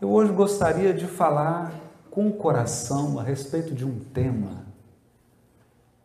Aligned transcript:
Eu 0.00 0.12
hoje 0.12 0.32
gostaria 0.32 0.94
de 0.94 1.06
falar 1.06 1.74
com 2.08 2.28
o 2.28 2.32
coração 2.32 3.18
a 3.18 3.22
respeito 3.22 3.74
de 3.74 3.84
um 3.84 3.98
tema 3.98 4.64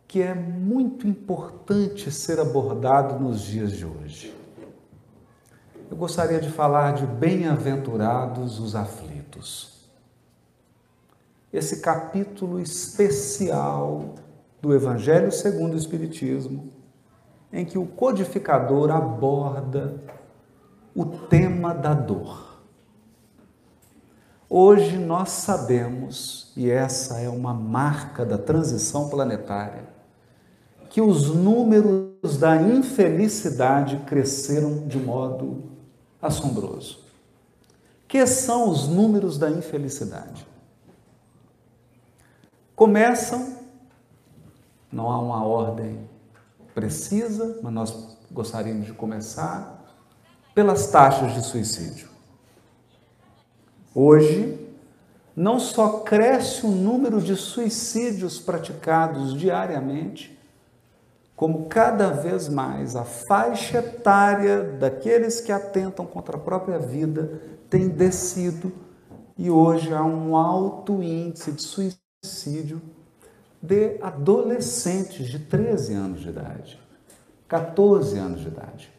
que 0.08 0.20
é 0.20 0.34
muito 0.34 1.08
importante 1.08 2.12
ser 2.12 2.40
abordado 2.40 3.24
nos 3.24 3.42
dias 3.42 3.72
de 3.72 3.86
hoje. 3.86 4.36
Eu 5.92 5.96
gostaria 5.96 6.40
de 6.40 6.50
falar 6.50 6.94
de 6.94 7.06
bem-aventurados 7.06 8.60
os 8.60 8.76
aflitos. 8.76 9.88
Esse 11.52 11.80
capítulo 11.80 12.60
especial 12.60 14.16
do 14.60 14.74
Evangelho 14.74 15.32
segundo 15.32 15.76
o 15.76 15.78
Espiritismo, 15.78 16.68
em 17.52 17.64
que 17.64 17.78
o 17.78 17.86
codificador 17.86 18.90
aborda 18.90 20.02
o 20.96 21.06
tema 21.06 21.76
da 21.76 21.94
dor. 21.94 22.53
Hoje 24.56 25.00
nós 25.00 25.32
sabemos, 25.32 26.52
e 26.56 26.70
essa 26.70 27.18
é 27.20 27.28
uma 27.28 27.56
marca 27.56 28.24
da 28.24 28.38
transição 28.38 29.10
planetária, 29.10 29.84
que 30.92 31.02
os 31.02 31.34
números 31.34 32.38
da 32.38 32.62
infelicidade 32.62 33.98
cresceram 34.06 34.88
de 34.88 35.00
modo 35.00 35.64
assombroso. 36.22 37.04
Que 38.08 38.28
são 38.28 38.70
os 38.70 38.88
números 38.88 39.40
da 39.40 39.50
infelicidade? 39.50 40.46
Começam, 42.76 43.58
não 44.92 45.10
há 45.10 45.20
uma 45.20 45.44
ordem 45.44 46.08
precisa, 46.76 47.60
mas 47.64 47.74
nós 47.74 48.18
gostaríamos 48.32 48.86
de 48.86 48.94
começar 48.94 49.84
pelas 50.54 50.86
taxas 50.92 51.34
de 51.34 51.42
suicídio. 51.42 52.13
Hoje, 53.96 54.60
não 55.36 55.60
só 55.60 56.00
cresce 56.00 56.66
o 56.66 56.70
número 56.70 57.22
de 57.22 57.36
suicídios 57.36 58.40
praticados 58.40 59.34
diariamente, 59.34 60.38
como 61.36 61.66
cada 61.66 62.10
vez 62.10 62.48
mais 62.48 62.96
a 62.96 63.04
faixa 63.04 63.80
etária 63.80 64.64
daqueles 64.64 65.42
que 65.42 65.52
atentam 65.52 66.06
contra 66.06 66.38
a 66.38 66.40
própria 66.40 66.80
vida 66.80 67.42
tem 67.70 67.90
descido 67.90 68.72
e 69.38 69.50
hoje 69.50 69.92
há 69.92 70.04
um 70.04 70.36
alto 70.36 71.02
índice 71.02 71.52
de 71.52 71.64
suicídio 71.64 72.82
de 73.62 73.98
adolescentes 74.02 75.28
de 75.28 75.40
13 75.40 75.94
anos 75.94 76.22
de 76.22 76.30
idade, 76.30 76.80
14 77.48 78.18
anos 78.20 78.42
de 78.42 78.48
idade. 78.48 78.93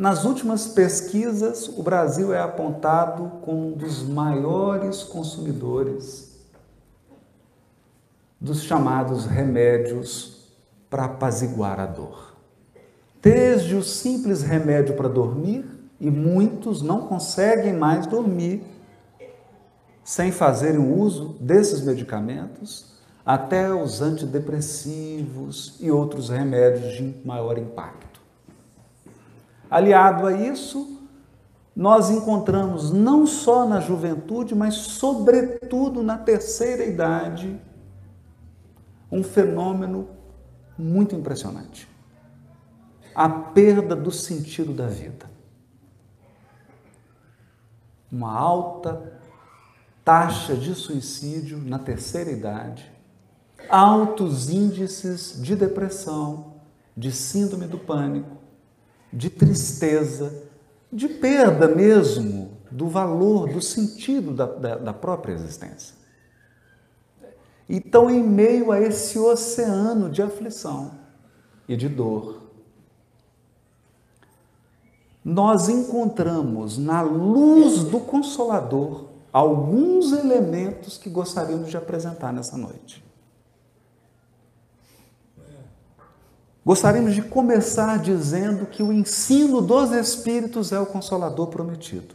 Nas 0.00 0.24
últimas 0.24 0.66
pesquisas, 0.66 1.68
o 1.68 1.82
Brasil 1.82 2.32
é 2.32 2.40
apontado 2.40 3.32
como 3.42 3.66
um 3.66 3.72
dos 3.72 4.02
maiores 4.02 5.02
consumidores 5.02 6.40
dos 8.40 8.62
chamados 8.62 9.26
remédios 9.26 10.48
para 10.88 11.04
apaziguar 11.04 11.78
a 11.78 11.84
dor. 11.84 12.34
Desde 13.20 13.74
o 13.76 13.82
simples 13.82 14.40
remédio 14.40 14.96
para 14.96 15.06
dormir, 15.06 15.66
e 16.00 16.10
muitos 16.10 16.80
não 16.80 17.02
conseguem 17.02 17.74
mais 17.74 18.06
dormir 18.06 18.64
sem 20.02 20.32
fazerem 20.32 20.80
uso 20.80 21.36
desses 21.38 21.82
medicamentos, 21.82 22.86
até 23.22 23.70
os 23.70 24.00
antidepressivos 24.00 25.76
e 25.78 25.90
outros 25.90 26.30
remédios 26.30 26.94
de 26.94 27.14
maior 27.22 27.58
impacto. 27.58 28.09
Aliado 29.70 30.26
a 30.26 30.32
isso, 30.32 31.00
nós 31.76 32.10
encontramos 32.10 32.90
não 32.90 33.26
só 33.26 33.66
na 33.66 33.78
juventude, 33.80 34.54
mas 34.54 34.74
sobretudo 34.74 36.02
na 36.02 36.18
terceira 36.18 36.84
idade, 36.84 37.60
um 39.10 39.22
fenômeno 39.22 40.08
muito 40.76 41.14
impressionante: 41.14 41.88
a 43.14 43.28
perda 43.28 43.94
do 43.94 44.10
sentido 44.10 44.72
da 44.72 44.88
vida. 44.88 45.30
Uma 48.10 48.32
alta 48.32 49.20
taxa 50.04 50.56
de 50.56 50.74
suicídio 50.74 51.58
na 51.58 51.78
terceira 51.78 52.32
idade, 52.32 52.90
altos 53.68 54.50
índices 54.50 55.40
de 55.40 55.54
depressão, 55.54 56.54
de 56.96 57.12
síndrome 57.12 57.68
do 57.68 57.78
pânico, 57.78 58.39
de 59.12 59.28
tristeza, 59.30 60.44
de 60.92 61.08
perda 61.08 61.68
mesmo 61.68 62.58
do 62.70 62.88
valor, 62.88 63.48
do 63.48 63.60
sentido 63.60 64.32
da, 64.32 64.46
da, 64.46 64.76
da 64.76 64.92
própria 64.92 65.32
existência. 65.32 65.94
Então, 67.68 68.10
em 68.10 68.22
meio 68.22 68.72
a 68.72 68.80
esse 68.80 69.18
oceano 69.18 70.10
de 70.10 70.22
aflição 70.22 70.92
e 71.68 71.76
de 71.76 71.88
dor, 71.88 72.42
nós 75.24 75.68
encontramos 75.68 76.78
na 76.78 77.02
luz 77.02 77.84
do 77.84 78.00
Consolador 78.00 79.10
alguns 79.32 80.12
elementos 80.12 80.98
que 80.98 81.08
gostaríamos 81.08 81.70
de 81.70 81.76
apresentar 81.76 82.32
nessa 82.32 82.56
noite. 82.56 83.04
Gostaríamos 86.64 87.14
de 87.14 87.22
começar 87.22 87.98
dizendo 87.98 88.66
que 88.66 88.82
o 88.82 88.92
ensino 88.92 89.62
dos 89.62 89.92
Espíritos 89.92 90.72
é 90.72 90.78
o 90.78 90.86
consolador 90.86 91.46
prometido. 91.46 92.14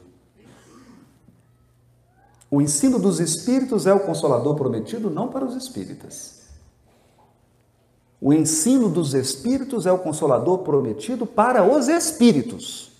O 2.50 2.62
ensino 2.62 3.00
dos 3.00 3.20
Espíritos 3.20 3.88
é 3.88 3.94
o 3.94 4.02
consolador 4.02 4.56
prometido 4.56 5.10
não 5.10 5.28
para 5.28 5.44
os 5.44 5.56
espíritas. 5.56 6.44
O 8.22 8.32
ensino 8.32 8.88
dos 8.88 9.14
Espíritos 9.16 9.88
é 9.88 9.92
o 9.92 10.00
consolador 10.00 10.60
prometido 10.60 11.26
para 11.26 11.64
os 11.64 11.88
espíritos. 11.88 12.92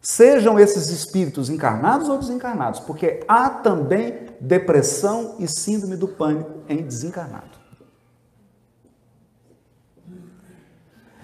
Sejam 0.00 0.58
esses 0.58 0.88
espíritos 0.88 1.48
encarnados 1.48 2.08
ou 2.08 2.18
desencarnados, 2.18 2.80
porque 2.80 3.24
há 3.28 3.48
também 3.48 4.26
depressão 4.40 5.36
e 5.38 5.46
síndrome 5.46 5.94
do 5.96 6.08
pânico 6.08 6.50
em 6.68 6.82
desencarnado. 6.82 7.61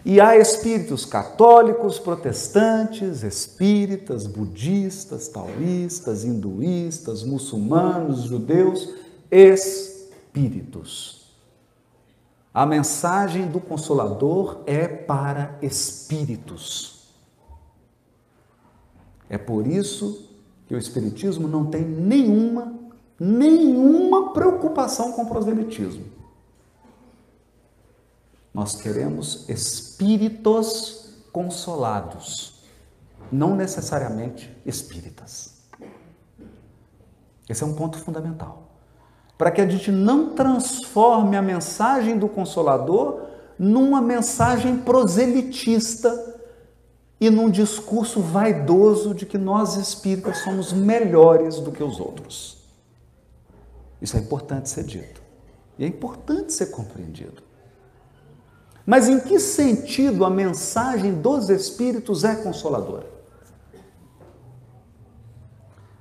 E 0.09 0.23
há 0.23 0.39
espíritos 0.39 1.05
católicos, 1.05 1.99
protestantes, 1.99 3.23
espíritas, 3.23 4.27
budistas, 4.27 5.29
taoístas, 5.29 6.25
hinduístas, 6.25 7.23
muçulmanos, 7.23 8.23
judeus, 8.23 8.95
espíritos. 9.31 11.31
A 12.55 12.65
mensagem 12.65 13.49
do 13.49 13.61
Consolador 13.61 14.63
é 14.65 14.89
para 14.89 15.59
espíritos. 15.61 17.13
É 19.29 19.37
por 19.37 19.67
isso 19.67 20.27
que 20.67 20.75
o 20.75 20.79
Espiritismo 20.79 21.47
não 21.47 21.67
tem 21.67 21.85
nenhuma, 21.85 22.73
nenhuma 23.21 24.33
preocupação 24.33 25.13
com 25.13 25.25
o 25.25 25.29
proselitismo. 25.29 26.18
Nós 28.59 28.75
queremos 28.75 29.49
espíritos 29.49 31.11
consolados, 31.31 32.55
não 33.31 33.55
necessariamente 33.55 34.53
espíritas. 34.67 35.61
Esse 37.49 37.63
é 37.63 37.67
um 37.67 37.75
ponto 37.75 37.99
fundamental. 37.99 38.73
Para 39.39 39.53
que 39.53 39.61
a 39.61 39.69
gente 39.69 39.93
não 39.93 40.35
transforme 40.35 41.37
a 41.37 41.41
mensagem 41.41 42.19
do 42.19 42.29
Consolador 42.29 43.29
numa 43.57 44.03
mensagem 44.03 44.79
proselitista 44.79 46.41
e 47.21 47.31
num 47.31 47.49
discurso 47.49 48.21
vaidoso 48.21 49.15
de 49.15 49.25
que 49.25 49.39
nós 49.39 49.77
espíritas 49.77 50.39
somos 50.39 50.73
melhores 50.73 51.61
do 51.61 51.71
que 51.71 51.85
os 51.85 52.01
outros. 52.01 52.59
Isso 54.03 54.17
é 54.17 54.21
importante 54.21 54.69
ser 54.69 54.83
dito. 54.83 55.23
E 55.79 55.85
é 55.85 55.87
importante 55.87 56.53
ser 56.53 56.73
compreendido. 56.73 57.47
Mas 58.89 59.07
em 59.07 59.21
que 59.21 59.39
sentido 59.39 60.25
a 60.25 60.31
mensagem 60.31 61.13
dos 61.13 61.51
Espíritos 61.51 62.25
é 62.25 62.35
consoladora? 62.37 63.07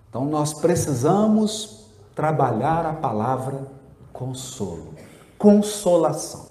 Então 0.08 0.24
nós 0.24 0.54
precisamos 0.54 1.92
trabalhar 2.16 2.86
a 2.86 2.94
palavra 2.94 3.70
consolo, 4.14 4.94
consolação. 5.38 6.48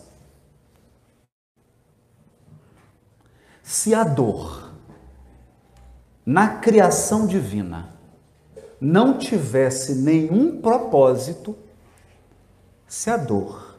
Se 3.63 3.95
a 3.95 4.05
dor 4.05 4.75
na 6.27 6.59
criação 6.59 7.27
divina 7.27 7.95
não 8.79 9.17
tivesse 9.17 9.95
nenhum 9.95 10.61
propósito, 10.61 11.57
se 12.87 13.09
a 13.09 13.17
dor 13.17 13.79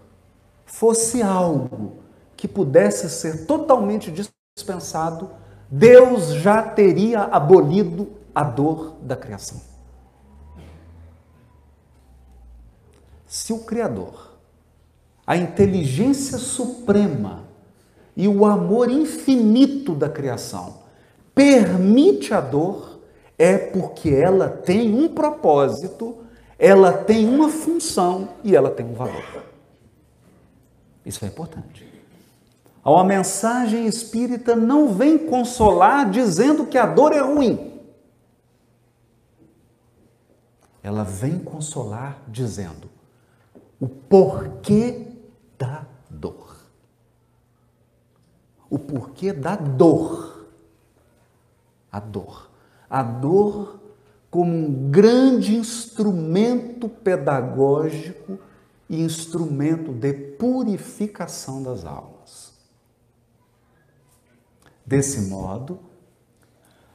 fosse 0.66 1.22
algo 1.22 2.07
que 2.38 2.48
pudesse 2.48 3.10
ser 3.10 3.46
totalmente 3.46 4.14
dispensado, 4.56 5.32
Deus 5.70 6.36
já 6.36 6.62
teria 6.62 7.24
abolido 7.24 8.10
a 8.34 8.44
dor 8.44 8.96
da 9.02 9.16
criação. 9.16 9.60
Se 13.26 13.52
o 13.52 13.60
Criador, 13.60 14.38
a 15.26 15.36
inteligência 15.36 16.38
suprema 16.38 17.44
e 18.16 18.28
o 18.28 18.46
amor 18.46 18.90
infinito 18.90 19.94
da 19.94 20.08
criação 20.08 20.78
permite 21.36 22.34
a 22.34 22.40
dor, 22.40 23.00
é 23.38 23.58
porque 23.58 24.10
ela 24.10 24.48
tem 24.48 24.94
um 24.94 25.10
propósito, 25.10 26.18
ela 26.58 26.94
tem 26.94 27.28
uma 27.28 27.50
função 27.50 28.30
e 28.44 28.56
ela 28.56 28.72
tem 28.72 28.86
um 28.86 28.94
valor. 28.94 29.44
Isso 31.06 31.24
é 31.24 31.28
importante. 31.28 31.87
A 32.96 33.04
mensagem 33.04 33.86
espírita 33.86 34.56
não 34.56 34.94
vem 34.94 35.18
consolar 35.18 36.10
dizendo 36.10 36.66
que 36.66 36.78
a 36.78 36.86
dor 36.86 37.12
é 37.12 37.20
ruim. 37.20 37.82
Ela 40.82 41.04
vem 41.04 41.38
consolar 41.38 42.22
dizendo 42.30 42.90
o 43.78 43.90
porquê 43.90 45.06
da 45.58 45.86
dor. 46.10 46.56
O 48.70 48.80
porquê 48.80 49.34
da 49.34 49.58
dor. 49.58 50.48
A 51.92 52.00
dor. 52.00 52.50
A 52.90 53.04
dor 53.04 53.82
como 54.32 54.54
um 54.54 54.90
grande 54.90 55.58
instrumento 55.58 56.88
pedagógico 56.88 58.40
e 58.90 59.02
instrumento 59.02 59.92
de 59.92 60.14
purificação 60.14 61.62
das 61.62 61.84
almas. 61.84 62.17
Desse 64.88 65.20
modo, 65.24 65.82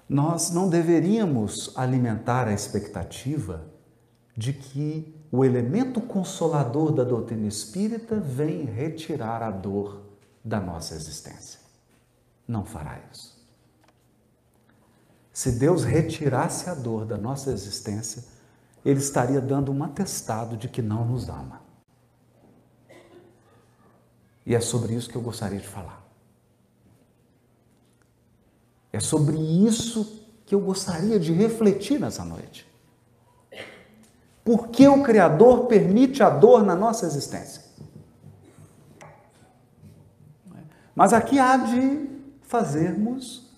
nós 0.09 0.51
não 0.51 0.71
deveríamos 0.71 1.77
alimentar 1.77 2.49
a 2.49 2.53
expectativa 2.55 3.67
de 4.35 4.55
que 4.55 5.15
o 5.31 5.45
elemento 5.45 6.01
consolador 6.01 6.91
da 6.93 7.05
doutrina 7.05 7.47
espírita 7.47 8.19
vem 8.19 8.65
retirar 8.65 9.43
a 9.43 9.51
dor 9.51 10.01
da 10.43 10.59
nossa 10.59 10.95
existência. 10.95 11.61
Não 12.49 12.65
fará 12.65 12.99
isso. 13.13 13.39
Se 15.31 15.53
Deus 15.53 15.85
retirasse 15.85 16.71
a 16.71 16.75
dor 16.75 17.05
da 17.05 17.19
nossa 17.19 17.51
existência, 17.51 18.25
Ele 18.83 19.01
estaria 19.01 19.41
dando 19.41 19.71
um 19.71 19.85
atestado 19.85 20.57
de 20.57 20.67
que 20.67 20.81
não 20.81 21.07
nos 21.07 21.29
ama. 21.29 21.61
E 24.47 24.55
é 24.55 24.61
sobre 24.61 24.95
isso 24.95 25.11
que 25.11 25.17
eu 25.17 25.23
gostaria 25.23 25.61
de 25.61 25.69
falar. 25.69 26.02
É 28.93 29.01
sobre 29.01 29.37
isso 29.39 30.23
que 30.45 30.55
eu 30.55 30.61
gostaria 30.61 31.19
de 31.19 31.33
refletir 31.33 31.99
nessa 31.99 32.25
noite. 32.25 32.71
Por 34.45 34.69
que 34.69 34.87
o 34.87 35.03
Criador 35.03 35.67
permite 35.67 36.23
a 36.23 36.29
dor 36.29 36.63
na 36.63 36.75
nossa 36.75 37.07
existência? 37.07 37.63
Mas 40.95 41.13
aqui 41.15 41.39
há 41.39 41.57
de 41.57 42.07
fazermos 42.43 43.51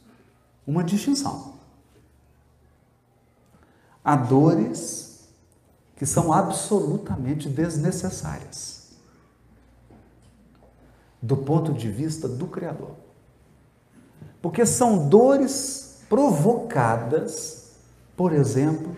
uma 0.64 0.84
distinção. 0.84 1.54
Há 4.04 4.14
dores 4.14 5.28
que 5.96 6.06
são 6.06 6.32
absolutamente 6.32 7.48
desnecessárias 7.48 8.92
do 11.20 11.36
ponto 11.38 11.72
de 11.72 11.90
vista 11.90 12.28
do 12.28 12.46
Criador 12.46 13.03
porque 14.44 14.66
são 14.66 15.08
dores 15.08 16.04
provocadas, 16.06 17.72
por 18.14 18.30
exemplo, 18.30 18.94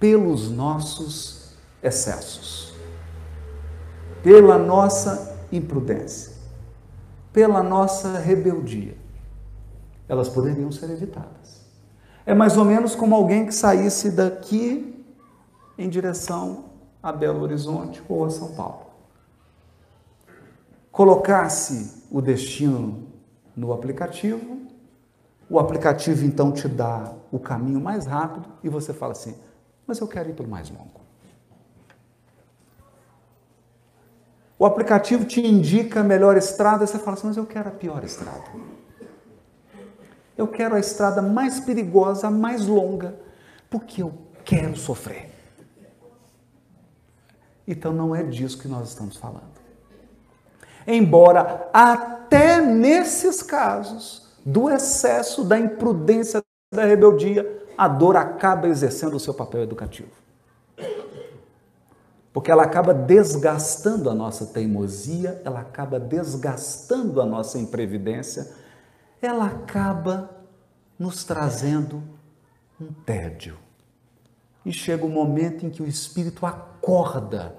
pelos 0.00 0.50
nossos 0.50 1.52
excessos, 1.80 2.74
pela 4.24 4.58
nossa 4.58 5.38
imprudência, 5.52 6.32
pela 7.32 7.62
nossa 7.62 8.18
rebeldia. 8.18 8.96
Elas 10.08 10.28
poderiam 10.28 10.72
ser 10.72 10.90
evitadas. 10.90 11.64
É 12.26 12.34
mais 12.34 12.56
ou 12.56 12.64
menos 12.64 12.96
como 12.96 13.14
alguém 13.14 13.46
que 13.46 13.54
saísse 13.54 14.10
daqui 14.10 15.00
em 15.78 15.88
direção 15.88 16.64
a 17.00 17.12
Belo 17.12 17.40
Horizonte 17.40 18.02
ou 18.08 18.24
a 18.24 18.30
São 18.30 18.52
Paulo. 18.56 18.86
Colocasse 20.90 22.02
o 22.10 22.20
destino 22.20 23.05
no 23.56 23.72
aplicativo, 23.72 24.60
o 25.48 25.58
aplicativo 25.58 26.24
então 26.24 26.52
te 26.52 26.68
dá 26.68 27.14
o 27.32 27.38
caminho 27.38 27.80
mais 27.80 28.04
rápido 28.04 28.46
e 28.62 28.68
você 28.68 28.92
fala 28.92 29.12
assim: 29.12 29.34
mas 29.86 29.98
eu 29.98 30.06
quero 30.06 30.28
ir 30.28 30.34
pelo 30.34 30.48
mais 30.48 30.68
longo. 30.68 31.00
O 34.58 34.64
aplicativo 34.64 35.24
te 35.24 35.40
indica 35.40 36.00
a 36.00 36.04
melhor 36.04 36.36
estrada 36.36 36.84
e 36.84 36.86
você 36.86 36.98
fala 36.98 37.16
assim: 37.16 37.28
mas 37.28 37.36
eu 37.36 37.46
quero 37.46 37.68
a 37.68 37.72
pior 37.72 38.04
estrada. 38.04 38.44
Eu 40.36 40.48
quero 40.48 40.74
a 40.74 40.78
estrada 40.78 41.22
mais 41.22 41.58
perigosa, 41.60 42.30
mais 42.30 42.66
longa, 42.66 43.18
porque 43.70 44.02
eu 44.02 44.12
quero 44.44 44.76
sofrer. 44.76 45.30
Então 47.66 47.92
não 47.92 48.14
é 48.14 48.22
disso 48.22 48.58
que 48.58 48.68
nós 48.68 48.90
estamos 48.90 49.16
falando. 49.16 49.55
Embora 50.86 51.68
até 51.72 52.60
nesses 52.60 53.42
casos 53.42 54.26
do 54.44 54.70
excesso, 54.70 55.42
da 55.42 55.58
imprudência, 55.58 56.40
da 56.72 56.84
rebeldia, 56.84 57.64
a 57.76 57.88
dor 57.88 58.16
acaba 58.16 58.68
exercendo 58.68 59.14
o 59.14 59.20
seu 59.20 59.34
papel 59.34 59.62
educativo. 59.62 60.10
Porque 62.32 62.50
ela 62.50 62.62
acaba 62.62 62.92
desgastando 62.94 64.10
a 64.10 64.14
nossa 64.14 64.46
teimosia, 64.46 65.40
ela 65.44 65.60
acaba 65.60 65.98
desgastando 65.98 67.20
a 67.20 67.26
nossa 67.26 67.58
imprevidência, 67.58 68.52
ela 69.20 69.46
acaba 69.46 70.30
nos 70.98 71.24
trazendo 71.24 72.02
um 72.80 72.92
tédio. 73.04 73.56
E 74.64 74.72
chega 74.72 75.04
o 75.04 75.08
um 75.08 75.12
momento 75.12 75.64
em 75.64 75.70
que 75.70 75.82
o 75.82 75.86
espírito 75.86 76.44
acorda 76.44 77.56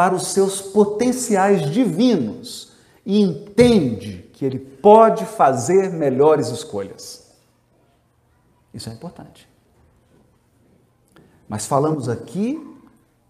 para 0.00 0.14
os 0.14 0.28
seus 0.28 0.62
potenciais 0.62 1.70
divinos 1.70 2.72
e 3.04 3.20
entende 3.20 4.30
que 4.32 4.46
ele 4.46 4.58
pode 4.58 5.26
fazer 5.26 5.90
melhores 5.90 6.48
escolhas. 6.48 7.30
Isso 8.72 8.88
é 8.88 8.94
importante. 8.94 9.46
Mas 11.46 11.66
falamos 11.66 12.08
aqui 12.08 12.66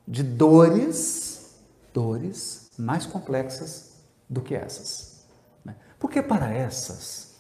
de 0.06 0.23
dores, 0.23 1.56
dores 1.92 2.71
mais 2.78 3.04
complexas 3.04 3.94
do 4.28 4.40
que 4.40 4.54
essas. 4.54 5.25
Né? 5.64 5.75
Porque 5.99 6.23
para 6.23 6.54
essas, 6.54 7.35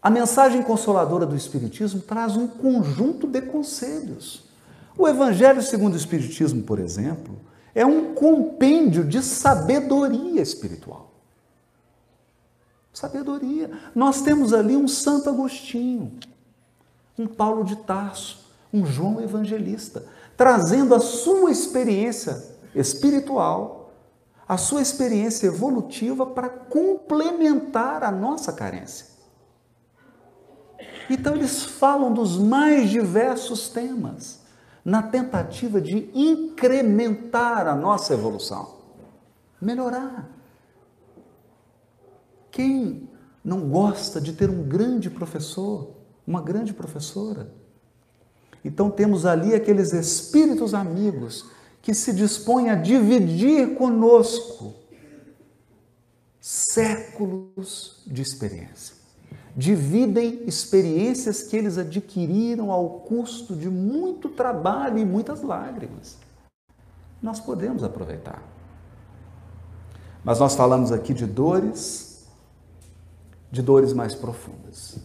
a 0.00 0.08
mensagem 0.08 0.62
consoladora 0.62 1.26
do 1.26 1.34
Espiritismo 1.34 2.02
traz 2.02 2.36
um 2.36 2.46
conjunto 2.46 3.26
de 3.26 3.42
conselhos. 3.42 4.51
O 4.96 5.08
Evangelho 5.08 5.62
segundo 5.62 5.94
o 5.94 5.96
Espiritismo, 5.96 6.62
por 6.62 6.78
exemplo, 6.78 7.40
é 7.74 7.84
um 7.84 8.14
compêndio 8.14 9.04
de 9.04 9.22
sabedoria 9.22 10.42
espiritual. 10.42 11.12
Sabedoria. 12.92 13.70
Nós 13.94 14.20
temos 14.20 14.52
ali 14.52 14.76
um 14.76 14.86
Santo 14.86 15.30
Agostinho, 15.30 16.18
um 17.18 17.26
Paulo 17.26 17.64
de 17.64 17.76
Tarso, 17.76 18.46
um 18.72 18.84
João 18.84 19.20
Evangelista, 19.20 20.04
trazendo 20.36 20.94
a 20.94 21.00
sua 21.00 21.50
experiência 21.50 22.52
espiritual, 22.74 23.92
a 24.46 24.58
sua 24.58 24.82
experiência 24.82 25.46
evolutiva 25.46 26.26
para 26.26 26.48
complementar 26.48 28.04
a 28.04 28.10
nossa 28.10 28.52
carência. 28.52 29.06
Então, 31.08 31.34
eles 31.34 31.62
falam 31.62 32.12
dos 32.12 32.38
mais 32.38 32.90
diversos 32.90 33.68
temas, 33.68 34.41
na 34.84 35.02
tentativa 35.02 35.80
de 35.80 36.10
incrementar 36.12 37.66
a 37.66 37.74
nossa 37.74 38.14
evolução, 38.14 38.78
melhorar. 39.60 40.28
Quem 42.50 43.08
não 43.44 43.68
gosta 43.70 44.20
de 44.20 44.32
ter 44.32 44.50
um 44.50 44.62
grande 44.62 45.08
professor, 45.08 45.96
uma 46.26 46.42
grande 46.42 46.74
professora? 46.74 47.52
Então 48.64 48.90
temos 48.90 49.24
ali 49.24 49.54
aqueles 49.54 49.92
espíritos 49.92 50.74
amigos 50.74 51.46
que 51.80 51.94
se 51.94 52.12
dispõem 52.12 52.70
a 52.70 52.74
dividir 52.74 53.74
conosco 53.76 54.74
séculos 56.40 58.02
de 58.06 58.22
experiência. 58.22 59.01
Dividem 59.56 60.44
experiências 60.46 61.42
que 61.42 61.56
eles 61.56 61.76
adquiriram 61.76 62.70
ao 62.70 63.00
custo 63.00 63.54
de 63.54 63.68
muito 63.68 64.28
trabalho 64.28 64.98
e 64.98 65.04
muitas 65.04 65.42
lágrimas. 65.42 66.18
Nós 67.20 67.38
podemos 67.38 67.84
aproveitar. 67.84 68.42
Mas 70.24 70.38
nós 70.38 70.54
falamos 70.54 70.90
aqui 70.90 71.12
de 71.12 71.26
dores 71.26 72.12
de 73.52 73.60
dores 73.60 73.92
mais 73.92 74.14
profundas. 74.14 74.96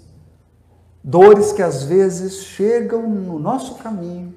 Dores 1.03 1.51
que 1.51 1.61
às 1.61 1.83
vezes 1.83 2.43
chegam 2.43 3.07
no 3.07 3.37
nosso 3.37 3.75
caminho 3.75 4.33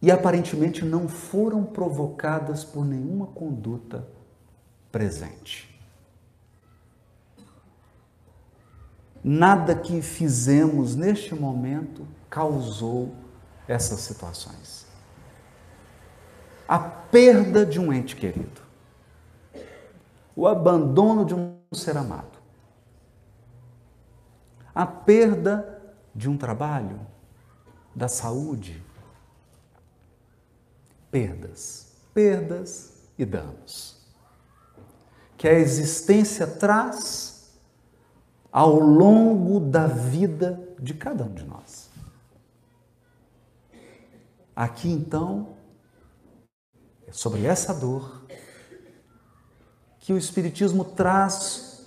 e 0.00 0.10
aparentemente 0.10 0.84
não 0.84 1.08
foram 1.08 1.64
provocadas 1.64 2.64
por 2.64 2.84
nenhuma 2.84 3.26
conduta 3.28 4.06
presente. 4.92 5.77
Nada 9.22 9.74
que 9.74 10.00
fizemos 10.00 10.94
neste 10.94 11.34
momento 11.34 12.06
causou 12.30 13.14
essas 13.66 14.00
situações. 14.00 14.86
A 16.66 16.78
perda 16.78 17.64
de 17.64 17.80
um 17.80 17.92
ente 17.92 18.14
querido, 18.14 18.60
o 20.36 20.46
abandono 20.46 21.24
de 21.24 21.34
um 21.34 21.56
ser 21.72 21.96
amado, 21.96 22.38
a 24.74 24.86
perda 24.86 25.82
de 26.14 26.28
um 26.28 26.36
trabalho, 26.36 27.00
da 27.94 28.06
saúde, 28.06 28.80
perdas, 31.10 31.92
perdas 32.14 32.92
e 33.18 33.24
danos. 33.24 33.98
Que 35.36 35.48
a 35.48 35.52
existência 35.52 36.46
traz 36.46 37.27
ao 38.58 38.80
longo 38.80 39.60
da 39.60 39.86
vida 39.86 40.60
de 40.80 40.92
cada 40.92 41.22
um 41.22 41.32
de 41.32 41.44
nós. 41.44 41.88
Aqui 44.56 44.90
então, 44.90 45.54
é 47.06 47.12
sobre 47.12 47.46
essa 47.46 47.72
dor 47.72 48.24
que 50.00 50.12
o 50.12 50.18
Espiritismo 50.18 50.84
traz 50.84 51.86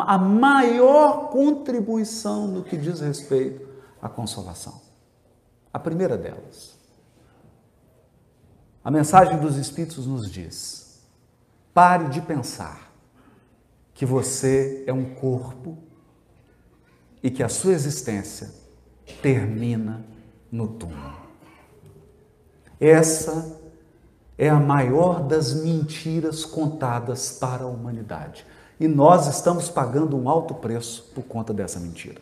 a 0.00 0.18
maior 0.18 1.30
contribuição 1.30 2.48
no 2.48 2.62
que 2.62 2.76
diz 2.76 3.00
respeito 3.00 3.66
à 4.02 4.06
consolação. 4.06 4.82
A 5.72 5.78
primeira 5.78 6.18
delas, 6.18 6.78
a 8.84 8.90
mensagem 8.90 9.40
dos 9.40 9.56
Espíritos 9.56 10.06
nos 10.06 10.30
diz: 10.30 11.02
pare 11.72 12.10
de 12.10 12.20
pensar 12.20 12.92
que 13.94 14.04
você 14.04 14.84
é 14.86 14.92
um 14.92 15.14
corpo 15.14 15.93
e 17.24 17.30
que 17.30 17.42
a 17.42 17.48
sua 17.48 17.72
existência 17.72 18.50
termina 19.22 20.04
no 20.52 20.68
túmulo. 20.68 21.16
Essa 22.78 23.58
é 24.36 24.50
a 24.50 24.60
maior 24.60 25.22
das 25.22 25.54
mentiras 25.54 26.44
contadas 26.44 27.32
para 27.32 27.64
a 27.64 27.66
humanidade. 27.66 28.44
E 28.78 28.86
nós 28.86 29.26
estamos 29.26 29.70
pagando 29.70 30.18
um 30.18 30.28
alto 30.28 30.52
preço 30.52 31.10
por 31.14 31.24
conta 31.24 31.54
dessa 31.54 31.80
mentira. 31.80 32.20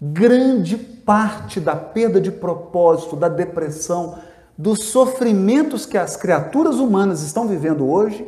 Grande 0.00 0.76
parte 0.76 1.60
da 1.60 1.76
perda 1.76 2.20
de 2.20 2.32
propósito, 2.32 3.14
da 3.14 3.28
depressão, 3.28 4.18
dos 4.56 4.86
sofrimentos 4.86 5.86
que 5.86 5.96
as 5.96 6.16
criaturas 6.16 6.76
humanas 6.76 7.22
estão 7.22 7.46
vivendo 7.46 7.88
hoje 7.88 8.26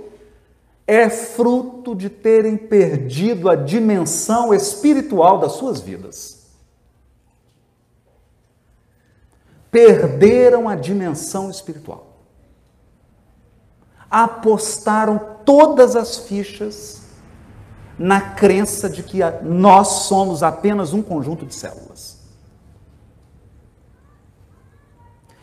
é 0.91 1.09
fruto 1.09 1.95
de 1.95 2.11
terem 2.11 2.57
perdido 2.57 3.49
a 3.49 3.55
dimensão 3.55 4.53
espiritual 4.53 5.39
das 5.39 5.53
suas 5.53 5.81
vidas. 5.81 6.49
Perderam 9.71 10.69
a 10.69 10.75
dimensão 10.75 11.49
espiritual. 11.49 12.25
Apostaram 14.11 15.37
todas 15.45 15.95
as 15.95 16.17
fichas 16.17 17.03
na 17.97 18.33
crença 18.33 18.91
de 18.91 19.05
que 19.05 19.21
nós 19.45 19.87
somos 20.09 20.43
apenas 20.43 20.93
um 20.93 21.03
conjunto 21.03 21.47
de 21.47 21.55
células. 21.55 22.19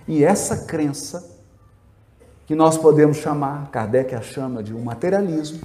E 0.05 0.25
essa 0.25 0.65
crença, 0.65 1.36
que 2.47 2.55
nós 2.55 2.77
podemos 2.77 3.17
chamar, 3.17 3.69
Kardec 3.69 4.15
a 4.15 4.21
chama 4.21 4.63
de 4.63 4.73
um 4.73 4.81
materialismo, 4.81 5.59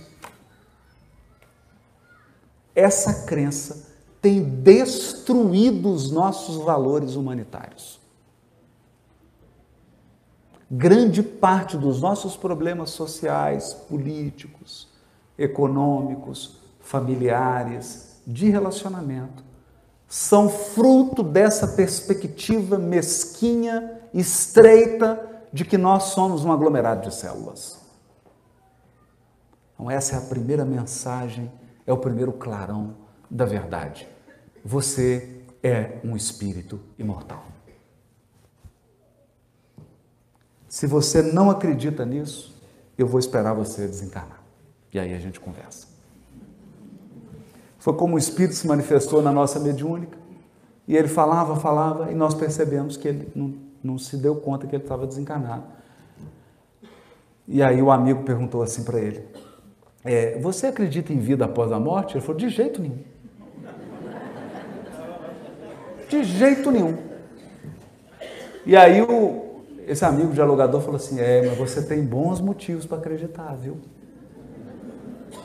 essa 2.74 3.24
crença 3.24 3.88
tem 4.20 4.42
destruído 4.42 5.92
os 5.92 6.10
nossos 6.10 6.56
valores 6.56 7.14
humanitários. 7.14 8.00
Grande 10.68 11.22
parte 11.22 11.76
dos 11.76 12.00
nossos 12.00 12.36
problemas 12.36 12.90
sociais, 12.90 13.72
políticos, 13.72 14.88
econômicos, 15.38 16.56
familiares, 16.80 18.20
de 18.26 18.48
relacionamento, 18.50 19.44
são 20.08 20.48
fruto 20.48 21.22
dessa 21.22 21.68
perspectiva 21.68 22.76
mesquinha, 22.76 24.00
estreita, 24.12 25.31
de 25.52 25.64
que 25.64 25.76
nós 25.76 26.04
somos 26.04 26.44
um 26.44 26.52
aglomerado 26.52 27.08
de 27.08 27.14
células. 27.14 27.78
Então, 29.74 29.90
essa 29.90 30.14
é 30.14 30.18
a 30.18 30.22
primeira 30.22 30.64
mensagem, 30.64 31.50
é 31.86 31.92
o 31.92 31.98
primeiro 31.98 32.32
clarão 32.32 32.96
da 33.30 33.44
verdade. 33.44 34.08
Você 34.64 35.44
é 35.62 35.98
um 36.04 36.16
espírito 36.16 36.80
imortal. 36.98 37.44
Se 40.68 40.86
você 40.86 41.20
não 41.20 41.50
acredita 41.50 42.06
nisso, 42.06 42.54
eu 42.96 43.06
vou 43.06 43.20
esperar 43.20 43.52
você 43.52 43.86
desencarnar. 43.86 44.40
E 44.92 44.98
aí 44.98 45.12
a 45.12 45.18
gente 45.18 45.38
conversa. 45.38 45.86
Foi 47.78 47.94
como 47.94 48.14
o 48.14 48.18
Espírito 48.18 48.54
se 48.54 48.66
manifestou 48.66 49.20
na 49.20 49.32
nossa 49.32 49.58
mediúnica. 49.58 50.16
E 50.86 50.96
ele 50.96 51.08
falava, 51.08 51.56
falava, 51.56 52.10
e 52.12 52.14
nós 52.14 52.32
percebemos 52.32 52.96
que 52.96 53.08
ele 53.08 53.32
não, 53.34 53.54
não 53.82 53.98
se 53.98 54.16
deu 54.16 54.36
conta 54.36 54.66
que 54.66 54.76
ele 54.76 54.82
estava 54.82 55.06
desencarnado. 55.06 55.64
E 57.46 57.62
aí 57.62 57.82
o 57.82 57.90
amigo 57.90 58.22
perguntou 58.22 58.62
assim 58.62 58.84
para 58.84 59.00
ele: 59.00 59.24
é, 60.04 60.38
Você 60.38 60.66
acredita 60.66 61.12
em 61.12 61.18
vida 61.18 61.44
após 61.44 61.72
a 61.72 61.80
morte? 61.80 62.14
Ele 62.14 62.24
falou: 62.24 62.38
De 62.38 62.48
jeito 62.48 62.80
nenhum. 62.80 62.98
De 66.08 66.24
jeito 66.24 66.70
nenhum. 66.70 66.96
E 68.64 68.76
aí 68.76 69.02
o, 69.02 69.62
esse 69.86 70.04
amigo 70.04 70.32
dialogador 70.32 70.80
falou 70.80 70.96
assim: 70.96 71.20
É, 71.20 71.46
mas 71.46 71.58
você 71.58 71.82
tem 71.82 72.04
bons 72.04 72.40
motivos 72.40 72.86
para 72.86 72.98
acreditar, 72.98 73.54
viu? 73.54 73.78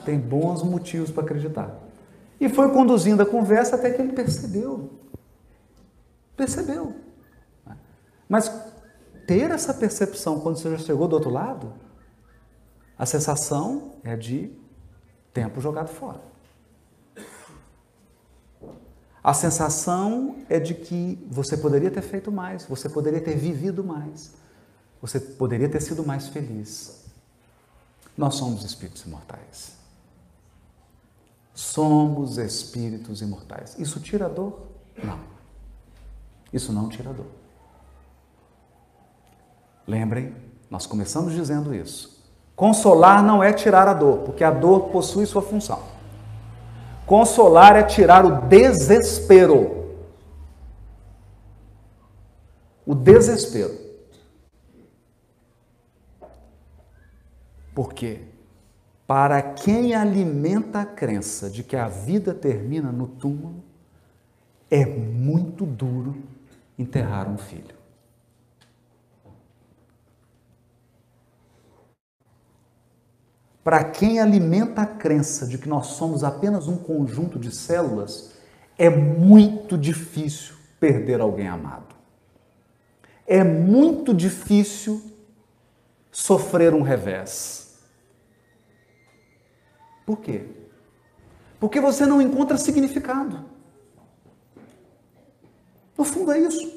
Tem 0.05 0.17
bons 0.17 0.63
motivos 0.63 1.11
para 1.11 1.23
acreditar. 1.23 1.77
E 2.39 2.47
foi 2.47 2.69
conduzindo 2.69 3.23
a 3.23 3.25
conversa 3.25 3.75
até 3.75 3.89
que 3.89 4.01
ele 4.01 4.13
percebeu. 4.13 4.91
Percebeu. 6.35 7.06
Mas 8.27 8.51
ter 9.25 9.51
essa 9.51 9.73
percepção 9.73 10.39
quando 10.39 10.57
você 10.57 10.71
já 10.71 10.77
chegou 10.77 11.07
do 11.07 11.13
outro 11.13 11.29
lado, 11.29 11.73
a 12.97 13.05
sensação 13.05 13.95
é 14.03 14.15
de 14.15 14.51
tempo 15.33 15.61
jogado 15.61 15.89
fora. 15.89 16.21
A 19.23 19.33
sensação 19.33 20.37
é 20.47 20.59
de 20.59 20.73
que 20.73 21.19
você 21.29 21.57
poderia 21.57 21.91
ter 21.91 22.01
feito 22.01 22.31
mais, 22.31 22.65
você 22.65 22.87
poderia 22.87 23.19
ter 23.19 23.35
vivido 23.35 23.83
mais, 23.83 24.33
você 25.01 25.19
poderia 25.19 25.67
ter 25.67 25.81
sido 25.81 26.05
mais 26.05 26.29
feliz. 26.29 27.05
Nós 28.17 28.35
somos 28.35 28.63
espíritos 28.63 29.03
imortais. 29.03 29.73
Somos 31.53 32.37
espíritos 32.37 33.21
imortais. 33.21 33.75
Isso 33.77 33.99
tira 33.99 34.29
dor? 34.29 34.67
Não. 35.03 35.19
Isso 36.53 36.71
não 36.71 36.87
tira 36.87 37.13
dor. 37.13 37.27
Lembrem, 39.87 40.35
nós 40.69 40.85
começamos 40.85 41.33
dizendo 41.33 41.73
isso. 41.73 42.17
Consolar 42.55 43.23
não 43.23 43.41
é 43.41 43.53
tirar 43.53 43.87
a 43.87 43.93
dor, 43.93 44.19
porque 44.19 44.43
a 44.43 44.51
dor 44.51 44.89
possui 44.89 45.25
sua 45.25 45.41
função. 45.41 45.81
Consolar 47.05 47.77
é 47.77 47.83
tirar 47.83 48.25
o 48.25 48.41
desespero. 48.47 49.95
O 52.85 52.93
desespero. 52.93 53.87
Por 57.73 57.93
quê? 57.93 58.21
Para 59.05 59.41
quem 59.41 59.95
alimenta 59.95 60.81
a 60.81 60.85
crença 60.85 61.49
de 61.49 61.63
que 61.63 61.77
a 61.77 61.87
vida 61.87 62.33
termina 62.33 62.91
no 62.91 63.07
túmulo, 63.07 63.63
é 64.69 64.85
muito 64.85 65.65
duro 65.65 66.17
enterrar 66.77 67.29
um 67.29 67.37
filho. 67.37 67.76
Para 73.67 73.83
quem 73.83 74.21
alimenta 74.21 74.83
a 74.83 74.85
crença 74.85 75.45
de 75.45 75.57
que 75.57 75.67
nós 75.67 75.87
somos 75.87 76.23
apenas 76.23 76.69
um 76.69 76.77
conjunto 76.77 77.37
de 77.37 77.51
células, 77.51 78.31
é 78.77 78.89
muito 78.89 79.77
difícil 79.77 80.55
perder 80.79 81.19
alguém 81.19 81.49
amado. 81.49 81.93
É 83.27 83.43
muito 83.43 84.13
difícil 84.13 85.01
sofrer 86.09 86.73
um 86.73 86.81
revés. 86.81 87.77
Por 90.05 90.21
quê? 90.21 90.45
Porque 91.59 91.81
você 91.81 92.05
não 92.05 92.21
encontra 92.21 92.55
significado. 92.55 93.43
No 95.97 96.05
fundo 96.05 96.31
é 96.31 96.39
isso. 96.39 96.76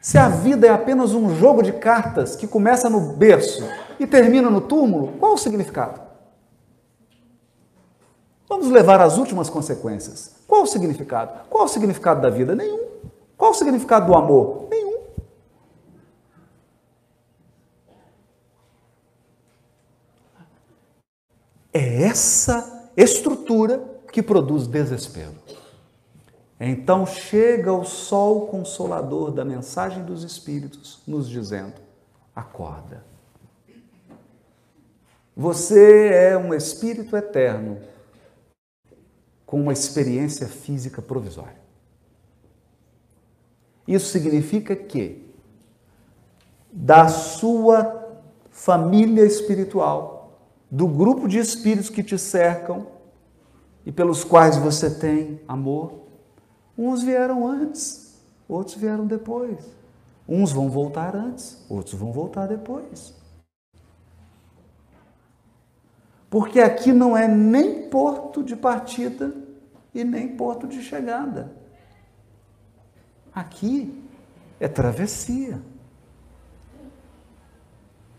Se 0.00 0.16
a 0.16 0.28
vida 0.28 0.66
é 0.66 0.70
apenas 0.70 1.12
um 1.12 1.36
jogo 1.36 1.62
de 1.62 1.74
cartas 1.74 2.34
que 2.34 2.46
começa 2.46 2.88
no 2.88 3.12
berço 3.12 3.68
e 3.98 4.06
termina 4.06 4.48
no 4.48 4.62
túmulo, 4.62 5.18
qual 5.18 5.34
o 5.34 5.38
significado? 5.38 6.00
Vamos 8.48 8.70
levar 8.70 9.00
às 9.00 9.18
últimas 9.18 9.50
consequências. 9.50 10.36
Qual 10.46 10.62
o 10.62 10.66
significado? 10.66 11.46
Qual 11.50 11.66
o 11.66 11.68
significado 11.68 12.22
da 12.22 12.30
vida? 12.30 12.54
Nenhum. 12.54 12.80
Qual 13.36 13.50
o 13.50 13.54
significado 13.54 14.06
do 14.06 14.14
amor? 14.14 14.68
Nenhum. 14.70 14.98
É 21.72 22.02
essa 22.04 22.90
estrutura 22.96 23.84
que 24.10 24.22
produz 24.22 24.66
desespero. 24.66 25.34
Então 26.62 27.06
chega 27.06 27.72
o 27.72 27.84
sol 27.84 28.46
consolador 28.48 29.30
da 29.30 29.46
mensagem 29.46 30.04
dos 30.04 30.22
Espíritos, 30.22 31.00
nos 31.06 31.26
dizendo: 31.26 31.80
acorda. 32.36 33.02
Você 35.34 36.08
é 36.08 36.36
um 36.36 36.52
espírito 36.52 37.16
eterno 37.16 37.80
com 39.46 39.58
uma 39.58 39.72
experiência 39.72 40.46
física 40.46 41.00
provisória. 41.00 41.58
Isso 43.88 44.08
significa 44.10 44.76
que, 44.76 45.26
da 46.70 47.08
sua 47.08 48.20
família 48.50 49.24
espiritual, 49.24 50.38
do 50.70 50.86
grupo 50.86 51.26
de 51.26 51.38
espíritos 51.38 51.88
que 51.88 52.02
te 52.02 52.18
cercam 52.18 52.86
e 53.86 53.90
pelos 53.90 54.22
quais 54.22 54.56
você 54.58 54.90
tem 54.90 55.40
amor, 55.48 55.99
Uns 56.82 57.02
vieram 57.02 57.46
antes, 57.46 58.18
outros 58.48 58.74
vieram 58.74 59.06
depois. 59.06 59.58
Uns 60.26 60.50
vão 60.50 60.70
voltar 60.70 61.14
antes, 61.14 61.62
outros 61.68 61.92
vão 61.92 62.10
voltar 62.10 62.46
depois. 62.48 63.12
Porque 66.30 66.58
aqui 66.58 66.90
não 66.90 67.14
é 67.14 67.28
nem 67.28 67.90
porto 67.90 68.42
de 68.42 68.56
partida 68.56 69.30
e 69.94 70.02
nem 70.04 70.34
porto 70.38 70.66
de 70.66 70.82
chegada. 70.82 71.52
Aqui 73.34 74.02
é 74.58 74.66
travessia. 74.66 75.60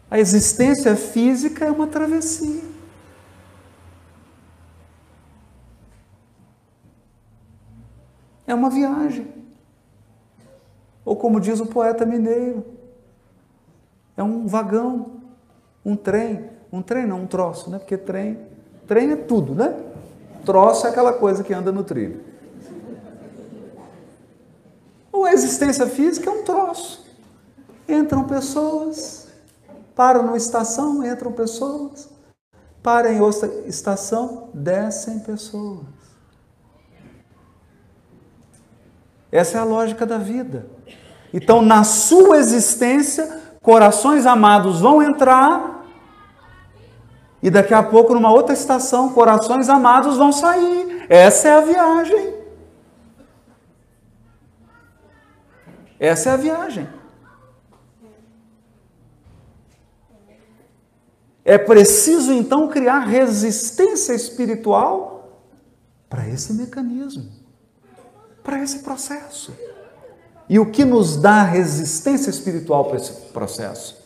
A 0.08 0.20
existência 0.20 0.96
física 0.96 1.66
é 1.66 1.72
uma 1.72 1.88
travessia. 1.88 2.71
É 8.52 8.54
uma 8.54 8.70
viagem. 8.70 9.34
Ou 11.06 11.16
como 11.16 11.40
diz 11.40 11.62
o 11.62 11.66
poeta 11.68 12.06
mineiro, 12.06 12.66
é 14.18 14.22
um 14.22 14.46
vagão, 14.46 15.22
um 15.86 15.96
trem. 15.96 16.50
Um 16.70 16.82
trem 16.82 17.08
não, 17.08 17.22
um 17.22 17.28
troço, 17.28 17.70
né? 17.70 17.80
Porque 17.80 17.98
trem, 17.98 18.38
trem 18.86 19.12
é 19.12 19.16
tudo, 19.16 19.56
né? 19.56 19.74
Troço 20.46 20.86
é 20.86 20.90
aquela 20.90 21.14
coisa 21.14 21.46
que 21.46 21.54
anda 21.54 21.72
no 21.72 21.82
trilho. 21.86 22.26
Ou 25.14 25.24
a 25.24 25.32
existência 25.32 25.88
física 25.88 26.30
é 26.30 26.34
um 26.34 26.44
troço. 26.44 27.06
Entram 27.88 28.26
pessoas, 28.26 29.30
param 29.96 30.24
numa 30.24 30.36
estação, 30.36 31.06
entram 31.06 31.32
pessoas, 31.32 32.10
param 32.84 33.14
em 33.14 33.22
outra 33.22 33.48
estação, 33.66 34.50
descem 34.54 35.20
pessoas. 35.20 36.01
Essa 39.32 39.58
é 39.58 39.62
a 39.62 39.64
lógica 39.64 40.06
da 40.06 40.18
vida. 40.18 40.68
Então, 41.34 41.62
na 41.62 41.84
sua 41.84 42.38
existência, 42.38 43.42
corações 43.62 44.26
amados 44.26 44.82
vão 44.82 45.02
entrar 45.02 45.86
e 47.42 47.50
daqui 47.50 47.74
a 47.74 47.82
pouco, 47.82 48.14
numa 48.14 48.32
outra 48.32 48.54
estação, 48.54 49.14
corações 49.14 49.68
amados 49.68 50.18
vão 50.18 50.32
sair. 50.32 51.06
Essa 51.10 51.48
é 51.48 51.52
a 51.54 51.62
viagem. 51.62 52.34
Essa 56.00 56.30
é 56.30 56.34
a 56.34 56.38
viagem. 56.38 56.88
É 61.44 61.58
preciso 61.58 62.32
então 62.32 62.68
criar 62.68 63.00
resistência 63.00 64.14
espiritual 64.14 65.42
para 66.08 66.28
esse 66.28 66.54
mecanismo 66.54 67.41
para 68.44 68.62
esse 68.62 68.80
processo. 68.80 69.54
E 70.50 70.60
o 70.60 70.70
que 70.70 70.84
nos 70.84 71.16
dá 71.16 71.44
resistência 71.44 72.30
espiritual 72.30 72.86
para 72.86 72.98
esse 72.98 73.14
processo? 73.32 74.02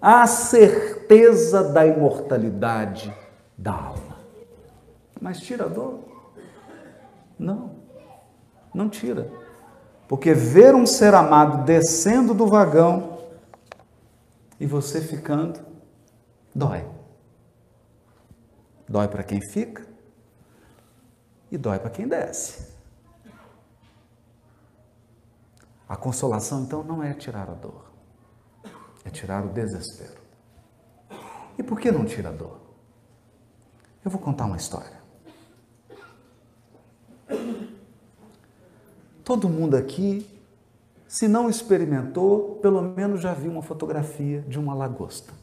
A 0.00 0.26
certeza 0.26 1.62
da 1.62 1.86
imortalidade 1.86 3.14
da 3.56 3.72
alma. 3.72 4.18
Mas 5.20 5.38
tira 5.38 5.66
a 5.66 5.68
dor? 5.68 6.00
Não, 7.38 7.76
não 8.74 8.88
tira. 8.88 9.30
Porque 10.08 10.34
ver 10.34 10.74
um 10.74 10.84
ser 10.84 11.14
amado 11.14 11.64
descendo 11.64 12.34
do 12.34 12.46
vagão 12.46 13.18
e 14.58 14.66
você 14.66 15.00
ficando, 15.00 15.60
dói. 16.54 16.84
Dói 18.88 19.08
para 19.08 19.22
quem 19.22 19.40
fica 19.40 19.86
e 21.50 21.56
dói 21.56 21.78
para 21.78 21.90
quem 21.90 22.08
desce. 22.08 22.71
A 25.92 25.96
consolação, 25.96 26.62
então, 26.62 26.82
não 26.82 27.02
é 27.02 27.12
tirar 27.12 27.50
a 27.50 27.52
dor, 27.52 27.84
é 29.04 29.10
tirar 29.10 29.44
o 29.44 29.50
desespero. 29.50 30.22
E 31.58 31.62
por 31.62 31.78
que 31.78 31.92
não 31.92 32.06
tira 32.06 32.30
a 32.30 32.32
dor? 32.32 32.58
Eu 34.02 34.10
vou 34.10 34.18
contar 34.18 34.46
uma 34.46 34.56
história. 34.56 35.02
Todo 39.22 39.50
mundo 39.50 39.76
aqui, 39.76 40.26
se 41.06 41.28
não 41.28 41.50
experimentou, 41.50 42.56
pelo 42.62 42.80
menos 42.80 43.20
já 43.20 43.34
viu 43.34 43.52
uma 43.52 43.62
fotografia 43.62 44.40
de 44.48 44.58
uma 44.58 44.72
lagosta. 44.72 45.34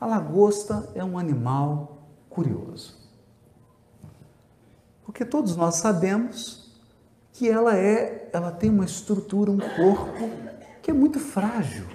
A 0.00 0.04
lagosta 0.04 0.90
é 0.96 1.04
um 1.04 1.16
animal 1.16 2.08
curioso. 2.28 2.98
Porque 5.04 5.24
todos 5.24 5.54
nós 5.54 5.76
sabemos 5.76 6.65
que 7.36 7.50
ela 7.50 7.76
é, 7.76 8.30
ela 8.32 8.50
tem 8.50 8.70
uma 8.70 8.86
estrutura, 8.86 9.50
um 9.50 9.58
corpo 9.58 10.30
que 10.80 10.90
é 10.90 10.94
muito 10.94 11.20
frágil. 11.20 11.86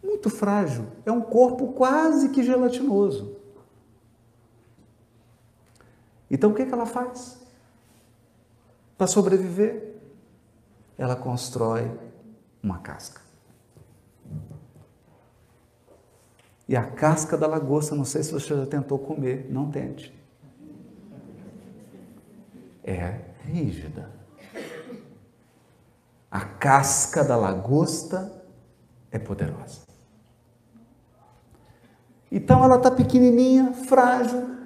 Muito 0.00 0.30
frágil. 0.30 0.86
É 1.04 1.10
um 1.10 1.20
corpo 1.20 1.72
quase 1.72 2.28
que 2.28 2.44
gelatinoso. 2.44 3.36
Então 6.30 6.52
o 6.52 6.54
que, 6.54 6.62
é 6.62 6.66
que 6.66 6.72
ela 6.72 6.86
faz? 6.86 7.40
Para 8.96 9.08
sobreviver, 9.08 9.96
ela 10.96 11.16
constrói 11.16 11.90
uma 12.62 12.78
casca. 12.78 13.20
E 16.68 16.76
a 16.76 16.84
casca 16.84 17.36
da 17.36 17.48
lagosta, 17.48 17.96
não 17.96 18.04
sei 18.04 18.22
se 18.22 18.30
você 18.30 18.54
já 18.54 18.66
tentou 18.66 19.00
comer, 19.00 19.48
não 19.50 19.68
tente. 19.68 20.16
É 22.84 23.29
rígida. 23.50 24.10
A 26.30 26.40
casca 26.40 27.24
da 27.24 27.36
lagosta 27.36 28.32
é 29.10 29.18
poderosa. 29.18 29.80
Então 32.30 32.62
ela 32.62 32.76
está 32.76 32.90
pequenininha, 32.90 33.72
frágil, 33.72 34.56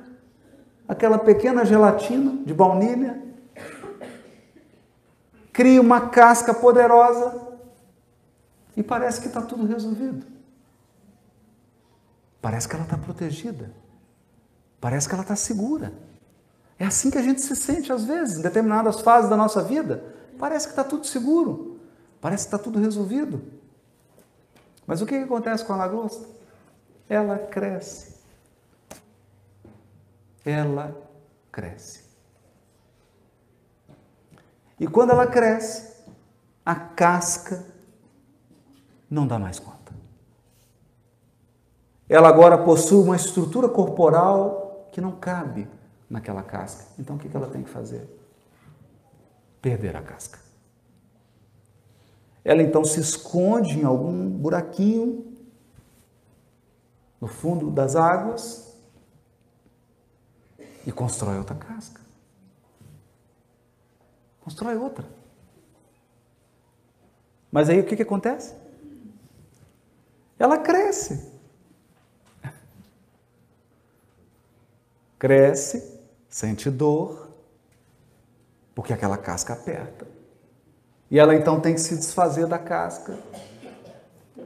aquela 0.87 1.19
pequena 1.19 1.65
gelatina 1.65 2.45
de 2.45 2.53
baunilha, 2.53 3.23
cria 5.53 5.81
uma 5.81 6.09
casca 6.09 6.53
poderosa 6.53 7.43
e 8.77 8.83
parece 8.83 9.21
que 9.21 9.29
está 9.29 9.41
tudo 9.41 9.67
resolvido. 9.67 10.27
Parece 12.43 12.69
que 12.69 12.75
ela 12.75 12.85
está 12.85 12.99
protegida. 12.99 13.71
Parece 14.79 15.09
que 15.09 15.15
ela 15.15 15.23
está 15.23 15.35
segura. 15.35 15.95
É 16.85 16.87
assim 16.87 17.11
que 17.11 17.17
a 17.17 17.23
gente 17.23 17.41
se 17.41 17.57
sente 17.57 17.91
às 17.91 18.05
vezes, 18.05 18.39
em 18.39 18.43
determinadas 18.43 19.01
fases 19.01 19.31
da 19.31 19.39
nossa 19.39 19.63
vida. 19.63 20.05
Parece 20.39 20.67
que 20.67 20.73
está 20.73 20.85
tudo 20.85 21.07
seguro, 21.07 21.81
parece 22.21 22.47
que 22.47 22.55
está 22.55 22.63
tudo 22.63 22.79
resolvido. 22.79 23.43
Mas 24.87 25.01
o 25.01 25.07
que, 25.07 25.17
que 25.17 25.25
acontece 25.25 25.65
com 25.65 25.73
a 25.73 25.77
lagosta? 25.77 26.29
Ela 27.09 27.39
cresce. 27.39 28.17
Ela 30.45 30.95
cresce. 31.51 32.05
E 34.79 34.87
quando 34.87 35.13
ela 35.13 35.27
cresce, 35.27 36.05
a 36.67 36.75
casca 36.75 37.65
não 39.09 39.27
dá 39.27 39.39
mais 39.39 39.59
conta. 39.59 39.95
ela 42.11 42.29
agora 42.29 42.59
possui 42.59 43.03
uma 43.03 43.17
estrutura 43.17 43.71
corporal 43.71 44.91
que 44.93 45.01
não 45.01 45.13
cabe 45.13 45.67
naquela 46.15 46.43
casca. 46.45 46.87
Então 46.99 47.17
o 47.17 47.19
que 47.19 47.35
ela 47.37 47.51
tem 47.51 47.63
que 47.63 47.69
fazer? 47.69 48.09
Perder 49.61 49.97
a 49.97 50.03
casca. 50.03 50.39
Ela 52.45 52.63
então 52.63 52.85
se 52.85 53.01
esconde 53.01 53.81
em 53.81 53.85
algum 53.85 54.31
buraquinho 54.31 55.35
no 57.21 57.27
fundo 57.27 57.71
das 57.71 57.97
águas 57.97 58.77
e 60.87 60.93
constrói 60.93 61.39
outra 61.39 61.57
casca. 61.57 62.01
Constrói 64.41 64.77
outra. 64.77 65.07
Mas 67.51 67.69
aí 67.69 67.81
o 67.81 67.87
que, 67.87 67.97
que 67.97 68.03
acontece? 68.03 68.55
Ela 70.39 70.59
cresce. 70.59 71.33
Cresce, 75.19 75.94
sente 76.35 76.69
dor, 76.69 77.29
porque 78.75 78.93
aquela 78.93 79.17
casca 79.17 79.53
aperta. 79.53 80.05
E 81.09 81.17
ela 81.17 81.33
então 81.33 81.61
tem 81.61 81.73
que 81.75 81.81
se 81.81 81.95
desfazer 81.95 82.49
da 82.49 82.59
casca. 82.59 83.17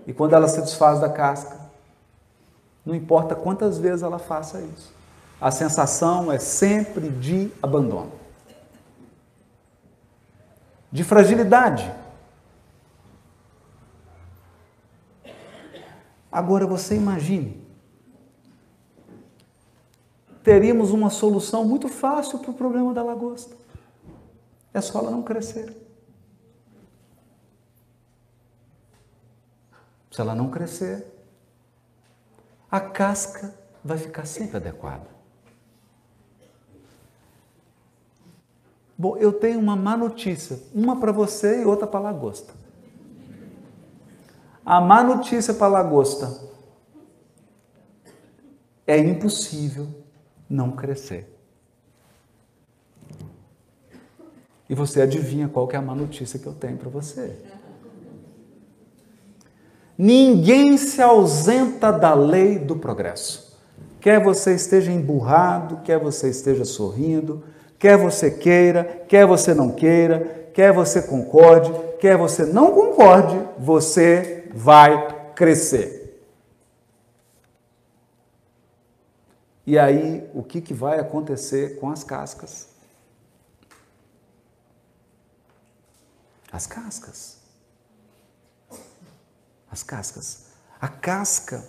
E 0.07 0.13
quando 0.13 0.35
ela 0.35 0.47
se 0.49 0.61
desfaz 0.61 1.01
da 1.01 1.09
casca, 1.09 1.59
não 2.85 2.95
importa 2.95 3.35
quantas 3.35 3.79
vezes 3.79 4.03
ela 4.03 4.19
faça 4.19 4.61
isso, 4.61 4.93
a 5.41 5.51
sensação 5.51 6.31
é 6.31 6.39
sempre 6.39 7.09
de 7.09 7.51
abandono, 7.63 8.13
de 10.93 11.03
fragilidade. 11.03 11.91
Agora 16.31 16.67
você 16.67 16.95
imagine, 16.95 17.67
teríamos 20.43 20.91
uma 20.91 21.11
solução 21.11 21.65
muito 21.65 21.89
fácil 21.89 22.39
para 22.39 22.51
o 22.51 22.55
problema 22.55 22.93
da 22.95 23.03
lagosta. 23.03 23.57
É 24.73 24.81
só 24.81 25.01
ela 25.01 25.11
não 25.11 25.23
crescer. 25.23 25.75
Se 30.11 30.21
ela 30.21 30.35
não 30.35 30.51
crescer, 30.51 31.07
a 32.71 32.81
casca 32.81 33.55
vai 33.85 33.99
ficar 33.99 34.27
sempre 34.27 34.57
adequada. 34.57 35.07
Bom, 38.97 39.17
eu 39.17 39.33
tenho 39.33 39.61
uma 39.61 39.77
má 39.77 39.97
notícia, 39.97 40.61
uma 40.75 40.99
para 40.99 41.13
você 41.13 41.63
e 41.63 41.65
outra 41.65 41.87
para 41.87 42.01
a 42.01 42.03
lagosta. 42.03 42.53
A 44.67 44.81
má 44.81 45.05
notícia 45.05 45.55
para 45.55 45.67
a 45.67 45.71
lagosta 45.71 46.49
é 48.87 48.99
impossível 48.99 49.87
não 50.49 50.73
crescer. 50.73 51.35
E 54.69 54.75
você 54.75 55.01
adivinha 55.01 55.49
qual 55.49 55.67
que 55.67 55.77
é 55.77 55.79
a 55.79 55.83
má 55.83 55.95
notícia 55.95 56.39
que 56.39 56.47
eu 56.47 56.53
tenho 56.53 56.77
para 56.77 56.91
você? 56.91 57.37
Ninguém 59.97 60.77
se 60.77 61.03
ausenta 61.03 61.91
da 61.91 62.15
lei 62.15 62.59
do 62.59 62.77
progresso. 62.77 63.59
Quer 64.01 64.23
você 64.23 64.55
esteja 64.55 64.93
emburrado, 64.93 65.81
quer 65.83 65.99
você 65.99 66.29
esteja 66.29 66.65
sorrindo, 66.65 67.43
quer 67.79 67.97
você 67.97 68.31
queira, 68.31 68.85
quer 69.09 69.27
você 69.27 69.53
não 69.53 69.71
queira, 69.71 70.51
quer 70.55 70.73
você 70.73 71.03
concorde, 71.03 71.73
quer 71.99 72.17
você 72.17 72.45
não 72.45 72.71
concorde, 72.73 73.41
você 73.59 74.49
vai 74.55 75.33
crescer. 75.35 75.98
E 79.69 79.79
aí, 79.79 80.27
o 80.33 80.43
que, 80.43 80.63
que 80.63 80.73
vai 80.73 80.99
acontecer 80.99 81.79
com 81.79 81.91
as 81.91 82.03
cascas? 82.03 82.69
As 86.51 86.67
cascas 86.67 87.39
as 89.71 89.83
cascas. 89.83 90.47
A 90.81 90.89
casca 90.89 91.65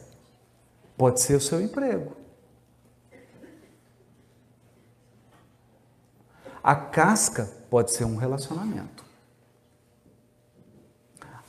pode 0.97 1.21
ser 1.21 1.35
o 1.35 1.41
seu 1.41 1.61
emprego. 1.61 2.15
A 6.63 6.75
casca 6.75 7.49
pode 7.69 7.91
ser 7.91 8.05
um 8.05 8.15
relacionamento. 8.15 9.03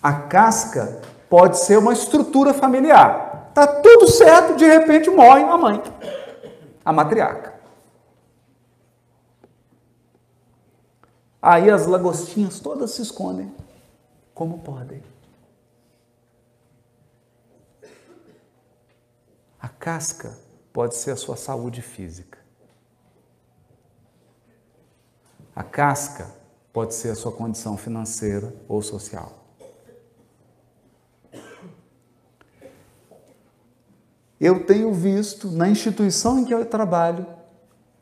A 0.03 0.13
casca 0.13 1.01
pode 1.29 1.59
ser 1.59 1.79
uma 1.79 1.93
estrutura 1.93 2.55
familiar. 2.55 3.51
Tá 3.55 3.67
tudo 3.67 4.09
certo, 4.09 4.57
de 4.57 4.65
repente 4.65 5.11
morre 5.11 5.43
a 5.43 5.57
mãe, 5.57 5.83
a 6.85 6.93
matriarca. 6.93 7.61
Aí 11.43 11.71
as 11.71 11.87
lagostinhas 11.87 12.61
todas 12.61 12.91
se 12.93 13.03
escondem 13.03 13.55
como 14.35 14.59
podem. 14.59 15.03
A 19.59 19.69
casca 19.69 20.39
pode 20.73 20.97
ser 20.97 21.13
a 21.13 21.17
sua 21.17 21.37
saúde 21.37 21.83
física. 21.83 22.39
A 25.55 25.63
casca 25.63 26.31
pode 26.73 26.95
ser 26.95 27.11
a 27.11 27.15
sua 27.15 27.33
condição 27.33 27.77
financeira 27.77 28.55
ou 28.69 28.83
social. 28.83 29.40
Eu 34.41 34.65
tenho 34.65 34.93
visto 34.95 35.51
na 35.51 35.69
instituição 35.69 36.39
em 36.39 36.47
que 36.47 36.55
eu 36.55 36.65
trabalho 36.65 37.27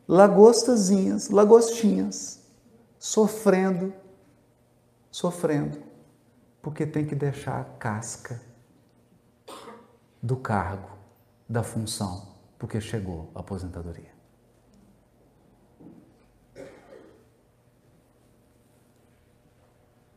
lagostazinhas, 0.06 1.28
lagostinhas, 1.28 2.40
sofrendo, 2.98 3.92
sofrendo, 5.10 5.82
porque 6.62 6.86
tem 6.86 7.04
que 7.04 7.14
deixar 7.14 7.60
a 7.60 7.64
casca 7.64 8.40
do 10.22 10.36
cargo 10.36 10.88
da 11.48 11.62
função, 11.64 12.28
porque 12.56 12.80
chegou 12.80 13.30
a 13.34 13.40
aposentadoria. 13.40 14.16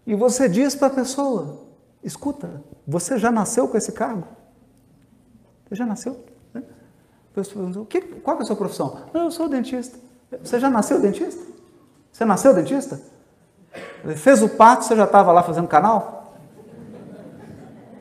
E 0.06 0.16
você 0.16 0.48
diz 0.48 0.76
para 0.76 0.88
a 0.88 0.92
pessoa: 0.92 1.68
escuta, 2.04 2.64
você 2.88 3.18
já 3.18 3.32
nasceu 3.32 3.68
com 3.68 3.78
esse 3.78 3.92
cargo? 3.92 4.41
Já 5.72 5.86
nasceu? 5.86 6.24
Né? 6.54 6.64
O 7.76 7.86
que, 7.86 8.02
qual 8.02 8.38
é 8.38 8.42
a 8.42 8.46
sua 8.46 8.56
profissão? 8.56 9.06
Eu 9.14 9.32
sou 9.32 9.48
dentista. 9.48 9.98
Você 10.44 10.60
já 10.60 10.70
nasceu 10.70 11.00
dentista? 11.00 11.42
Você 12.12 12.26
nasceu 12.26 12.54
dentista? 12.54 13.02
Fez 14.18 14.42
o 14.42 14.50
parto, 14.50 14.84
você 14.84 14.96
já 14.96 15.06
estava 15.06 15.32
lá 15.32 15.42
fazendo 15.44 15.68
canal? 15.68 16.36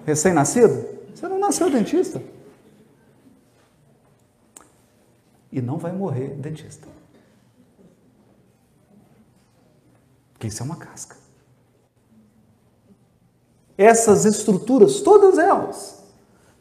Recém-nascido? 0.04 0.85
Você 1.14 1.28
não 1.28 1.38
nasceu 1.38 1.70
dentista. 1.70 2.20
e 5.52 5.61
não 5.61 5.78
vai 5.78 5.92
morrer 5.92 6.28
dentista. 6.37 6.87
Porque 10.33 10.46
isso 10.46 10.62
é 10.62 10.66
uma 10.66 10.76
casca. 10.76 11.16
Essas 13.76 14.24
estruturas, 14.24 15.00
todas 15.00 15.38
elas, 15.38 15.99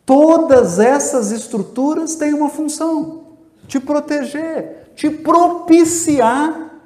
todas 0.10 0.80
essas 0.80 1.32
estruturas 1.32 2.15
têm 2.15 2.34
uma 2.34 2.50
função: 2.50 3.38
te 3.67 3.80
proteger, 3.80 4.91
te 4.95 5.08
propiciar 5.08 6.82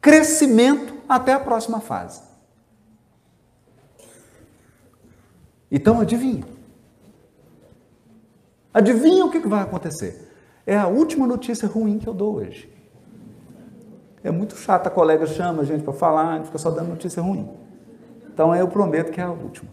crescimento 0.00 0.92
até 1.08 1.34
a 1.34 1.38
próxima 1.38 1.78
fase. 1.78 2.20
Então 5.70 6.00
adivinha. 6.00 6.44
Adivinha 8.72 9.24
o 9.24 9.30
que 9.30 9.38
vai 9.38 9.62
acontecer? 9.62 10.32
É 10.66 10.76
a 10.76 10.88
última 10.88 11.28
notícia 11.28 11.68
ruim 11.68 12.00
que 12.00 12.08
eu 12.08 12.14
dou 12.14 12.38
hoje. 12.38 12.68
É 14.24 14.32
muito 14.32 14.56
chato, 14.56 14.88
a 14.88 14.90
colega 14.90 15.26
chama 15.26 15.62
a 15.62 15.64
gente 15.64 15.84
para 15.84 15.92
falar, 15.92 16.32
a 16.32 16.36
gente 16.38 16.46
fica 16.46 16.58
só 16.58 16.72
dando 16.72 16.88
notícia 16.88 17.22
ruim. 17.22 17.48
Então 18.32 18.52
eu 18.52 18.66
prometo 18.66 19.12
que 19.12 19.20
é 19.20 19.24
a 19.24 19.30
última. 19.30 19.70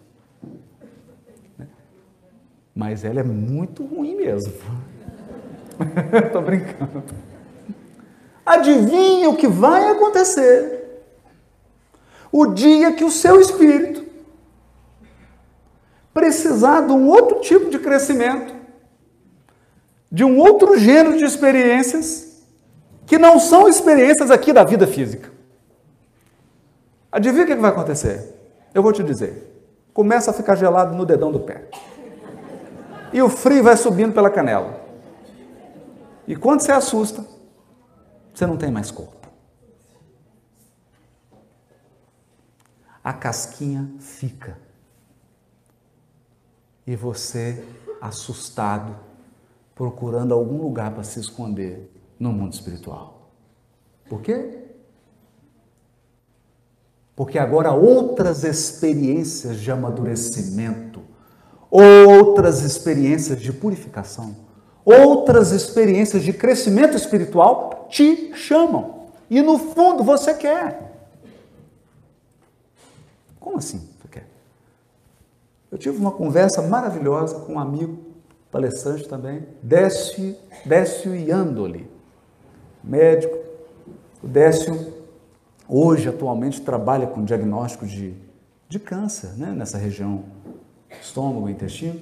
Mas 2.82 3.06
ela 3.06 3.20
é 3.20 3.24
muito 3.24 3.86
ruim 3.86 4.16
mesmo. 4.16 4.54
Estou 6.26 6.42
brincando. 6.42 7.04
Adivinha 8.44 9.30
o 9.30 9.36
que 9.36 9.48
vai 9.48 9.88
acontecer? 9.92 11.04
O 12.32 12.48
dia 12.48 12.92
que 12.94 13.04
o 13.04 13.12
seu 13.12 13.40
espírito 13.40 14.04
precisar 16.12 16.82
de 16.82 16.92
um 16.92 17.08
outro 17.08 17.40
tipo 17.42 17.70
de 17.70 17.78
crescimento, 17.78 18.52
de 20.12 20.24
um 20.24 20.40
outro 20.40 20.76
gênero 20.76 21.20
de 21.20 21.24
experiências 21.24 22.44
que 23.06 23.20
não 23.20 23.40
são 23.40 23.70
experiências 23.70 24.32
aqui 24.32 24.52
da 24.52 24.64
vida 24.64 24.88
física. 24.88 25.30
Adivinha 27.12 27.44
o 27.44 27.48
que 27.48 27.54
vai 27.54 27.70
acontecer? 27.70 28.34
Eu 28.74 28.82
vou 28.82 28.92
te 28.92 29.04
dizer. 29.04 29.70
Começa 29.94 30.32
a 30.32 30.34
ficar 30.34 30.56
gelado 30.56 30.96
no 30.96 31.06
dedão 31.06 31.32
do 31.32 31.42
pé. 31.42 31.70
E 33.14 33.22
o 33.22 33.30
frio 33.30 33.64
vai 33.64 33.78
subindo 33.78 34.14
pela 34.14 34.30
canela. 34.30 34.80
E 36.28 36.36
quando 36.36 36.62
você 36.62 36.72
assusta, 36.72 37.26
você 38.34 38.46
não 38.46 38.58
tem 38.58 38.72
mais 38.72 38.92
corpo. 38.92 39.28
A 43.04 43.12
casquinha 43.12 43.90
fica. 44.00 44.58
E 46.86 46.96
você, 46.96 47.66
assustado, 48.00 48.96
procurando 49.74 50.34
algum 50.34 50.62
lugar 50.62 50.92
para 50.92 51.04
se 51.04 51.20
esconder 51.20 51.92
no 52.20 52.32
mundo 52.32 52.54
espiritual. 52.54 53.32
Por 54.08 54.22
quê? 54.22 54.62
Porque 57.16 57.40
agora 57.40 57.72
outras 57.72 58.44
experiências 58.44 59.60
de 59.60 59.72
amadurecimento, 59.72 60.91
outras 61.72 62.62
experiências 62.64 63.42
de 63.42 63.54
purificação, 63.54 64.36
outras 64.84 65.52
experiências 65.54 66.22
de 66.22 66.34
crescimento 66.34 66.98
espiritual 66.98 67.88
te 67.90 68.34
chamam. 68.36 69.06
E 69.30 69.42
no 69.42 69.58
fundo 69.58 70.04
você 70.04 70.34
quer. 70.34 70.92
Como 73.40 73.58
assim 73.58 73.80
você 74.02 74.08
quer? 74.10 74.28
Eu 75.72 75.78
tive 75.78 75.98
uma 75.98 76.12
conversa 76.12 76.62
maravilhosa 76.62 77.40
com 77.40 77.54
um 77.54 77.60
amigo, 77.60 77.98
palestrante 78.52 79.08
também, 79.08 79.48
Décio, 79.64 80.36
Décio 80.66 81.16
Iandoli, 81.16 81.90
médico. 82.84 83.38
O 84.22 84.28
Décio, 84.28 84.94
hoje, 85.68 86.10
atualmente, 86.10 86.62
trabalha 86.62 87.08
com 87.08 87.24
diagnóstico 87.24 87.88
de, 87.88 88.14
de 88.68 88.78
câncer, 88.78 89.30
né, 89.38 89.52
nessa 89.52 89.78
região 89.78 90.26
estômago, 91.00 91.50
intestino. 91.50 92.02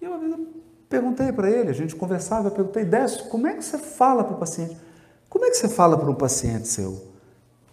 E 0.00 0.04
eu 0.04 0.48
perguntei 0.88 1.32
para 1.32 1.50
ele, 1.50 1.70
a 1.70 1.74
gente 1.74 1.94
conversava, 1.94 2.48
eu 2.48 2.52
perguntei, 2.52 2.84
Décio, 2.84 3.28
como 3.28 3.46
é 3.46 3.54
que 3.54 3.64
você 3.64 3.78
fala 3.78 4.24
para 4.24 4.34
o 4.34 4.38
paciente? 4.38 4.76
Como 5.28 5.44
é 5.44 5.50
que 5.50 5.56
você 5.56 5.68
fala 5.68 5.96
para 5.96 6.10
um 6.10 6.14
paciente 6.14 6.66
seu, 6.66 7.06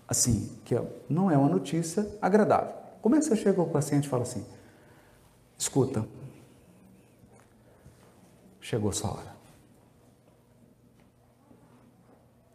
assim, 0.08 0.56
que 0.64 0.76
não 1.10 1.32
é 1.32 1.38
uma 1.38 1.50
notícia 1.50 2.08
agradável? 2.22 2.76
Como 3.02 3.16
é 3.16 3.20
que 3.20 3.26
você 3.26 3.36
chega 3.36 3.60
ao 3.62 3.68
paciente 3.68 4.06
e 4.06 4.10
fala 4.10 4.24
assim, 4.24 4.46
escuta, 5.58 6.06
chegou 8.60 8.92
sua 8.92 9.12
hora. 9.12 9.38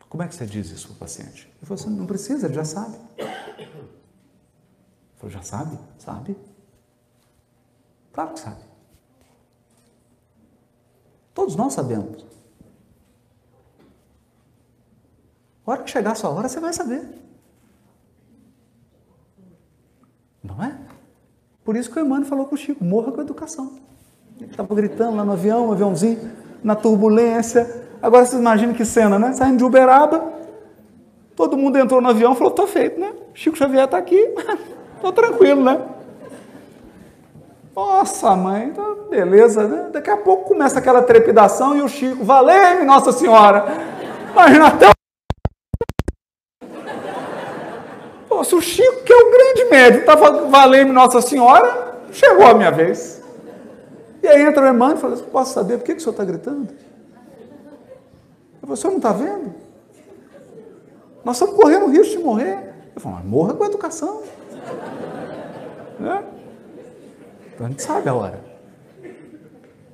Como 0.09 0.23
é 0.23 0.29
que 0.29 0.35
você 0.35 0.45
diz 0.45 0.71
isso 0.71 0.89
para 0.89 0.97
o 0.97 0.99
paciente? 0.99 1.51
Ele 1.57 1.67
falou 1.67 1.83
assim, 1.83 1.91
não 1.91 2.07
precisa, 2.07 2.47
ele 2.47 2.55
já 2.55 2.65
sabe. 2.65 2.99
Falou, 5.23 5.31
já 5.31 5.43
sabe? 5.43 5.79
Sabe? 5.99 6.37
Claro 8.13 8.33
que 8.33 8.41
sabe. 8.41 8.61
Todos 11.33 11.55
nós 11.55 11.75
sabemos. 11.75 12.27
A 15.65 15.71
hora 15.71 15.83
que 15.85 15.91
chegar 15.93 16.11
a 16.11 16.15
sua 16.17 16.31
hora, 16.31 16.49
você 16.49 16.59
vai 16.59 16.73
saber. 16.73 17.09
Não 20.43 20.61
é? 20.61 20.77
Por 21.65 21.77
isso 21.77 21.89
que 21.89 22.01
o 22.01 22.05
Emmanuel 22.05 22.29
falou 22.29 22.47
com 22.47 22.57
o 22.57 22.59
Chico, 22.59 22.85
morra 22.85 23.13
com 23.13 23.21
a 23.21 23.23
educação. 23.23 23.79
Ele 24.41 24.51
estava 24.51 24.75
gritando 24.75 25.17
lá 25.17 25.25
no 25.25 25.33
avião, 25.33 25.69
um 25.69 25.73
aviãozinho, 25.73 26.19
na 26.65 26.75
turbulência, 26.75 27.83
Agora 28.03 28.27
vocês 28.27 28.41
imaginam 28.41 28.75
que 28.75 28.85
cena, 28.85 29.17
né? 29.17 29.33
Saindo 29.33 29.59
de 29.59 29.65
Uberaba, 29.65 30.33
todo 31.37 31.57
mundo 31.57 31.79
entrou 31.79 32.03
no 32.03 32.09
avião 32.09 32.33
e 32.33 32.37
falou: 32.37 32.51
tô 32.51 32.67
feito, 32.67 32.99
né? 32.99 33.13
Chico 33.33 33.57
Xavier 33.57 33.85
está 33.85 33.97
aqui, 33.97 34.21
tô 35.03 35.13
tranquilo, 35.13 35.63
né? 35.63 35.81
Nossa, 37.75 38.37
mãe, 38.37 38.67
então, 38.67 39.09
beleza, 39.11 39.67
né? 39.67 39.89
Daqui 39.93 40.11
a 40.11 40.17
pouco 40.17 40.49
começa 40.49 40.79
aquela 40.79 41.03
trepidação 41.03 41.77
e 41.77 41.83
o 41.83 41.89
Chico, 41.89 42.25
valeu, 42.25 42.85
Nossa 42.85 43.11
Senhora! 43.11 43.67
Imagina 44.31 44.69
até 44.69 44.87
o. 48.31 48.45
Se 48.45 48.55
o 48.55 48.61
Chico, 48.61 49.03
que 49.05 49.13
é 49.13 49.17
o 49.17 49.31
grande 49.31 49.65
médico, 49.71 50.01
estava 50.01 50.49
valendo 50.49 50.93
Nossa 50.93 51.21
Senhora, 51.21 51.99
chegou 52.13 52.47
a 52.47 52.55
minha 52.55 52.71
vez. 52.71 53.21
E 54.23 54.29
aí 54.29 54.43
entra 54.43 54.63
o 54.63 54.67
irmão 54.67 54.93
e 54.93 54.97
fala: 54.97 55.17
Posso 55.17 55.55
saber 55.55 55.79
por 55.79 55.85
que, 55.85 55.95
que 55.95 55.99
o 55.99 56.01
senhor 56.01 56.13
está 56.13 56.25
gritando? 56.25 56.69
Você 58.63 58.87
não 58.87 58.97
está 58.97 59.13
vendo? 59.13 59.53
Nós 61.25 61.37
estamos 61.37 61.57
correndo 61.57 61.87
o 61.87 61.91
risco 61.91 62.19
de 62.19 62.23
morrer. 62.23 62.73
Eu 62.95 63.01
falo, 63.01 63.17
mas 63.17 63.25
morra 63.25 63.55
com 63.55 63.65
a 63.65 63.67
educação. 63.67 64.23
Né? 65.99 66.25
Então 67.55 67.67
a 67.67 67.71
gente 67.71 67.83
sabe 67.83 68.09
a 68.09 68.15
hora. 68.15 68.43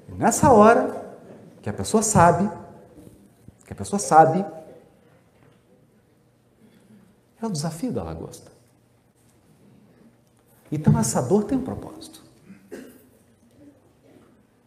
E 0.08 0.12
nessa 0.12 0.52
hora, 0.52 1.16
que 1.60 1.68
a 1.68 1.72
pessoa 1.72 2.02
sabe, 2.02 2.50
que 3.66 3.72
a 3.72 3.76
pessoa 3.76 3.98
sabe, 3.98 4.44
é 7.40 7.46
o 7.46 7.50
desafio 7.50 7.92
da 7.92 8.02
lagosta. 8.02 8.50
Então 10.70 10.98
essa 10.98 11.22
dor 11.22 11.44
tem 11.44 11.58
um 11.58 11.64
propósito. 11.64 12.22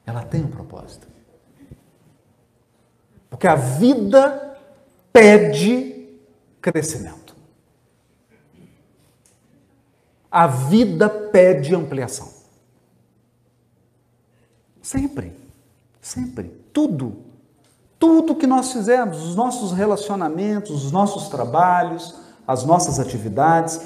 Ela 0.05 0.23
tem 0.23 0.43
um 0.43 0.49
propósito. 0.49 1.07
Porque 3.29 3.47
a 3.47 3.55
vida 3.55 4.57
pede 5.13 6.19
crescimento. 6.61 7.20
A 10.31 10.47
vida 10.47 11.09
pede 11.09 11.75
ampliação. 11.75 12.29
Sempre, 14.81 15.35
sempre. 15.99 16.49
Tudo, 16.71 17.17
tudo 17.99 18.35
que 18.35 18.47
nós 18.47 18.71
fizemos, 18.71 19.23
os 19.23 19.35
nossos 19.35 19.73
relacionamentos, 19.73 20.85
os 20.85 20.91
nossos 20.91 21.27
trabalhos, 21.27 22.15
as 22.47 22.63
nossas 22.63 22.99
atividades, 22.99 23.81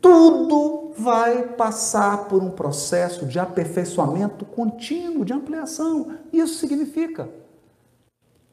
tudo 0.00 0.92
vai 0.96 1.42
passar 1.42 2.28
por 2.28 2.42
um 2.42 2.50
processo 2.50 3.26
de 3.26 3.38
aperfeiçoamento 3.38 4.44
contínuo, 4.44 5.24
de 5.24 5.32
ampliação. 5.32 6.16
Isso 6.32 6.58
significa 6.58 7.28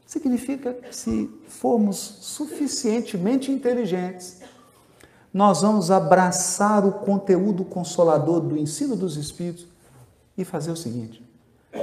Significa 0.08 0.73
que 0.73 0.95
se 0.95 1.30
formos 1.50 1.97
suficientemente 1.97 3.52
inteligentes, 3.52 4.39
nós 5.38 5.62
vamos 5.62 5.91
abraçar 5.91 6.84
o 6.84 6.91
conteúdo 6.91 7.63
consolador 7.63 8.39
do 8.41 8.58
ensino 8.58 8.95
dos 8.95 9.17
Espíritos 9.17 9.67
e 10.36 10.43
fazer 10.43 10.71
o 10.71 10.76
seguinte: 10.76 11.23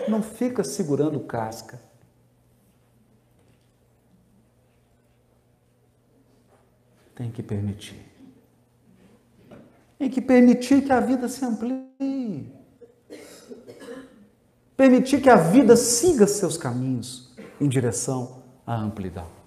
não 0.08 0.20
fica 0.20 0.64
segurando 0.64 1.20
casca. 1.20 1.80
Tem 7.14 7.30
que 7.30 7.44
permitir. 7.44 8.04
Tem 10.00 10.10
que 10.10 10.20
permitir 10.20 10.82
que 10.82 10.90
a 10.90 10.98
vida 10.98 11.28
se 11.28 11.44
amplie. 11.44 12.52
Permitir 14.76 15.22
que 15.22 15.30
a 15.30 15.36
vida 15.36 15.76
siga 15.76 16.26
seus 16.26 16.56
caminhos 16.56 17.32
em 17.60 17.68
direção 17.68 18.42
à 18.66 18.74
amplidão. 18.74 19.43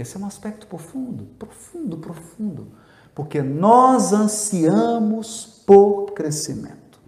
Esse 0.00 0.16
é 0.16 0.20
um 0.20 0.26
aspecto 0.26 0.66
profundo, 0.66 1.24
profundo, 1.38 1.98
profundo, 1.98 2.68
porque 3.14 3.42
nós 3.42 4.12
ansiamos 4.12 5.62
por 5.66 6.12
crescimento. 6.12 6.98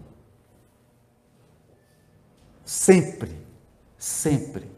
Sempre, 2.63 3.31
sempre. 3.97 4.71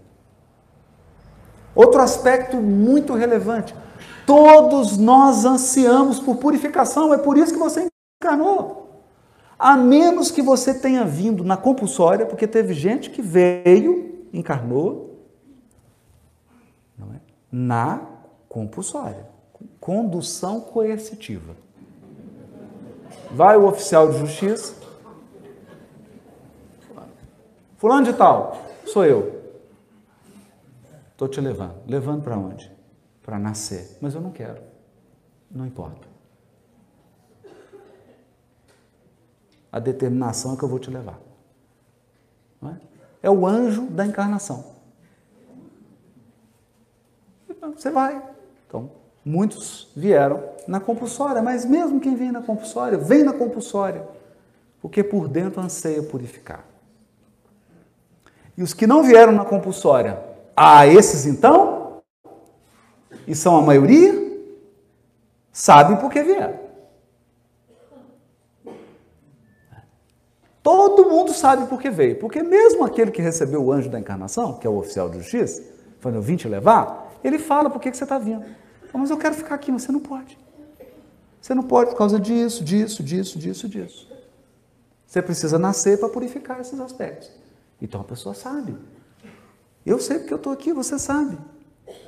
Outro 1.75 2.01
aspecto 2.01 2.57
muito 2.57 3.13
relevante: 3.13 3.75
todos 4.25 4.97
nós 4.97 5.43
ansiamos 5.43 6.19
por 6.19 6.37
purificação, 6.37 7.13
é 7.13 7.17
por 7.17 7.37
isso 7.37 7.53
que 7.53 7.59
você 7.59 7.87
encarnou. 8.21 9.03
A 9.57 9.77
menos 9.77 10.31
que 10.31 10.41
você 10.41 10.73
tenha 10.73 11.05
vindo 11.05 11.43
na 11.43 11.57
compulsória, 11.57 12.25
porque 12.25 12.47
teve 12.47 12.73
gente 12.73 13.09
que 13.09 13.21
veio 13.21 14.25
encarnou? 14.33 15.14
Na 17.57 18.05
compulsória, 18.49 19.25
condução 19.79 20.59
coercitiva. 20.59 21.55
Vai 23.31 23.55
o 23.55 23.65
oficial 23.65 24.11
de 24.11 24.17
justiça, 24.17 24.75
fulano 27.77 28.07
de 28.07 28.11
tal, 28.11 28.61
sou 28.85 29.05
eu. 29.05 29.41
Estou 31.13 31.29
te 31.29 31.39
levando. 31.39 31.75
Levando 31.87 32.23
para 32.23 32.37
onde? 32.37 32.69
Para 33.23 33.39
nascer. 33.39 33.97
Mas 34.01 34.13
eu 34.13 34.19
não 34.19 34.31
quero. 34.31 34.61
Não 35.49 35.65
importa. 35.65 36.05
A 39.71 39.79
determinação 39.79 40.55
é 40.55 40.57
que 40.57 40.63
eu 40.63 40.67
vou 40.67 40.77
te 40.77 40.91
levar. 40.91 41.17
É? 42.63 43.27
é 43.27 43.29
o 43.29 43.47
anjo 43.47 43.85
da 43.87 44.05
encarnação. 44.05 44.74
Você 47.75 47.89
vai. 47.89 48.21
Então, 48.67 48.89
muitos 49.23 49.91
vieram 49.95 50.43
na 50.67 50.79
compulsória, 50.79 51.41
mas 51.41 51.65
mesmo 51.65 51.99
quem 51.99 52.15
vem 52.15 52.31
na 52.31 52.41
compulsória, 52.41 52.97
vem 52.97 53.23
na 53.23 53.33
compulsória, 53.33 54.07
porque 54.81 55.03
por 55.03 55.27
dentro 55.27 55.61
anseia 55.61 56.03
purificar. 56.03 56.65
E 58.57 58.63
os 58.63 58.73
que 58.73 58.87
não 58.87 59.03
vieram 59.03 59.33
na 59.33 59.43
compulsória, 59.43 60.19
a 60.55 60.87
esses 60.87 61.25
então, 61.25 62.01
e 63.27 63.35
são 63.35 63.57
a 63.57 63.61
maioria, 63.61 64.13
sabem 65.51 65.97
por 65.97 66.11
que 66.11 66.21
vieram. 66.21 66.65
Todo 70.63 71.07
mundo 71.07 71.31
sabe 71.31 71.67
por 71.67 71.79
que 71.79 71.91
veio, 71.91 72.17
porque 72.17 72.41
mesmo 72.41 72.83
aquele 72.83 73.11
que 73.11 73.21
recebeu 73.21 73.63
o 73.63 73.71
anjo 73.71 73.89
da 73.89 73.99
encarnação, 73.99 74.53
que 74.53 74.65
é 74.65 74.69
o 74.69 74.77
oficial 74.77 75.09
de 75.09 75.19
justiça, 75.19 75.63
falando, 75.99 76.17
eu 76.17 76.23
vim 76.23 76.35
te 76.35 76.47
levar, 76.47 77.04
ele 77.25 77.39
fala 77.39 77.69
por 77.69 77.81
que, 77.81 77.91
você 77.93 78.03
está 78.03 78.17
vindo. 78.17 78.45
Mas 78.93 79.09
eu 79.09 79.17
quero 79.17 79.35
ficar 79.35 79.55
aqui, 79.55 79.71
você 79.71 79.91
não 79.91 79.99
pode. 79.99 80.37
Você 81.41 81.53
não 81.53 81.63
pode 81.63 81.91
por 81.91 81.97
causa 81.97 82.19
disso, 82.19 82.63
disso, 82.63 83.03
disso, 83.03 83.37
disso, 83.37 83.67
disso. 83.67 84.07
Você 85.05 85.21
precisa 85.21 85.59
nascer 85.59 85.99
para 85.99 86.09
purificar 86.09 86.59
esses 86.59 86.79
aspectos. 86.79 87.31
Então 87.81 88.01
a 88.01 88.03
pessoa 88.03 88.33
sabe. 88.33 88.75
Eu 89.85 89.99
sei 89.99 90.19
porque 90.19 90.33
eu 90.33 90.37
estou 90.37 90.53
aqui, 90.53 90.71
você 90.71 90.97
sabe. 90.97 91.37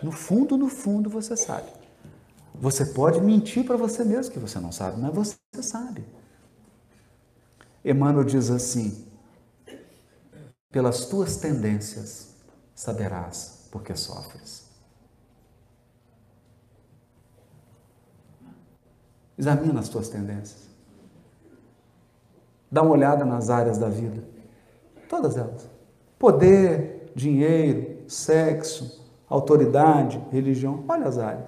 No 0.01 0.11
fundo, 0.11 0.57
no 0.57 0.69
fundo, 0.69 1.09
você 1.09 1.35
sabe. 1.35 1.71
Você 2.55 2.85
pode 2.85 3.21
mentir 3.21 3.65
para 3.65 3.77
você 3.77 4.03
mesmo 4.03 4.31
que 4.31 4.39
você 4.39 4.59
não 4.59 4.71
sabe, 4.71 4.99
mas 4.99 5.13
você 5.13 5.37
sabe. 5.61 6.03
Emmanuel 7.83 8.23
diz 8.23 8.49
assim: 8.49 9.05
pelas 10.71 11.05
tuas 11.05 11.37
tendências 11.37 12.35
saberás 12.73 13.67
porque 13.71 13.95
sofres. 13.95 14.66
Examina 19.37 19.79
as 19.79 19.89
tuas 19.89 20.09
tendências. 20.09 20.67
Dá 22.71 22.81
uma 22.81 22.91
olhada 22.91 23.23
nas 23.23 23.49
áreas 23.49 23.77
da 23.77 23.87
vida. 23.87 24.23
Todas 25.07 25.37
elas. 25.37 25.69
Poder, 26.17 27.11
dinheiro, 27.15 28.09
sexo, 28.09 29.05
autoridade, 29.29 30.21
religião. 30.31 30.83
Olha 30.87 31.07
as 31.07 31.17
áreas. 31.17 31.45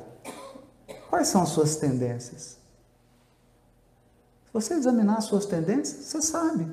Quais 1.10 1.28
são 1.28 1.42
as 1.42 1.50
suas 1.50 1.76
tendências? 1.76 2.60
Se 4.46 4.54
você 4.54 4.76
examinar 4.76 5.18
as 5.18 5.26
suas 5.26 5.46
tendências, 5.46 6.06
você 6.06 6.22
sabe 6.22 6.72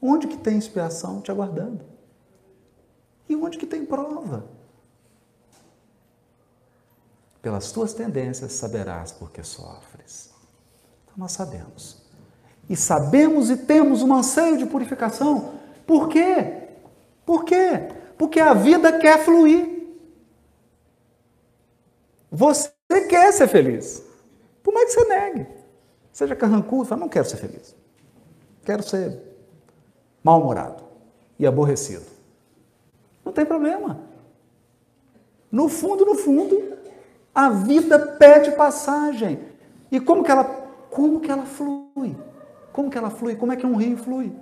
onde 0.00 0.28
que 0.28 0.36
tem 0.36 0.58
expiação 0.58 1.20
te 1.20 1.30
aguardando. 1.30 1.84
E 3.28 3.34
onde 3.34 3.58
que 3.58 3.66
tem 3.66 3.84
prova. 3.84 4.46
Pelas 7.42 7.72
tuas 7.72 7.92
tendências 7.94 8.52
saberás 8.52 9.12
porque 9.12 9.42
sofres. 9.42 10.37
Nós 11.18 11.32
sabemos. 11.32 12.00
E 12.70 12.76
sabemos 12.76 13.50
e 13.50 13.58
temos 13.58 14.02
um 14.02 14.14
anseio 14.14 14.56
de 14.56 14.64
purificação 14.64 15.58
por 15.88 16.10
quê? 16.10 16.68
Por 17.24 17.46
quê? 17.46 17.88
Porque 18.18 18.38
a 18.38 18.52
vida 18.52 18.98
quer 18.98 19.24
fluir. 19.24 19.88
Você 22.30 22.70
quer 23.08 23.32
ser 23.32 23.48
feliz. 23.48 24.02
Por 24.62 24.74
mais 24.74 24.94
que 24.94 25.00
você 25.00 25.08
negue. 25.08 25.46
Seja 26.12 26.36
carrancudo, 26.36 26.84
fala, 26.84 27.00
não 27.00 27.08
quero 27.08 27.26
ser 27.26 27.38
feliz. 27.38 27.74
Quero 28.66 28.82
ser 28.82 29.18
mal-humorado 30.22 30.84
e 31.38 31.46
aborrecido. 31.46 32.04
Não 33.24 33.32
tem 33.32 33.46
problema. 33.46 33.98
No 35.50 35.70
fundo, 35.70 36.04
no 36.04 36.16
fundo, 36.16 36.76
a 37.34 37.48
vida 37.48 37.98
pede 37.98 38.52
passagem. 38.52 39.38
E 39.90 39.98
como 39.98 40.22
que 40.22 40.30
ela, 40.30 40.67
como 40.90 41.20
que 41.20 41.30
ela 41.30 41.44
flui? 41.44 42.16
Como 42.72 42.90
que 42.90 42.98
ela 42.98 43.10
flui? 43.10 43.36
Como 43.36 43.52
é 43.52 43.56
que 43.56 43.66
um 43.66 43.76
rio 43.76 43.96
flui? 43.96 44.34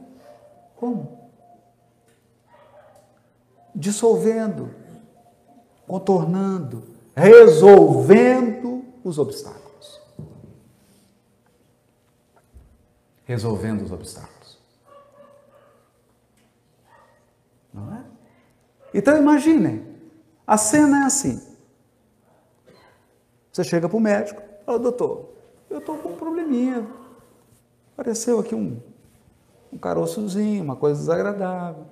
Como? 0.76 1.26
dissolvendo, 3.76 4.74
contornando, 5.86 6.82
resolvendo 7.14 8.82
os 9.04 9.18
obstáculos. 9.18 10.00
Resolvendo 13.24 13.82
os 13.82 13.92
obstáculos. 13.92 14.58
Não 17.72 17.94
é? 17.94 18.04
Então 18.94 19.16
imaginem, 19.18 19.94
a 20.46 20.56
cena 20.56 21.02
é 21.02 21.04
assim. 21.04 21.54
Você 23.52 23.62
chega 23.62 23.88
para 23.88 23.96
o 23.96 24.00
médico, 24.00 24.40
fala, 24.64 24.78
doutor, 24.78 25.35
eu 25.76 25.80
estou 25.80 25.98
com 25.98 26.10
um 26.10 26.16
probleminha. 26.16 26.86
Apareceu 27.92 28.38
aqui 28.40 28.54
um, 28.54 28.80
um 29.72 29.78
caroçozinho, 29.78 30.62
uma 30.64 30.76
coisa 30.76 30.98
desagradável. 30.98 31.86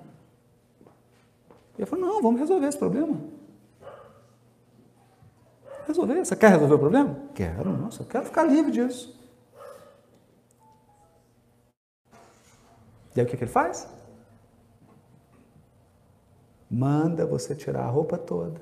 E 1.77 1.81
eu 1.81 1.87
falei, 1.87 2.05
não, 2.05 2.21
vamos 2.21 2.39
resolver 2.39 2.67
esse 2.67 2.77
problema. 2.77 3.17
Resolver. 5.87 6.25
Você 6.25 6.35
quer 6.35 6.51
resolver 6.51 6.75
o 6.75 6.79
problema? 6.79 7.15
Quero, 7.33 7.71
nossa, 7.71 8.01
eu 8.01 8.07
quero 8.07 8.25
ficar 8.25 8.43
livre 8.43 8.71
disso. 8.71 9.15
E 13.15 13.19
aí 13.19 13.25
o 13.25 13.29
que, 13.29 13.37
que 13.37 13.43
ele 13.43 13.51
faz? 13.51 13.87
Manda 16.69 17.25
você 17.25 17.55
tirar 17.55 17.83
a 17.83 17.89
roupa 17.89 18.17
toda. 18.17 18.59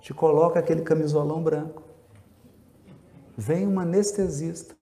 Te 0.00 0.12
coloca 0.12 0.58
aquele 0.58 0.82
camisolão 0.82 1.42
branco. 1.42 1.85
Vem 3.36 3.66
um 3.66 3.78
anestesista. 3.78 4.74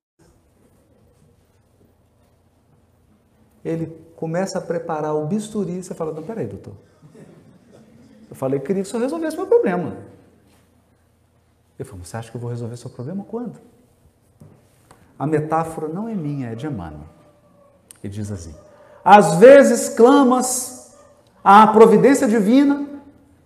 Ele 3.65 3.87
começa 4.15 4.59
a 4.59 4.61
preparar 4.61 5.15
o 5.15 5.27
bisturi, 5.27 5.83
você 5.83 5.95
fala, 5.95 6.13
não, 6.13 6.23
peraí, 6.23 6.47
doutor. 6.47 6.75
Eu 8.29 8.37
falei, 8.37 8.61
queria 8.61 8.83
que 8.83 8.89
o 8.89 8.91
senhor 8.91 9.03
resolvesse 9.03 9.37
meu 9.37 9.47
problema. 9.47 9.97
Ele 11.79 11.89
falou, 11.89 12.05
você 12.05 12.17
acha 12.17 12.31
que 12.31 12.37
eu 12.37 12.41
vou 12.41 12.51
resolver 12.51 12.77
seu 12.77 12.91
problema 12.91 13.25
quando? 13.25 13.59
A 15.19 15.27
metáfora 15.27 15.89
não 15.89 16.09
é 16.09 16.15
minha, 16.15 16.51
é 16.51 16.55
de 16.55 16.67
Emmanuel. 16.67 17.09
Ele 18.03 18.13
diz 18.13 18.31
assim, 18.31 18.55
às 19.05 19.37
vezes 19.37 19.89
clamas 19.89 20.97
à 21.43 21.67
providência 21.67 22.29
divina, 22.29 22.94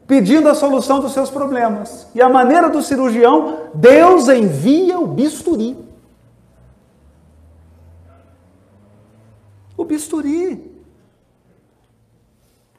pedindo 0.08 0.48
a 0.48 0.54
solução 0.56 0.98
dos 0.98 1.12
seus 1.12 1.30
problemas. 1.30 2.08
E 2.16 2.20
a 2.20 2.28
maneira 2.28 2.68
do 2.68 2.82
cirurgião, 2.82 3.70
Deus 3.74 4.28
envia 4.28 4.98
o 4.98 5.06
bisturi. 5.06 5.88
o 9.78 9.84
bisturi. 9.84 10.76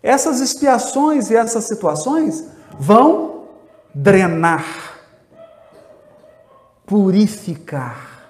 Essas 0.04 0.42
expiações 0.42 1.32
e 1.32 1.36
essas 1.36 1.64
situações 1.64 2.46
vão 2.78 3.48
drenar, 3.96 5.00
purificar, 6.86 8.28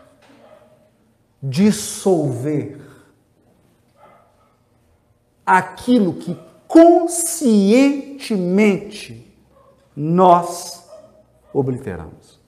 dissolver 1.42 2.80
aquilo 5.46 6.14
que 6.14 6.38
conscientemente 6.70 9.30
nós 9.96 10.84
obliteramos. 11.52 12.40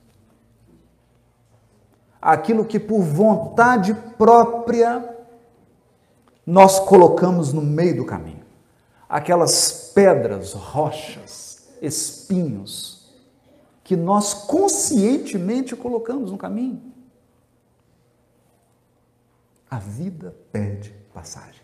Aquilo 2.22 2.64
que 2.64 2.80
por 2.80 3.02
vontade 3.02 3.96
própria 4.20 5.18
nós 6.46 6.80
colocamos 6.80 7.52
no 7.52 7.64
meio 7.64 7.98
do 7.98 8.06
caminho. 8.06 8.46
Aquelas 9.10 9.92
pedras, 9.96 10.54
rochas, 10.54 11.68
espinhos 11.82 13.12
que 13.84 13.96
nós 13.96 14.36
conscientemente 14.36 15.76
colocamos 15.76 16.32
no 16.32 16.38
caminho. 16.38 16.94
A 19.70 19.78
vida 19.80 20.36
pede 20.52 20.94
passagem. 21.12 21.61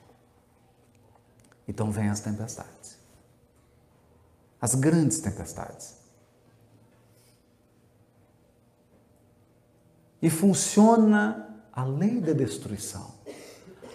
Então 1.67 1.91
vem 1.91 2.09
as 2.09 2.19
tempestades. 2.19 2.97
As 4.61 4.75
grandes 4.75 5.19
tempestades. 5.19 5.95
E 10.21 10.29
funciona 10.29 11.55
a 11.71 11.83
lei 11.83 12.19
da 12.19 12.33
destruição 12.33 13.17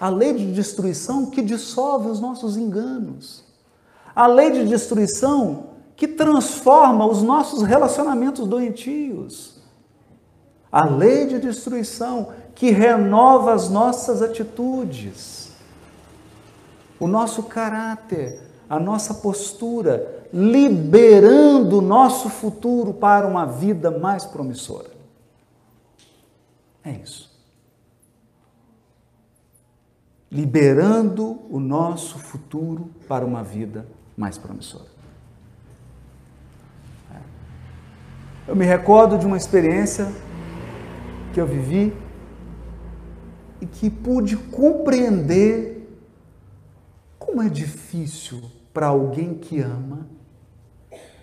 a 0.03 0.09
lei 0.09 0.33
de 0.33 0.53
destruição 0.53 1.27
que 1.27 1.41
dissolve 1.41 2.09
os 2.09 2.19
nossos 2.19 2.57
enganos, 2.57 3.45
a 4.13 4.27
lei 4.27 4.51
de 4.51 4.67
destruição 4.67 5.67
que 5.95 6.09
transforma 6.09 7.07
os 7.07 7.23
nossos 7.23 7.63
relacionamentos 7.63 8.49
doentios, 8.49 9.63
a 10.73 10.85
lei 10.87 11.29
de 11.29 11.39
destruição 11.39 12.33
que 12.53 12.73
renova 12.73 13.55
as 13.55 13.69
nossas 13.69 14.21
atitudes, 14.21 15.42
o 17.03 17.09
nosso 17.09 17.43
caráter, 17.45 18.41
a 18.69 18.79
nossa 18.79 19.15
postura, 19.15 20.27
liberando 20.33 21.79
o 21.79 21.83
nosso 21.83 22.29
futuro 22.29 22.95
para 22.95 23.27
uma 23.27 23.45
vida 23.45 23.91
mais 23.91 24.25
promissora. 24.25 24.91
É 26.85 26.93
isso. 26.93 27.33
liberando 30.33 31.39
o 31.51 31.61
nosso 31.61 32.19
futuro 32.19 32.89
para 33.07 33.23
uma 33.23 33.45
vida 33.45 33.87
mais 34.17 34.39
promissora. 34.39 34.87
É. 37.15 37.19
Eu 38.49 38.57
me 38.57 38.65
recordo 38.65 39.19
de 39.19 39.27
uma 39.27 39.37
experiência 39.37 40.11
que 41.35 41.41
eu 41.41 41.47
vivi 41.47 41.95
e 43.61 43.67
que 43.67 43.91
pude 43.91 44.39
compreender 44.39 45.82
como 47.25 47.41
é 47.41 47.49
difícil 47.49 48.43
para 48.75 48.89
alguém 48.89 49.35
que 49.35 49.61
ama 49.61 50.07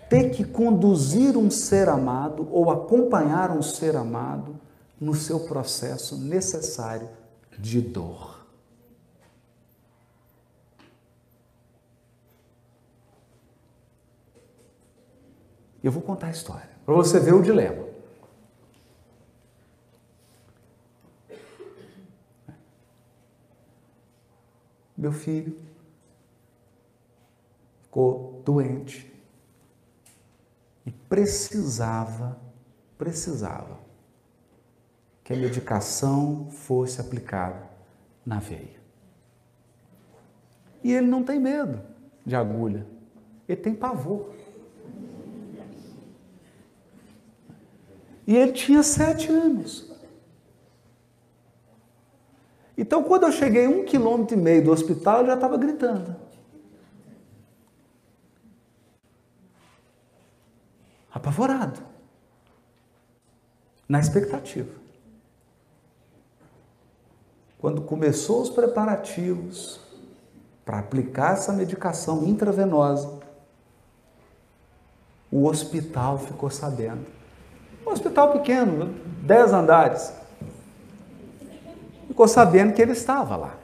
ter 0.08 0.30
que 0.30 0.44
conduzir 0.44 1.36
um 1.36 1.50
ser 1.50 1.88
amado 1.88 2.48
ou 2.50 2.70
acompanhar 2.70 3.50
um 3.50 3.62
ser 3.62 3.94
amado 3.94 4.58
no 5.00 5.14
seu 5.14 5.40
processo 5.40 6.16
necessário 6.18 7.08
de 7.56 7.80
dor. 7.80 8.44
Eu 15.82 15.92
vou 15.92 16.02
contar 16.02 16.26
a 16.26 16.30
história, 16.30 16.70
para 16.84 16.94
você 16.94 17.20
ver 17.20 17.34
o 17.34 17.40
dilema. 17.40 17.88
Meu 24.98 25.12
filho 25.12 25.69
ficou 27.90 28.40
doente 28.44 29.12
e 30.86 30.92
precisava, 30.92 32.38
precisava 32.96 33.80
que 35.24 35.32
a 35.32 35.36
medicação 35.36 36.48
fosse 36.50 37.00
aplicada 37.00 37.68
na 38.24 38.38
veia. 38.38 38.80
E 40.84 40.92
ele 40.92 41.08
não 41.08 41.24
tem 41.24 41.40
medo 41.40 41.80
de 42.24 42.36
agulha, 42.36 42.86
ele 43.48 43.60
tem 43.60 43.74
pavor. 43.74 44.34
E 48.24 48.36
ele 48.36 48.52
tinha 48.52 48.84
sete 48.84 49.32
anos. 49.32 49.90
Então, 52.78 53.02
quando 53.02 53.24
eu 53.24 53.32
cheguei 53.32 53.66
um 53.66 53.84
quilômetro 53.84 54.38
e 54.38 54.40
meio 54.40 54.64
do 54.64 54.70
hospital, 54.70 55.18
ele 55.18 55.28
já 55.28 55.34
estava 55.34 55.58
gritando. 55.58 56.29
Apavorado. 61.20 61.80
Na 63.86 64.00
expectativa. 64.00 64.72
Quando 67.58 67.82
começou 67.82 68.40
os 68.40 68.48
preparativos 68.48 69.80
para 70.64 70.78
aplicar 70.78 71.34
essa 71.34 71.52
medicação 71.52 72.24
intravenosa, 72.24 73.20
o 75.30 75.46
hospital 75.46 76.18
ficou 76.18 76.48
sabendo. 76.48 77.04
Um 77.86 77.90
hospital 77.90 78.32
pequeno, 78.32 78.94
dez 79.22 79.52
andares. 79.52 80.14
Ficou 82.06 82.26
sabendo 82.26 82.72
que 82.72 82.80
ele 82.80 82.92
estava 82.92 83.36
lá. 83.36 83.58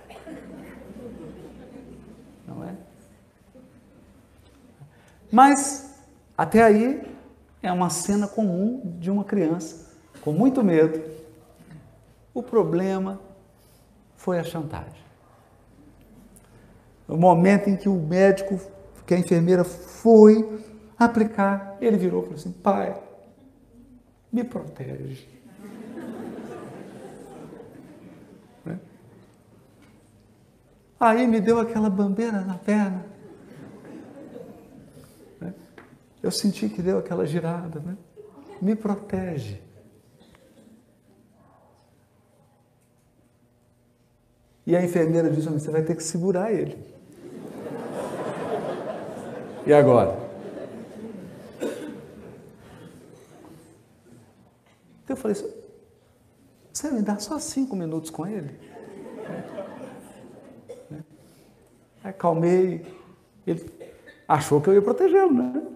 Não 2.47 2.63
é? 2.65 2.75
Mas, 5.33 5.91
até 6.37 6.63
aí, 6.63 7.16
é 7.67 7.73
uma 7.73 7.91
cena 7.91 8.29
comum 8.29 8.81
de 8.99 9.11
uma 9.11 9.25
criança 9.25 9.87
com 10.21 10.33
muito 10.33 10.63
medo. 10.63 11.03
O 12.33 12.43
problema 12.43 13.21
foi 14.17 14.39
a 14.39 14.45
chantagem. 14.45 15.05
O 17.09 17.17
momento 17.17 17.69
em 17.69 17.77
que 17.77 17.89
o 17.89 17.95
médico, 17.95 18.61
que 19.07 19.15
a 19.15 19.19
enfermeira 19.19 19.65
foi 19.65 20.63
aplicar, 20.99 21.77
ele 21.81 21.97
virou 21.97 22.21
e 22.21 22.25
falou 22.25 22.39
assim: 22.39 22.53
pai, 22.53 23.01
me 24.33 24.45
protege. 24.45 25.27
né? 28.65 28.79
Aí 30.99 31.27
me 31.27 31.41
deu 31.41 31.61
aquela 31.61 31.91
bambeira 31.91 32.41
na 32.43 32.55
perna. 32.55 33.05
Né? 35.41 35.55
Eu 36.27 36.33
senti 36.33 36.69
que 36.69 36.83
deu 36.83 36.99
aquela 36.99 37.25
girada. 37.25 37.79
Né? 37.79 37.97
Me 38.61 38.75
protege. 38.75 39.63
E 44.67 44.75
a 44.75 44.83
enfermeira 44.83 45.31
disse: 45.31 45.49
Você 45.49 45.71
vai 45.71 45.85
ter 45.85 45.95
que 45.95 46.03
segurar 46.03 46.53
ele. 46.53 46.77
E 49.65 49.73
agora? 49.73 50.19
Eu 55.09 55.15
falei, 55.15 55.37
você 56.73 56.91
me 56.91 57.03
dá 57.03 57.21
só 57.21 57.39
cinco 57.39 57.77
minutos 57.77 58.11
com 58.11 58.27
ele? 58.27 58.59
Aí 62.03 62.13
calmei, 62.13 62.85
ele 63.47 63.71
achou 64.27 64.61
que 64.61 64.69
eu 64.69 64.75
ia 64.75 64.83
protegê-lo, 64.83 65.33
né? 65.33 65.76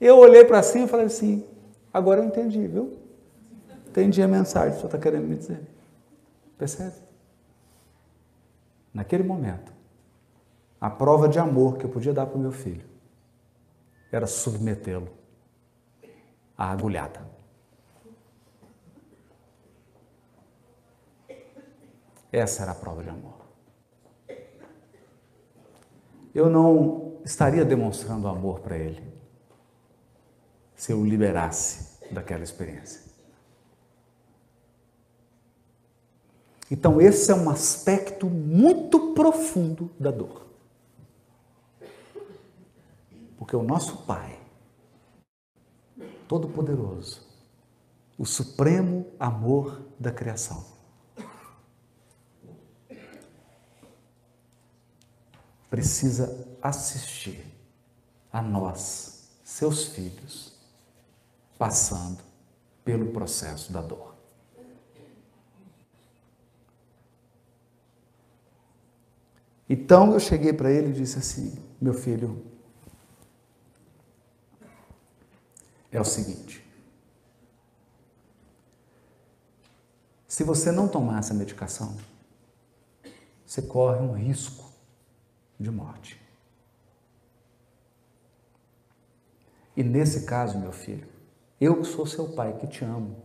Eu 0.00 0.18
olhei 0.18 0.44
para 0.44 0.62
cima 0.62 0.84
e 0.84 0.88
falei 0.88 1.06
assim, 1.06 1.46
agora 1.92 2.20
eu 2.20 2.24
entendi, 2.24 2.66
viu? 2.66 2.98
Entendi 3.88 4.22
a 4.22 4.28
mensagem 4.28 4.72
que 4.72 4.76
o 4.76 4.80
senhor 4.80 4.88
está 4.88 4.98
querendo 4.98 5.26
me 5.26 5.36
dizer. 5.36 5.60
Percebe? 6.58 6.96
Naquele 8.92 9.22
momento, 9.22 9.72
a 10.80 10.90
prova 10.90 11.28
de 11.28 11.38
amor 11.38 11.78
que 11.78 11.84
eu 11.84 11.90
podia 11.90 12.12
dar 12.12 12.26
para 12.26 12.36
o 12.36 12.40
meu 12.40 12.52
filho 12.52 12.84
era 14.12 14.26
submetê-lo 14.26 15.08
a 16.56 16.70
agulhada. 16.70 17.20
Essa 22.30 22.62
era 22.62 22.72
a 22.72 22.74
prova 22.74 23.02
de 23.02 23.08
amor. 23.08 23.34
Eu 26.34 26.50
não 26.50 27.18
estaria 27.24 27.64
demonstrando 27.64 28.28
amor 28.28 28.60
para 28.60 28.76
ele 28.76 29.02
se 30.76 30.92
eu 30.92 31.04
liberasse 31.04 31.96
daquela 32.12 32.44
experiência. 32.44 33.00
Então, 36.70 37.00
esse 37.00 37.30
é 37.30 37.34
um 37.34 37.48
aspecto 37.48 38.26
muito 38.26 39.14
profundo 39.14 39.90
da 39.98 40.10
dor. 40.10 40.46
Porque 43.38 43.54
o 43.54 43.62
nosso 43.62 43.98
Pai 43.98 44.38
Todo-Poderoso, 46.26 47.22
o 48.18 48.26
supremo 48.26 49.06
amor 49.18 49.80
da 49.98 50.10
criação. 50.10 50.64
Precisa 55.70 56.48
assistir 56.60 57.44
a 58.32 58.42
nós, 58.42 59.30
seus 59.44 59.84
filhos, 59.84 60.55
passando 61.58 62.22
pelo 62.84 63.12
processo 63.12 63.72
da 63.72 63.80
dor. 63.80 64.14
Então 69.68 70.12
eu 70.12 70.20
cheguei 70.20 70.52
para 70.52 70.70
ele 70.70 70.90
e 70.90 70.92
disse 70.92 71.18
assim: 71.18 71.58
meu 71.80 71.92
filho, 71.92 72.44
é 75.90 76.00
o 76.00 76.04
seguinte: 76.04 76.64
se 80.28 80.44
você 80.44 80.70
não 80.70 80.86
tomar 80.86 81.18
essa 81.18 81.34
medicação, 81.34 81.96
você 83.44 83.62
corre 83.62 84.00
um 84.00 84.12
risco 84.12 84.70
de 85.58 85.70
morte. 85.70 86.20
E 89.76 89.82
nesse 89.82 90.24
caso, 90.24 90.58
meu 90.58 90.72
filho, 90.72 91.15
eu 91.60 91.80
que 91.80 91.86
sou 91.86 92.06
seu 92.06 92.28
pai, 92.28 92.54
que 92.54 92.66
te 92.66 92.84
amo, 92.84 93.16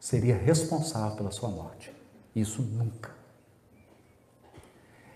seria 0.00 0.36
responsável 0.36 1.16
pela 1.16 1.30
sua 1.30 1.48
morte. 1.48 1.94
Isso 2.34 2.62
nunca. 2.62 3.10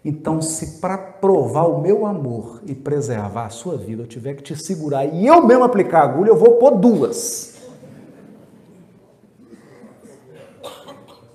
Então, 0.04 0.40
se 0.40 0.80
para 0.80 0.96
provar 0.96 1.66
o 1.66 1.80
meu 1.80 2.06
amor 2.06 2.62
e 2.66 2.74
preservar 2.74 3.46
a 3.46 3.50
sua 3.50 3.76
vida 3.76 4.02
eu 4.02 4.06
tiver 4.06 4.34
que 4.34 4.42
te 4.42 4.56
segurar 4.56 5.04
e 5.04 5.26
eu 5.26 5.46
mesmo 5.46 5.64
aplicar 5.64 6.00
a 6.00 6.04
agulha, 6.04 6.30
eu 6.30 6.36
vou 6.36 6.56
pôr 6.56 6.78
duas. 6.78 7.58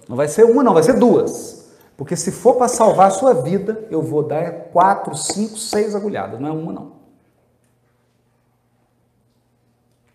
Não 0.08 0.16
vai 0.16 0.28
ser 0.28 0.46
uma, 0.46 0.64
não, 0.64 0.74
vai 0.74 0.84
ser 0.84 1.00
duas. 1.00 1.74
Porque 1.96 2.16
se 2.16 2.32
for 2.32 2.56
para 2.56 2.68
salvar 2.68 3.08
a 3.08 3.12
sua 3.12 3.34
vida, 3.34 3.88
eu 3.90 4.02
vou 4.02 4.24
dar 4.24 4.52
quatro, 4.72 5.16
cinco, 5.16 5.58
seis 5.58 5.96
agulhadas, 5.96 6.40
não 6.40 6.50
é 6.50 6.52
uma, 6.52 6.74
não. 6.74 6.92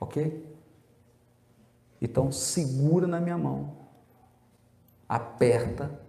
Ok? 0.01 0.50
Então 2.01 2.33
segura 2.33 3.07
na 3.07 3.21
minha 3.21 3.37
mão, 3.37 3.77
aperta 5.09 6.01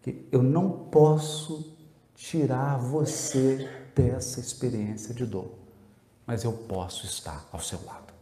que 0.00 0.26
eu 0.32 0.42
não 0.42 0.70
posso 0.86 1.76
tirar 2.14 2.76
você 2.78 3.70
dessa 3.94 4.40
experiência 4.40 5.14
de 5.14 5.24
dor, 5.24 5.52
mas 6.26 6.44
eu 6.44 6.52
posso 6.52 7.06
estar 7.06 7.46
ao 7.52 7.60
seu 7.60 7.84
lado. 7.84 8.12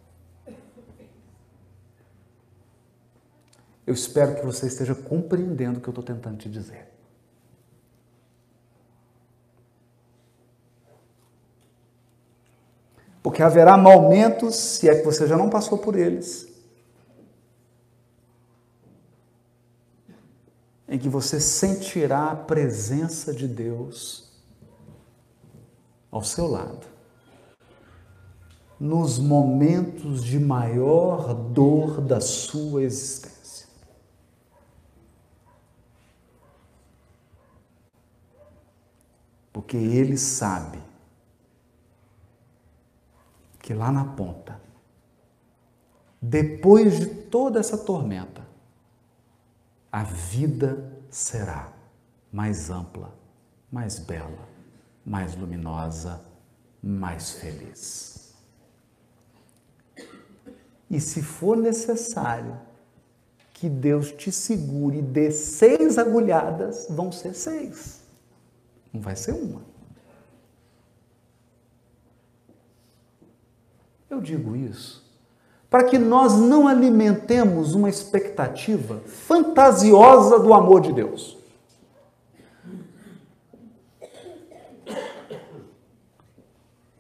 Eu 3.87 3.95
espero 3.95 4.37
que 4.37 4.45
você 4.45 4.67
esteja 4.67 4.95
compreendendo 4.95 5.79
o 5.79 5.83
que 5.83 5.89
eu 5.89 5.93
estou 5.93 6.05
tentando 6.05 6.37
te 6.37 6.49
dizer. 6.49 6.90
Porque 13.23 13.43
haverá 13.43 13.77
momentos, 13.77 14.57
se 14.57 14.89
é 14.89 14.99
que 14.99 15.05
você 15.05 15.27
já 15.27 15.37
não 15.37 15.51
passou 15.51 15.79
por 15.79 15.95
eles, 15.95 16.49
em 20.89 20.99
que 20.99 21.09
você 21.09 21.39
sentirá 21.39 22.31
a 22.31 22.37
presença 22.37 23.33
de 23.33 23.47
Deus 23.47 24.33
ao 26.11 26.25
seu 26.25 26.47
lado, 26.49 26.87
nos 28.79 29.19
momentos 29.19 30.25
de 30.25 30.41
maior 30.41 31.35
dor 31.35 32.01
da 32.01 32.21
sua 32.21 32.83
existência. 32.83 33.69
Porque 39.53 39.77
Ele 39.77 40.17
sabe 40.17 40.90
que 43.71 43.75
lá 43.75 43.93
na 43.93 44.05
ponta, 44.05 44.61
depois 46.21 46.99
de 46.99 47.07
toda 47.07 47.61
essa 47.61 47.79
tormenta, 47.79 48.45
a 49.93 50.03
vida 50.03 50.93
será 51.09 51.73
mais 52.33 52.69
ampla, 52.69 53.17
mais 53.71 54.01
bela, 54.01 54.49
mais 55.07 55.37
luminosa, 55.37 56.21
mais 56.83 57.31
feliz. 57.31 58.35
E 60.91 61.01
se 61.01 61.23
for 61.23 61.57
necessário 61.57 62.59
que 63.53 63.69
Deus 63.69 64.11
te 64.11 64.33
segure 64.33 64.99
e 64.99 65.03
dê 65.03 65.31
seis 65.31 65.97
agulhadas, 65.97 66.89
vão 66.91 67.13
ser 67.13 67.35
seis, 67.35 68.03
não 68.93 69.01
vai 69.01 69.15
ser 69.15 69.31
uma. 69.31 69.70
Eu 74.11 74.21
digo 74.21 74.57
isso 74.57 75.09
para 75.71 75.85
que 75.85 75.97
nós 75.97 76.37
não 76.37 76.67
alimentemos 76.67 77.77
uma 77.77 77.89
expectativa 77.89 79.01
fantasiosa 79.07 80.41
do 80.41 80.53
amor 80.53 80.81
de 80.81 80.93
Deus. 80.93 81.39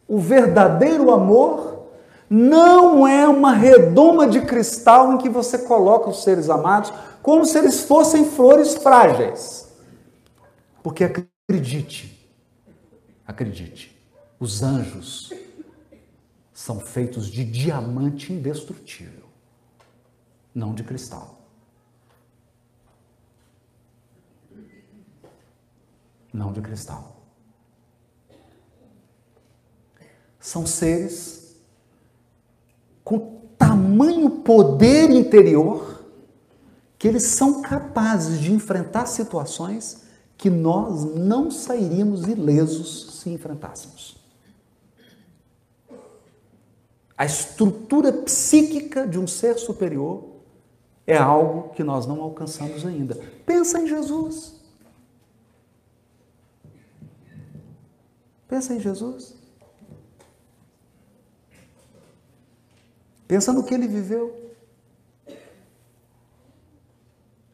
O 0.07 0.19
verdadeiro 0.19 1.11
amor 1.11 1.89
não 2.29 3.07
é 3.07 3.27
uma 3.27 3.53
redoma 3.53 4.29
de 4.29 4.43
cristal 4.43 5.13
em 5.13 5.19
que 5.19 5.29
você 5.29 5.59
coloca 5.59 6.09
os 6.09 6.23
seres 6.23 6.49
amados 6.49 6.93
como 7.23 7.45
se 7.45 7.59
eles 7.59 7.83
fossem 7.83 8.25
flores 8.25 8.75
frágeis. 8.75 9.69
Porque 10.81 11.05
acredite, 11.05 12.31
acredite, 13.27 13.97
os 14.39 14.63
anjos 14.63 15.33
são 16.61 16.79
feitos 16.79 17.29
de 17.29 17.43
diamante 17.43 18.35
indestrutível, 18.35 19.25
não 20.55 20.75
de 20.75 20.85
cristal. 20.85 21.41
Não 26.31 26.53
de 26.53 26.61
cristal. 26.61 27.17
São 30.39 30.67
seres 30.67 31.57
com 33.03 33.41
tamanho 33.57 34.43
poder 34.43 35.11
interior 35.11 36.05
que 36.99 37.09
eles 37.09 37.23
são 37.23 37.63
capazes 37.63 38.39
de 38.39 38.53
enfrentar 38.53 39.07
situações 39.07 40.03
que 40.37 40.51
nós 40.51 41.07
não 41.15 41.51
sairíamos 41.51 42.29
ilesos 42.29 43.19
se 43.19 43.31
enfrentássemos. 43.31 44.20
A 47.21 47.27
estrutura 47.27 48.11
psíquica 48.15 49.07
de 49.07 49.19
um 49.19 49.27
ser 49.27 49.59
superior 49.59 50.25
é 51.07 51.19
algo 51.19 51.69
que 51.75 51.85
nós 51.85 52.07
não 52.07 52.23
alcançamos 52.23 52.87
ainda. 52.87 53.15
Pensa 53.45 53.79
em 53.79 53.87
Jesus. 53.87 54.59
Pensa 58.49 58.73
em 58.73 58.81
Jesus. 58.81 59.37
Pensa 63.29 63.53
no 63.53 63.65
que 63.65 63.75
ele 63.75 63.87
viveu. 63.87 64.55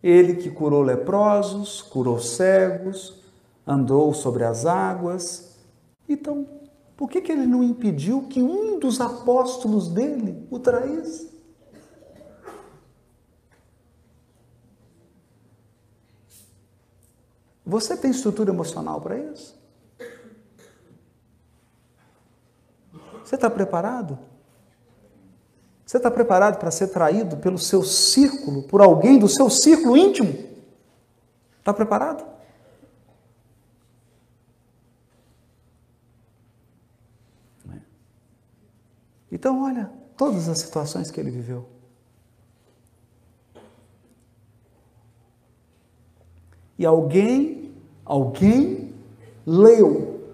Ele 0.00 0.36
que 0.36 0.48
curou 0.48 0.82
leprosos, 0.82 1.82
curou 1.82 2.20
cegos, 2.20 3.20
andou 3.66 4.14
sobre 4.14 4.44
as 4.44 4.64
águas. 4.64 5.58
Então, 6.08 6.46
por 6.96 7.10
que, 7.10 7.20
que 7.20 7.30
ele 7.30 7.46
não 7.46 7.62
impediu 7.62 8.22
que 8.22 8.42
um 8.42 8.78
dos 8.78 9.00
apóstolos 9.00 9.88
dele 9.88 10.46
o 10.50 10.58
traísse? 10.58 11.36
Você 17.64 17.96
tem 17.96 18.12
estrutura 18.12 18.50
emocional 18.50 19.00
para 19.00 19.18
isso? 19.18 19.60
Você 23.24 23.34
está 23.34 23.50
preparado? 23.50 24.18
Você 25.84 25.98
está 25.98 26.10
preparado 26.10 26.58
para 26.58 26.70
ser 26.70 26.88
traído 26.88 27.36
pelo 27.36 27.58
seu 27.58 27.82
círculo, 27.82 28.62
por 28.62 28.80
alguém 28.80 29.18
do 29.18 29.28
seu 29.28 29.50
círculo 29.50 29.96
íntimo? 29.96 30.32
Está 31.58 31.74
preparado? 31.74 32.35
Então, 39.36 39.64
olha, 39.64 39.90
todas 40.16 40.48
as 40.48 40.58
situações 40.58 41.10
que 41.10 41.20
ele 41.20 41.30
viveu. 41.30 41.68
E 46.78 46.86
alguém, 46.86 47.70
alguém 48.02 48.94
leu 49.44 50.32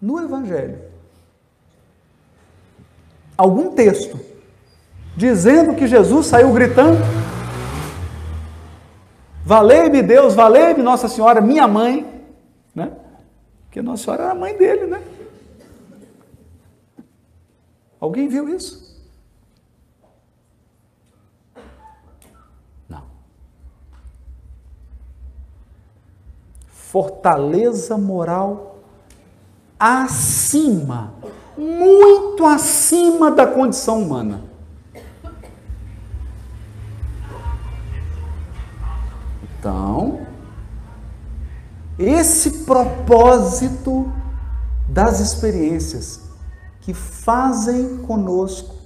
no 0.00 0.20
Evangelho 0.20 0.78
algum 3.36 3.72
texto 3.72 4.18
dizendo 5.16 5.74
que 5.74 5.88
Jesus 5.88 6.28
saiu 6.28 6.52
gritando: 6.52 6.98
Valei-me 9.44 10.02
Deus, 10.02 10.34
valei-me 10.34 10.84
Nossa 10.84 11.08
Senhora, 11.08 11.40
minha 11.40 11.66
mãe, 11.66 12.06
né? 12.72 12.92
Porque 13.64 13.82
Nossa 13.82 14.04
Senhora 14.04 14.22
era 14.22 14.32
a 14.32 14.36
mãe 14.36 14.56
dele, 14.56 14.86
né? 14.86 15.02
Alguém 18.00 18.28
viu 18.28 18.48
isso? 18.48 18.94
Não. 22.88 23.02
Fortaleza 26.68 27.96
moral 27.96 28.78
acima, 29.78 31.14
muito 31.56 32.44
acima 32.44 33.30
da 33.30 33.46
condição 33.46 34.02
humana. 34.02 34.44
Então, 39.58 40.26
esse 41.98 42.64
propósito 42.64 44.12
das 44.88 45.18
experiências 45.18 46.25
que 46.86 46.94
fazem 46.94 47.98
conosco 48.02 48.76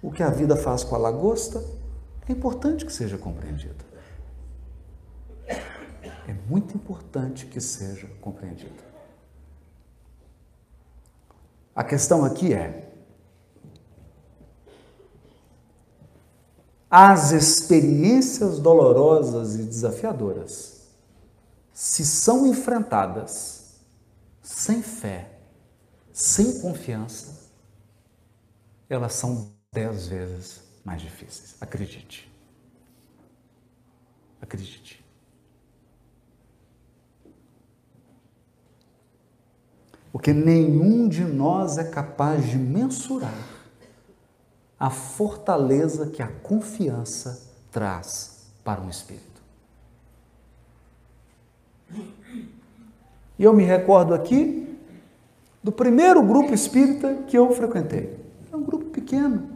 o 0.00 0.12
que 0.12 0.22
a 0.22 0.30
vida 0.30 0.54
faz 0.54 0.84
com 0.84 0.94
a 0.94 0.98
lagosta, 0.98 1.60
é 2.28 2.30
importante 2.30 2.86
que 2.86 2.92
seja 2.92 3.18
compreendido. 3.18 3.84
É 5.48 6.32
muito 6.48 6.76
importante 6.76 7.46
que 7.46 7.60
seja 7.60 8.06
compreendido. 8.20 8.80
A 11.74 11.82
questão 11.82 12.24
aqui 12.24 12.54
é: 12.54 12.88
as 16.88 17.32
experiências 17.32 18.60
dolorosas 18.60 19.56
e 19.56 19.64
desafiadoras, 19.64 20.86
se 21.72 22.06
são 22.06 22.46
enfrentadas 22.46 23.80
sem 24.40 24.80
fé, 24.80 25.33
sem 26.14 26.60
confiança, 26.60 27.50
elas 28.88 29.14
são 29.14 29.52
dez 29.72 30.06
vezes 30.06 30.62
mais 30.84 31.02
difíceis. 31.02 31.56
Acredite. 31.60 32.32
Acredite. 34.40 35.04
Porque 40.12 40.32
nenhum 40.32 41.08
de 41.08 41.24
nós 41.24 41.78
é 41.78 41.84
capaz 41.84 42.48
de 42.48 42.56
mensurar 42.56 43.34
a 44.78 44.90
fortaleza 44.90 46.10
que 46.10 46.22
a 46.22 46.28
confiança 46.28 47.42
traz 47.72 48.52
para 48.62 48.80
um 48.80 48.88
espírito. 48.88 49.42
E 53.36 53.42
eu 53.42 53.52
me 53.52 53.64
recordo 53.64 54.14
aqui 54.14 54.63
do 55.64 55.72
primeiro 55.72 56.22
grupo 56.22 56.52
espírita 56.52 57.22
que 57.26 57.38
eu 57.38 57.50
frequentei. 57.54 58.22
É 58.52 58.54
um 58.54 58.62
grupo 58.62 58.84
pequeno, 58.90 59.48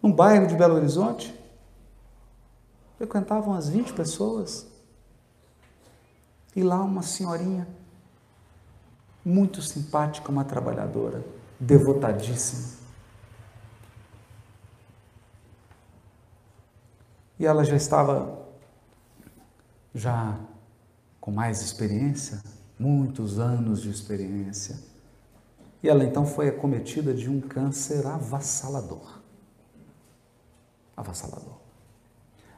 num 0.00 0.12
bairro 0.12 0.46
de 0.46 0.54
Belo 0.54 0.76
Horizonte. 0.76 1.34
Frequentavam 2.96 3.52
as 3.52 3.68
20 3.68 3.92
pessoas. 3.92 4.64
E 6.54 6.62
lá 6.62 6.80
uma 6.80 7.02
senhorinha, 7.02 7.66
muito 9.24 9.60
simpática, 9.60 10.30
uma 10.30 10.44
trabalhadora, 10.44 11.24
devotadíssima. 11.58 12.78
E 17.40 17.44
ela 17.44 17.64
já 17.64 17.74
estava 17.74 18.38
já 19.92 20.38
com 21.20 21.32
mais 21.32 21.60
experiência, 21.60 22.40
muitos 22.84 23.38
anos 23.38 23.80
de 23.80 23.90
experiência. 23.90 24.76
E 25.82 25.88
ela 25.88 26.04
então 26.04 26.26
foi 26.26 26.48
acometida 26.48 27.14
de 27.14 27.30
um 27.30 27.40
câncer 27.40 28.06
avassalador. 28.06 29.20
Avassalador. 30.94 31.54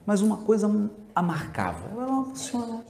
Mas 0.04 0.20
uma 0.20 0.38
coisa 0.38 0.68
a 1.14 1.22
marcava. 1.22 1.88
Ela 1.90 2.02
era 2.02 2.12
uma 2.12 2.34
senhora, 2.34 2.84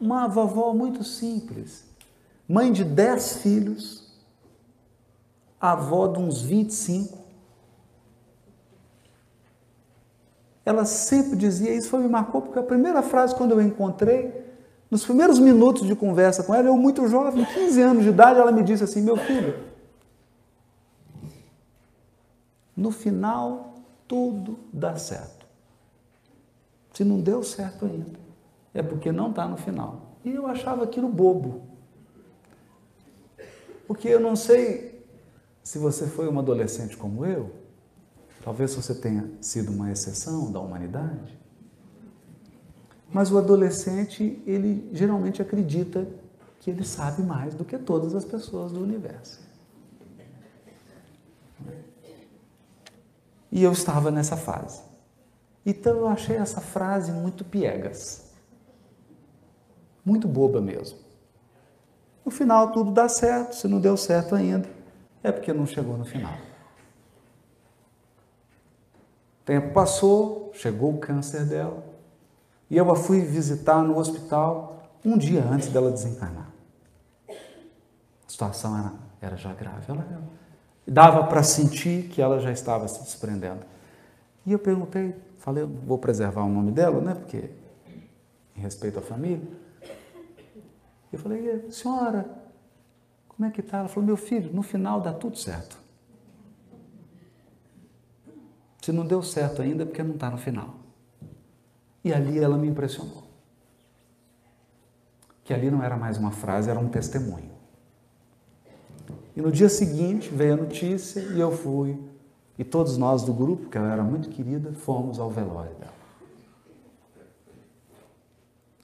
uma 0.00 0.28
vovó 0.28 0.72
muito 0.72 1.02
simples, 1.02 1.84
mãe 2.48 2.72
de 2.72 2.84
dez 2.84 3.36
filhos, 3.38 4.12
avó 5.60 6.06
de 6.06 6.18
uns 6.18 6.42
25. 6.42 7.18
Ela 10.64 10.84
sempre 10.84 11.36
dizia, 11.36 11.74
isso 11.74 11.88
foi, 11.88 12.00
me 12.00 12.08
marcou, 12.08 12.40
porque 12.40 12.58
a 12.58 12.62
primeira 12.62 13.02
frase 13.02 13.34
quando 13.34 13.50
eu 13.50 13.60
encontrei, 13.60 14.51
nos 14.92 15.06
primeiros 15.06 15.38
minutos 15.38 15.86
de 15.86 15.96
conversa 15.96 16.42
com 16.42 16.54
ela, 16.54 16.68
eu 16.68 16.76
muito 16.76 17.08
jovem, 17.08 17.46
15 17.46 17.80
anos 17.80 18.02
de 18.02 18.10
idade, 18.10 18.38
ela 18.38 18.52
me 18.52 18.62
disse 18.62 18.84
assim: 18.84 19.00
Meu 19.00 19.16
filho, 19.16 19.58
no 22.76 22.90
final 22.90 23.76
tudo 24.06 24.58
dá 24.70 24.94
certo. 24.96 25.46
Se 26.92 27.04
não 27.04 27.18
deu 27.18 27.42
certo 27.42 27.86
ainda, 27.86 28.20
é 28.74 28.82
porque 28.82 29.10
não 29.10 29.30
está 29.30 29.48
no 29.48 29.56
final. 29.56 30.18
E 30.22 30.30
eu 30.30 30.46
achava 30.46 30.84
aquilo 30.84 31.08
bobo. 31.08 31.62
Porque 33.86 34.08
eu 34.08 34.20
não 34.20 34.36
sei 34.36 35.02
se 35.62 35.78
você 35.78 36.06
foi 36.06 36.28
uma 36.28 36.42
adolescente 36.42 36.98
como 36.98 37.24
eu, 37.24 37.50
talvez 38.44 38.74
você 38.74 38.94
tenha 38.94 39.26
sido 39.40 39.72
uma 39.72 39.90
exceção 39.90 40.52
da 40.52 40.60
humanidade. 40.60 41.41
Mas 43.12 43.30
o 43.30 43.38
adolescente, 43.38 44.42
ele 44.46 44.88
geralmente 44.92 45.42
acredita 45.42 46.08
que 46.60 46.70
ele 46.70 46.84
sabe 46.84 47.22
mais 47.22 47.54
do 47.54 47.64
que 47.64 47.76
todas 47.76 48.14
as 48.14 48.24
pessoas 48.24 48.72
do 48.72 48.80
universo. 48.80 49.40
E 53.50 53.62
eu 53.62 53.72
estava 53.72 54.10
nessa 54.10 54.36
fase. 54.36 54.80
Então 55.64 55.96
eu 55.98 56.08
achei 56.08 56.36
essa 56.36 56.60
frase 56.60 57.12
muito 57.12 57.44
piegas. 57.44 58.32
Muito 60.04 60.26
boba 60.26 60.60
mesmo. 60.60 60.98
No 62.24 62.30
final 62.30 62.72
tudo 62.72 62.90
dá 62.92 63.08
certo, 63.08 63.54
se 63.54 63.68
não 63.68 63.78
deu 63.78 63.96
certo 63.96 64.34
ainda, 64.34 64.68
é 65.22 65.30
porque 65.30 65.52
não 65.52 65.66
chegou 65.66 65.98
no 65.98 66.04
final. 66.04 66.32
O 69.42 69.44
tempo 69.44 69.74
passou, 69.74 70.50
chegou 70.54 70.94
o 70.94 70.98
câncer 70.98 71.44
dela. 71.44 71.91
E 72.72 72.76
eu 72.78 72.90
a 72.90 72.96
fui 72.96 73.20
visitar 73.20 73.82
no 73.82 73.98
hospital 73.98 74.82
um 75.04 75.18
dia 75.18 75.44
antes 75.44 75.68
dela 75.68 75.90
desencarnar. 75.90 76.48
A 77.28 77.34
situação 78.26 78.78
era, 78.78 78.92
era 79.20 79.36
já 79.36 79.52
grave. 79.52 79.84
Ela, 79.92 80.22
dava 80.86 81.24
para 81.24 81.42
sentir 81.42 82.08
que 82.08 82.22
ela 82.22 82.40
já 82.40 82.50
estava 82.50 82.88
se 82.88 83.02
desprendendo. 83.02 83.60
E 84.46 84.52
eu 84.52 84.58
perguntei, 84.58 85.14
falei, 85.36 85.64
vou 85.64 85.98
preservar 85.98 86.44
o 86.44 86.48
nome 86.48 86.72
dela, 86.72 86.98
né? 87.02 87.14
Porque 87.14 87.50
em 88.56 88.60
respeito 88.62 88.98
à 88.98 89.02
família. 89.02 89.46
Eu 91.12 91.18
falei, 91.18 91.70
senhora, 91.70 92.26
como 93.28 93.46
é 93.46 93.50
que 93.52 93.60
está? 93.60 93.80
Ela 93.80 93.88
falou, 93.88 94.06
meu 94.06 94.16
filho, 94.16 94.50
no 94.50 94.62
final 94.62 94.98
dá 94.98 95.12
tudo 95.12 95.36
certo. 95.36 95.76
Se 98.80 98.90
não 98.92 99.04
deu 99.06 99.22
certo 99.22 99.60
ainda, 99.60 99.82
é 99.82 99.84
porque 99.84 100.02
não 100.02 100.14
está 100.14 100.30
no 100.30 100.38
final. 100.38 100.81
E 102.04 102.12
ali 102.12 102.38
ela 102.38 102.56
me 102.56 102.68
impressionou. 102.68 103.24
Que 105.44 105.52
ali 105.52 105.70
não 105.70 105.82
era 105.82 105.96
mais 105.96 106.18
uma 106.18 106.30
frase, 106.30 106.70
era 106.70 106.78
um 106.78 106.88
testemunho. 106.88 107.50
E 109.34 109.40
no 109.40 109.50
dia 109.50 109.68
seguinte 109.68 110.28
veio 110.28 110.54
a 110.54 110.56
notícia 110.56 111.20
e 111.20 111.40
eu 111.40 111.52
fui. 111.52 111.98
E 112.58 112.64
todos 112.64 112.96
nós 112.98 113.22
do 113.22 113.32
grupo, 113.32 113.68
que 113.68 113.78
ela 113.78 113.90
era 113.90 114.02
muito 114.02 114.28
querida, 114.28 114.72
fomos 114.72 115.18
ao 115.18 115.30
velório 115.30 115.74
dela. 115.76 115.92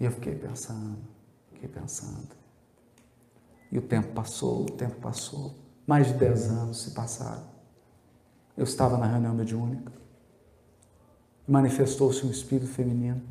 E 0.01 0.05
eu 0.05 0.11
fiquei 0.11 0.35
pensando, 0.35 0.99
fiquei 1.53 1.69
pensando. 1.69 2.29
E 3.71 3.79
o 3.79 3.83
tempo 3.83 4.13
passou, 4.13 4.63
o 4.63 4.71
tempo 4.71 4.97
passou. 4.97 5.55
Mais 5.87 6.07
de 6.07 6.15
dez 6.15 6.49
anos 6.49 6.83
se 6.83 6.93
passaram. 6.93 7.45
Eu 8.57 8.65
estava 8.65 8.97
na 8.97 9.07
reunião 9.07 9.35
mediúnica 9.35 9.93
manifestou-se 11.49 12.25
um 12.27 12.31
espírito 12.31 12.71
feminino. 12.71 13.23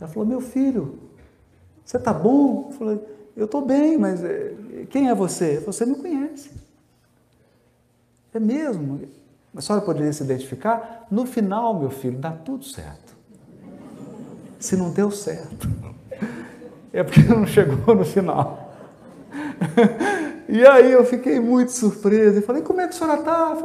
Ela 0.00 0.08
falou: 0.08 0.26
Meu 0.26 0.40
filho, 0.40 0.98
você 1.84 1.96
está 1.96 2.12
bom? 2.12 2.68
Eu 2.70 2.78
falei: 2.78 3.00
Eu 3.36 3.44
estou 3.46 3.64
bem, 3.64 3.98
mas 3.98 4.22
eh, 4.22 4.54
quem 4.88 5.10
é 5.10 5.14
você? 5.14 5.58
Você 5.66 5.84
me 5.84 5.96
conhece. 5.96 6.50
É 8.32 8.38
mesmo? 8.38 9.00
A 9.54 9.60
senhora 9.60 9.84
poderia 9.84 10.12
se 10.12 10.22
identificar? 10.22 11.06
No 11.10 11.26
final, 11.26 11.78
meu 11.78 11.90
filho, 11.90 12.18
dá 12.18 12.30
tudo 12.30 12.64
certo. 12.64 13.16
Se 14.60 14.76
não 14.76 14.92
deu 14.92 15.10
certo, 15.10 15.68
é 16.92 17.02
porque 17.02 17.22
não 17.22 17.46
chegou 17.46 17.94
no 17.94 18.04
final. 18.04 18.72
E 20.48 20.66
aí 20.66 20.90
eu 20.90 21.04
fiquei 21.04 21.38
muito 21.38 21.72
surpreso 21.72 22.38
e 22.38 22.42
falei: 22.42 22.62
Como 22.62 22.80
é 22.80 22.86
que 22.86 22.94
a 22.94 22.98
senhora 22.98 23.20
está? 23.20 23.56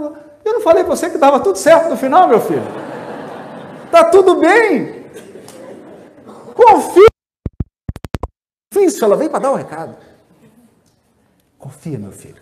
Eu 0.44 0.54
não 0.54 0.62
falei 0.62 0.84
para 0.84 0.96
você 0.96 1.10
que 1.10 1.18
dava 1.18 1.40
tudo 1.40 1.58
certo 1.58 1.90
no 1.90 1.98
final, 1.98 2.28
meu 2.28 2.40
filho? 2.40 2.95
Está 3.86 4.06
tudo 4.12 4.40
bem. 4.40 5.06
Confia. 6.54 7.08
Isso, 8.78 9.04
ela 9.04 9.16
veio 9.16 9.30
para 9.30 9.40
dar 9.40 9.52
um 9.52 9.56
recado. 9.56 9.96
Confia, 11.58 11.98
meu 11.98 12.12
filho. 12.12 12.42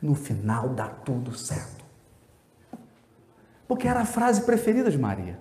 No 0.00 0.14
final 0.14 0.68
dá 0.70 0.88
tudo 0.88 1.36
certo. 1.36 1.84
Porque 3.66 3.88
era 3.88 4.00
a 4.00 4.06
frase 4.06 4.42
preferida 4.42 4.90
de 4.90 4.98
Maria. 4.98 5.40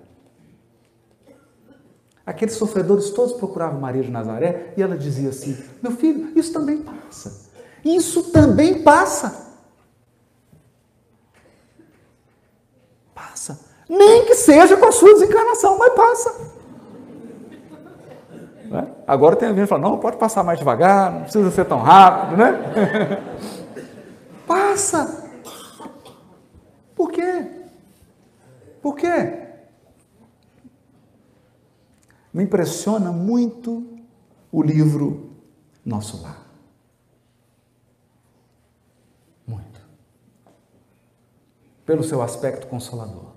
Aqueles 2.25 2.55
sofredores 2.55 3.09
todos 3.09 3.33
procuravam 3.33 3.79
Maria 3.79 4.03
de 4.03 4.11
Nazaré 4.11 4.73
e 4.77 4.81
ela 4.81 4.97
dizia 4.97 5.29
assim: 5.29 5.57
Meu 5.81 5.91
filho, 5.91 6.37
isso 6.37 6.53
também 6.53 6.81
passa. 6.81 7.49
Isso 7.83 8.31
também 8.31 8.83
passa. 8.83 9.53
Passa. 13.13 13.59
Nem 13.93 14.23
que 14.23 14.35
seja 14.35 14.77
com 14.77 14.85
a 14.85 14.91
sua 14.93 15.13
desencarnação, 15.15 15.77
mas 15.77 15.93
passa. 15.93 16.51
Né? 18.63 18.87
Agora 19.05 19.35
tem 19.35 19.49
alguém 19.49 19.65
que 19.65 19.69
fala, 19.69 19.81
não, 19.81 19.97
pode 19.97 20.15
passar 20.15 20.45
mais 20.45 20.57
devagar, 20.57 21.11
não 21.11 21.23
precisa 21.23 21.51
ser 21.51 21.65
tão 21.65 21.79
rápido, 21.79 22.37
né? 22.37 23.21
passa. 24.47 25.29
Por 26.95 27.11
quê? 27.11 27.51
Por 28.81 28.95
quê? 28.95 29.49
Me 32.33 32.45
impressiona 32.45 33.11
muito 33.11 33.85
o 34.53 34.63
livro 34.63 35.31
Nosso 35.83 36.23
Lar. 36.23 36.39
Muito. 39.45 39.81
Pelo 41.85 42.05
seu 42.05 42.21
aspecto 42.21 42.67
consolador. 42.67 43.30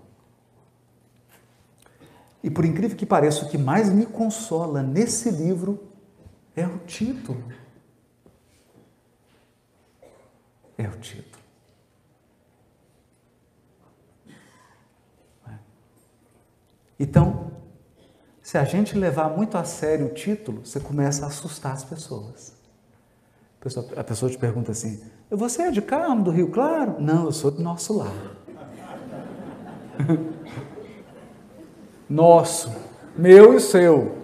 E 2.44 2.50
por 2.50 2.66
incrível 2.66 2.94
que 2.94 3.06
pareça, 3.06 3.46
o 3.46 3.48
que 3.48 3.56
mais 3.56 3.88
me 3.88 4.04
consola 4.04 4.82
nesse 4.82 5.30
livro 5.30 5.82
é 6.54 6.66
o 6.66 6.76
título. 6.80 7.42
É 10.76 10.86
o 10.86 10.90
título. 10.98 11.42
É. 15.48 15.54
Então, 17.00 17.50
se 18.42 18.58
a 18.58 18.64
gente 18.64 18.94
levar 18.98 19.30
muito 19.30 19.56
a 19.56 19.64
sério 19.64 20.08
o 20.08 20.10
título, 20.10 20.66
você 20.66 20.78
começa 20.78 21.24
a 21.24 21.28
assustar 21.28 21.72
as 21.72 21.82
pessoas. 21.82 22.52
pessoa, 23.58 23.88
a 23.96 24.04
pessoa 24.04 24.30
te 24.30 24.36
pergunta 24.36 24.70
assim: 24.70 25.02
Você 25.30 25.62
é 25.62 25.70
de 25.70 25.80
Carmo, 25.80 26.22
do 26.22 26.30
Rio 26.30 26.50
Claro? 26.50 27.00
Não, 27.00 27.24
eu 27.24 27.32
sou 27.32 27.50
do 27.50 27.62
nosso 27.62 27.96
lar. 27.96 28.12
nosso, 32.08 32.70
meu 33.16 33.54
e 33.54 33.60
seu. 33.60 34.18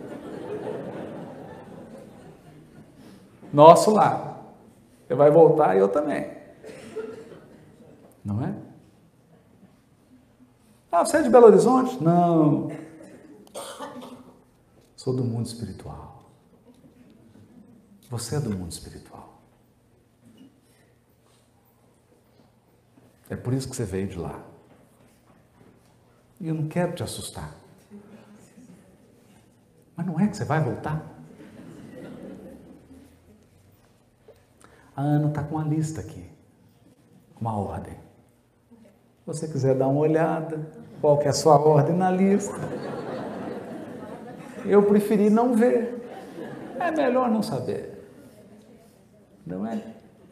Nosso 3.53 3.91
lar. 3.91 4.31
Você 5.07 5.15
vai 5.15 5.31
voltar 5.31 5.75
e 5.75 5.81
eu 5.81 5.89
também. 5.89 6.31
Não 8.25 8.45
é? 8.45 8.55
Ah, 10.93 11.05
você 11.05 11.19
é 11.19 11.23
de 11.23 11.31
Belo 11.31 11.47
Horizonte? 11.47 12.03
Não. 12.03 12.71
Sou 14.97 15.15
do 15.15 15.25
mundo 15.25 15.47
espiritual. 15.47 16.23
Você 18.11 18.37
é 18.37 18.41
do 18.41 18.51
mundo 18.51 18.71
espiritual. 18.71 19.41
É 23.29 23.37
por 23.37 23.53
isso 23.53 23.69
que 23.71 23.77
você 23.77 23.85
veio 23.85 24.09
de 24.09 24.19
lá. 24.19 24.43
E 26.41 26.49
eu 26.49 26.55
não 26.55 26.67
quero 26.69 26.93
te 26.93 27.03
assustar. 27.03 27.60
Mas 30.01 30.07
não 30.07 30.19
é 30.19 30.27
que 30.29 30.35
você 30.35 30.47
vai 30.47 30.61
voltar? 30.63 31.05
A 34.97 35.03
Ana 35.03 35.29
está 35.29 35.43
com 35.43 35.57
uma 35.57 35.65
lista 35.65 36.01
aqui, 36.01 36.25
uma 37.39 37.55
ordem. 37.55 37.93
Se 37.93 39.27
você 39.27 39.47
quiser 39.47 39.75
dar 39.75 39.89
uma 39.89 40.01
olhada, 40.01 40.67
qual 41.03 41.19
que 41.19 41.27
é 41.27 41.29
a 41.29 41.35
sua 41.35 41.61
ordem 41.61 41.95
na 41.95 42.11
lista? 42.11 42.57
Eu 44.65 44.83
preferi 44.85 45.29
não 45.29 45.55
ver. 45.55 46.03
É 46.79 46.91
melhor 46.91 47.31
não 47.31 47.43
saber. 47.43 48.03
Não 49.47 49.67
é? 49.67 49.77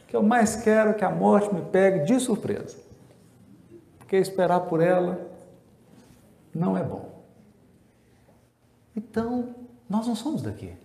O 0.03 0.07
que 0.07 0.16
eu 0.16 0.23
mais 0.23 0.57
quero 0.57 0.91
é 0.91 0.95
que 0.95 1.05
a 1.05 1.11
morte 1.11 1.55
me 1.55 1.61
pegue 1.61 2.07
de 2.07 2.19
surpresa. 2.19 2.79
Porque 3.99 4.16
esperar 4.16 4.61
por 4.61 4.81
ela 4.81 5.31
não 6.55 6.75
é 6.75 6.83
bom. 6.83 7.09
Então, 8.99 9.55
nós 9.89 10.07
não 10.07 10.14
somos 10.14 10.43
daqui. 10.43 10.76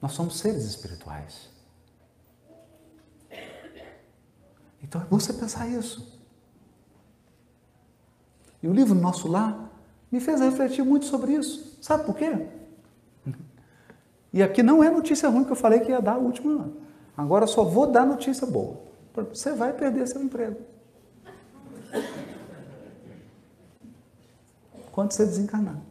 Nós 0.00 0.12
somos 0.12 0.38
seres 0.38 0.64
espirituais. 0.64 1.50
Então 4.82 5.00
é 5.00 5.04
bom 5.04 5.18
você 5.18 5.32
pensar 5.32 5.68
isso. 5.68 6.18
E 8.62 8.68
o 8.68 8.72
livro 8.72 8.94
Nosso 8.94 9.28
Lar 9.28 9.70
me 10.10 10.20
fez 10.20 10.40
refletir 10.40 10.84
muito 10.84 11.06
sobre 11.06 11.32
isso. 11.32 11.78
Sabe 11.80 12.04
por 12.04 12.16
quê? 12.16 12.46
E 14.30 14.42
aqui 14.42 14.62
não 14.62 14.84
é 14.84 14.90
notícia 14.90 15.26
ruim 15.30 15.42
que 15.42 15.52
eu 15.52 15.56
falei 15.56 15.80
que 15.80 15.90
ia 15.90 16.02
dar 16.02 16.16
a 16.16 16.18
última. 16.18 16.70
Agora 17.16 17.46
só 17.46 17.64
vou 17.64 17.90
dar 17.90 18.04
notícia 18.04 18.46
boa. 18.46 18.76
Você 19.14 19.54
vai 19.54 19.72
perder 19.72 20.06
seu 20.06 20.22
emprego. 20.22 20.60
Quando 24.92 25.12
você 25.12 25.24
desencarnar. 25.24 25.87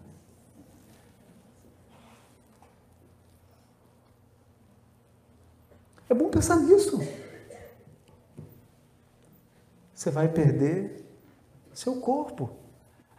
É 6.09 6.13
bom 6.13 6.29
pensar 6.29 6.57
nisso. 6.57 7.01
Você 9.93 10.11
vai 10.11 10.27
perder 10.27 11.05
seu 11.73 11.95
corpo. 11.95 12.49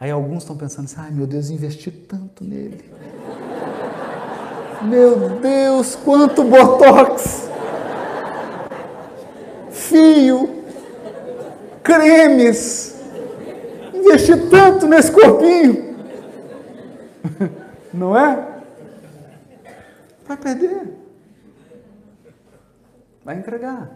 Aí 0.00 0.10
alguns 0.10 0.42
estão 0.42 0.56
pensando 0.56 0.86
assim: 0.86 0.96
ai 0.98 1.10
meu 1.10 1.26
Deus, 1.26 1.50
investi 1.50 1.90
tanto 1.90 2.44
nele. 2.44 2.84
Meu 4.80 5.40
Deus, 5.40 5.96
quanto 5.96 6.44
botox! 6.44 7.48
Fio, 9.72 10.62
cremes, 11.82 12.94
investi 13.92 14.36
tanto 14.48 14.86
nesse 14.86 15.10
corpinho. 15.10 15.96
Não 17.92 18.16
é? 18.16 18.60
Vai 20.28 20.36
perder. 20.36 21.07
Vai 23.28 23.36
entregar. 23.36 23.90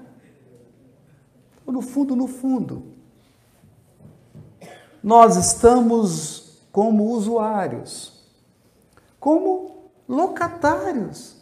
No 1.67 1.81
fundo, 1.81 2.15
no 2.15 2.27
fundo, 2.27 2.93
nós 5.03 5.37
estamos 5.37 6.61
como 6.71 7.05
usuários, 7.05 8.27
como 9.19 9.91
locatários. 10.07 11.35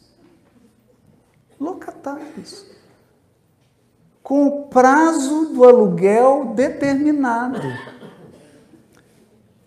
Locatários. 1.59 2.64
Com 4.22 4.47
o 4.47 4.68
prazo 4.68 5.47
do 5.47 5.64
aluguel 5.64 6.53
determinado. 6.55 7.59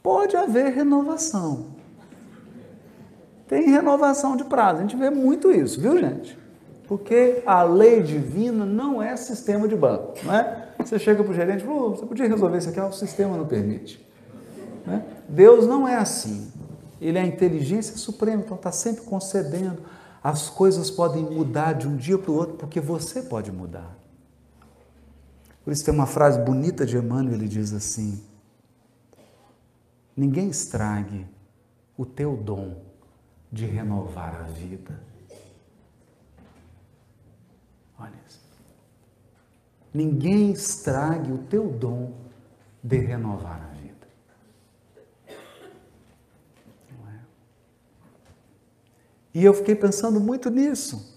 Pode 0.01 0.37
haver 0.37 0.71
renovação. 0.71 1.75
Tem 3.49 3.69
renovação 3.69 4.37
de 4.37 4.45
prazo. 4.45 4.77
A 4.77 4.81
gente 4.83 4.95
vê 4.95 5.09
muito 5.09 5.51
isso, 5.51 5.81
viu, 5.81 5.99
gente? 5.99 6.41
Porque 6.87 7.41
a 7.45 7.63
lei 7.63 8.03
divina 8.03 8.65
não 8.65 9.01
é 9.01 9.15
sistema 9.15 9.67
de 9.67 9.75
banco, 9.75 10.13
não 10.23 10.33
é? 10.33 10.69
Você 10.79 10.99
chega 10.99 11.23
para 11.23 11.31
o 11.31 11.35
gerente 11.35 11.63
e 11.63 11.65
fala, 11.65 11.89
você 11.89 12.05
podia 12.05 12.27
resolver 12.27 12.57
isso 12.57 12.69
aqui, 12.69 12.79
o 12.79 12.91
sistema 12.91 13.37
não 13.37 13.45
permite. 13.45 14.05
Né? 14.85 15.03
Deus 15.29 15.65
não 15.65 15.87
é 15.87 15.95
assim. 15.95 16.51
Ele 16.99 17.17
é 17.17 17.21
a 17.21 17.25
inteligência 17.25 17.97
suprema, 17.97 18.41
então 18.43 18.55
está 18.55 18.71
sempre 18.71 19.03
concedendo. 19.03 19.81
As 20.23 20.49
coisas 20.49 20.89
podem 20.89 21.23
mudar 21.23 21.73
de 21.73 21.87
um 21.87 21.95
dia 21.95 22.17
para 22.17 22.31
o 22.31 22.35
outro, 22.35 22.55
porque 22.55 22.79
você 22.79 23.21
pode 23.21 23.51
mudar. 23.51 23.97
Por 25.63 25.71
isso 25.71 25.83
tem 25.83 25.93
uma 25.93 26.05
frase 26.05 26.39
bonita 26.39 26.85
de 26.85 26.97
Emmanuel, 26.97 27.35
ele 27.35 27.47
diz 27.47 27.73
assim: 27.73 28.21
Ninguém 30.15 30.49
estrague 30.49 31.25
o 31.97 32.05
teu 32.05 32.35
dom 32.35 32.81
de 33.51 33.65
renovar 33.65 34.35
a 34.41 34.43
vida. 34.43 34.99
Olha 37.99 38.13
isso. 38.27 38.41
Ninguém 39.93 40.51
estrague 40.51 41.31
o 41.31 41.37
teu 41.37 41.67
dom 41.67 42.13
de 42.81 42.97
renovar 42.97 43.61
a 43.61 43.73
vida. 43.75 44.07
É? 47.07 47.19
E 49.33 49.43
eu 49.43 49.53
fiquei 49.53 49.75
pensando 49.75 50.19
muito 50.19 50.49
nisso. 50.49 51.13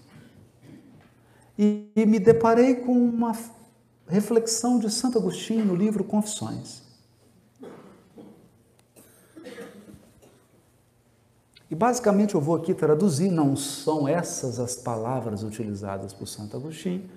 E, 1.57 1.89
e 1.95 2.05
me 2.05 2.19
deparei 2.19 2.75
com 2.75 2.93
uma 2.93 3.33
reflexão 4.07 4.77
de 4.77 4.91
Santo 4.91 5.17
Agostinho 5.17 5.65
no 5.65 5.75
livro 5.75 6.03
Confissões. 6.03 6.83
E 11.69 11.75
basicamente 11.75 12.35
eu 12.35 12.39
vou 12.39 12.55
aqui 12.55 12.73
traduzir, 12.73 13.29
não 13.29 13.55
são 13.55 14.07
essas 14.07 14.59
as 14.59 14.75
palavras 14.75 15.43
utilizadas 15.43 16.13
por 16.13 16.25
Santo 16.25 16.55
Agostinho, 16.55 17.09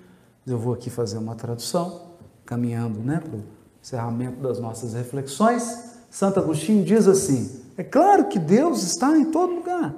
eu 0.45 0.57
vou 0.57 0.73
aqui 0.73 0.89
fazer 0.89 1.17
uma 1.17 1.35
tradução, 1.35 2.11
caminhando 2.45 2.99
né, 2.99 3.19
para 3.19 3.37
o 3.37 3.43
encerramento 3.81 4.41
das 4.41 4.59
nossas 4.59 4.93
reflexões. 4.93 5.91
Santo 6.09 6.39
Agostinho 6.39 6.83
diz 6.83 7.07
assim: 7.07 7.61
é 7.77 7.83
claro 7.83 8.27
que 8.27 8.39
Deus 8.39 8.83
está 8.83 9.17
em 9.17 9.31
todo 9.31 9.55
lugar. 9.55 9.95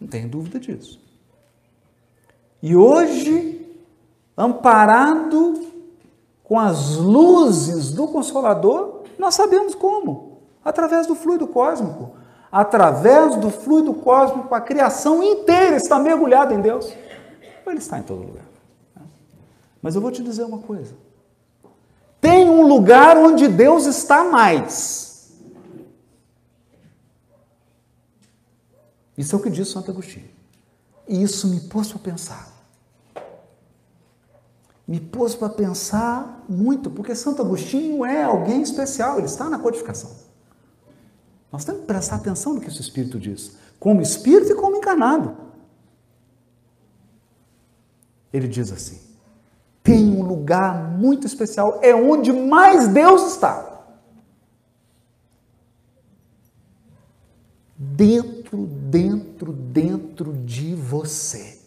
Não 0.00 0.08
tenho 0.08 0.28
dúvida 0.28 0.58
disso. 0.58 1.00
E 2.62 2.74
hoje, 2.74 3.66
amparado 4.36 5.66
com 6.42 6.58
as 6.58 6.96
luzes 6.96 7.90
do 7.92 8.06
Consolador, 8.08 9.02
nós 9.18 9.34
sabemos 9.34 9.74
como. 9.74 10.42
Através 10.64 11.06
do 11.06 11.14
fluido 11.14 11.46
cósmico. 11.46 12.23
Através 12.54 13.34
do 13.34 13.50
fluido 13.50 13.92
cósmico, 13.94 14.54
a 14.54 14.60
criação 14.60 15.20
inteira 15.24 15.74
está 15.74 15.98
mergulhada 15.98 16.54
em 16.54 16.60
Deus. 16.60 16.88
Ele 17.66 17.78
está 17.78 17.98
em 17.98 18.04
todo 18.04 18.22
lugar. 18.22 18.44
Mas 19.82 19.96
eu 19.96 20.00
vou 20.00 20.12
te 20.12 20.22
dizer 20.22 20.44
uma 20.44 20.58
coisa. 20.58 20.94
Tem 22.20 22.48
um 22.48 22.64
lugar 22.64 23.16
onde 23.16 23.48
Deus 23.48 23.86
está 23.86 24.22
mais. 24.22 25.32
Isso 29.18 29.34
é 29.34 29.38
o 29.40 29.42
que 29.42 29.50
diz 29.50 29.66
Santo 29.66 29.90
Agostinho. 29.90 30.30
E 31.08 31.20
isso 31.20 31.48
me 31.48 31.58
pôs 31.58 31.88
para 31.88 31.98
pensar. 31.98 32.52
Me 34.86 35.00
pôs 35.00 35.34
para 35.34 35.48
pensar 35.48 36.44
muito, 36.48 36.88
porque 36.88 37.16
Santo 37.16 37.42
Agostinho 37.42 38.04
é 38.04 38.22
alguém 38.22 38.62
especial, 38.62 39.18
ele 39.18 39.26
está 39.26 39.50
na 39.50 39.58
codificação. 39.58 40.23
Nós 41.54 41.64
temos 41.64 41.82
que 41.82 41.86
prestar 41.86 42.16
atenção 42.16 42.54
no 42.54 42.60
que 42.60 42.66
esse 42.66 42.80
Espírito 42.80 43.16
diz, 43.16 43.56
como 43.78 44.02
Espírito 44.02 44.50
e 44.50 44.56
como 44.56 44.74
encarnado. 44.74 45.36
Ele 48.32 48.48
diz 48.48 48.72
assim: 48.72 49.00
tem 49.80 50.10
um 50.10 50.24
lugar 50.24 50.90
muito 50.98 51.28
especial, 51.28 51.78
é 51.80 51.94
onde 51.94 52.32
mais 52.32 52.88
Deus 52.88 53.34
está. 53.34 53.86
Dentro, 57.76 58.66
dentro, 58.66 59.52
você. 60.74 61.60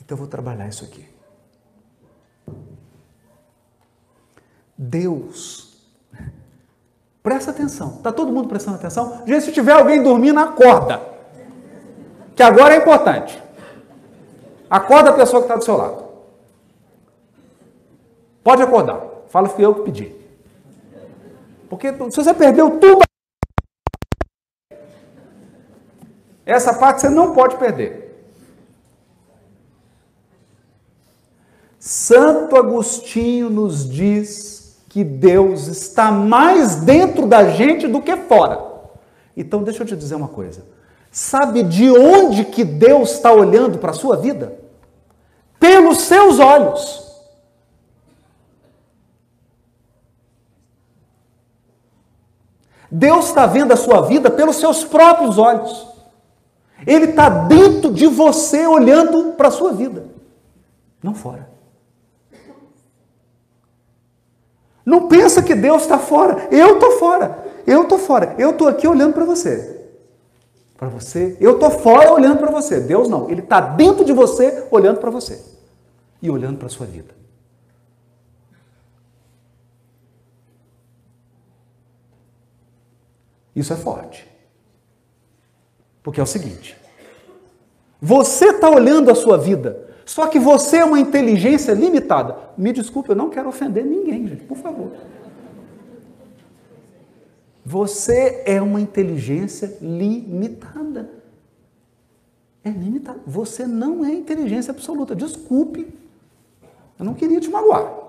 Então 0.00 0.14
eu 0.14 0.16
vou 0.16 0.28
trabalhar 0.28 0.68
isso 0.68 0.84
aqui. 0.84 1.13
Deus, 4.76 5.78
presta 7.22 7.50
atenção, 7.50 7.96
está 7.96 8.12
todo 8.12 8.32
mundo 8.32 8.48
prestando 8.48 8.76
atenção? 8.76 9.22
Gente, 9.26 9.44
se 9.44 9.52
tiver 9.52 9.72
alguém 9.72 10.02
dormindo, 10.02 10.40
acorda, 10.40 11.00
que 12.34 12.42
agora 12.42 12.74
é 12.74 12.78
importante. 12.78 13.40
Acorda 14.68 15.10
a 15.10 15.14
pessoa 15.14 15.42
que 15.42 15.46
está 15.46 15.56
do 15.56 15.64
seu 15.64 15.76
lado. 15.76 16.04
Pode 18.42 18.62
acordar, 18.62 19.00
fala 19.28 19.48
que 19.48 19.62
eu 19.62 19.74
que 19.76 19.82
pedi. 19.82 20.14
Porque 21.68 21.92
se 21.92 22.16
você 22.16 22.34
perdeu 22.34 22.78
tudo, 22.78 23.04
essa 26.44 26.74
parte 26.74 27.00
você 27.00 27.08
não 27.08 27.32
pode 27.32 27.56
perder. 27.56 28.04
Santo 31.78 32.56
Agostinho 32.56 33.50
nos 33.50 33.88
diz 33.88 34.63
que 34.94 35.02
Deus 35.02 35.66
está 35.66 36.12
mais 36.12 36.76
dentro 36.76 37.26
da 37.26 37.50
gente 37.50 37.88
do 37.88 38.00
que 38.00 38.14
fora. 38.14 38.64
Então, 39.36 39.64
deixa 39.64 39.82
eu 39.82 39.86
te 39.88 39.96
dizer 39.96 40.14
uma 40.14 40.28
coisa. 40.28 40.64
Sabe 41.10 41.64
de 41.64 41.90
onde 41.90 42.44
que 42.44 42.62
Deus 42.62 43.10
está 43.10 43.32
olhando 43.32 43.78
para 43.78 43.90
a 43.90 43.94
sua 43.94 44.16
vida? 44.16 44.56
Pelos 45.58 45.98
seus 46.02 46.38
olhos. 46.38 47.12
Deus 52.88 53.26
está 53.26 53.46
vendo 53.46 53.72
a 53.72 53.76
sua 53.76 54.02
vida 54.02 54.30
pelos 54.30 54.54
seus 54.54 54.84
próprios 54.84 55.38
olhos. 55.38 55.88
Ele 56.86 57.06
está 57.06 57.28
dentro 57.28 57.92
de 57.92 58.06
você 58.06 58.64
olhando 58.64 59.32
para 59.32 59.48
a 59.48 59.50
sua 59.50 59.72
vida, 59.72 60.06
não 61.02 61.16
fora. 61.16 61.53
Não 64.84 65.08
pensa 65.08 65.42
que 65.42 65.54
Deus 65.54 65.82
está 65.82 65.98
fora. 65.98 66.48
Eu 66.50 66.74
estou 66.74 66.98
fora. 66.98 67.44
Eu 67.66 67.82
estou 67.82 67.98
fora. 67.98 68.34
Eu 68.38 68.50
estou 68.50 68.68
aqui 68.68 68.86
olhando 68.86 69.14
para 69.14 69.24
você. 69.24 69.80
Para 70.76 70.88
você. 70.88 71.36
Eu 71.40 71.54
estou 71.54 71.70
fora 71.70 72.12
olhando 72.12 72.38
para 72.38 72.50
você. 72.50 72.80
Deus 72.80 73.08
não. 73.08 73.30
Ele 73.30 73.40
está 73.40 73.60
dentro 73.60 74.04
de 74.04 74.12
você 74.12 74.66
olhando 74.70 75.00
para 75.00 75.10
você. 75.10 75.42
E 76.20 76.30
olhando 76.30 76.58
para 76.58 76.66
a 76.66 76.70
sua 76.70 76.86
vida. 76.86 77.14
Isso 83.54 83.72
é 83.72 83.76
forte. 83.76 84.28
Porque 86.02 86.20
é 86.20 86.22
o 86.22 86.26
seguinte: 86.26 86.76
você 88.00 88.50
está 88.50 88.68
olhando 88.68 89.10
a 89.10 89.14
sua 89.14 89.38
vida 89.38 89.83
só 90.04 90.26
que 90.26 90.38
você 90.38 90.78
é 90.78 90.84
uma 90.84 91.00
inteligência 91.00 91.72
limitada. 91.72 92.36
Me 92.56 92.72
desculpe, 92.72 93.10
eu 93.10 93.16
não 93.16 93.30
quero 93.30 93.48
ofender 93.48 93.84
ninguém, 93.84 94.28
gente, 94.28 94.44
por 94.44 94.56
favor. 94.56 94.92
Você 97.64 98.42
é 98.44 98.60
uma 98.60 98.80
inteligência 98.80 99.78
limitada. 99.80 101.10
É 102.62 102.68
limitada. 102.68 103.20
Você 103.26 103.66
não 103.66 104.04
é 104.04 104.12
inteligência 104.12 104.70
absoluta. 104.70 105.14
Desculpe. 105.14 105.94
Eu 106.98 107.04
não 107.04 107.14
queria 107.14 107.40
te 107.40 107.48
magoar. 107.48 108.04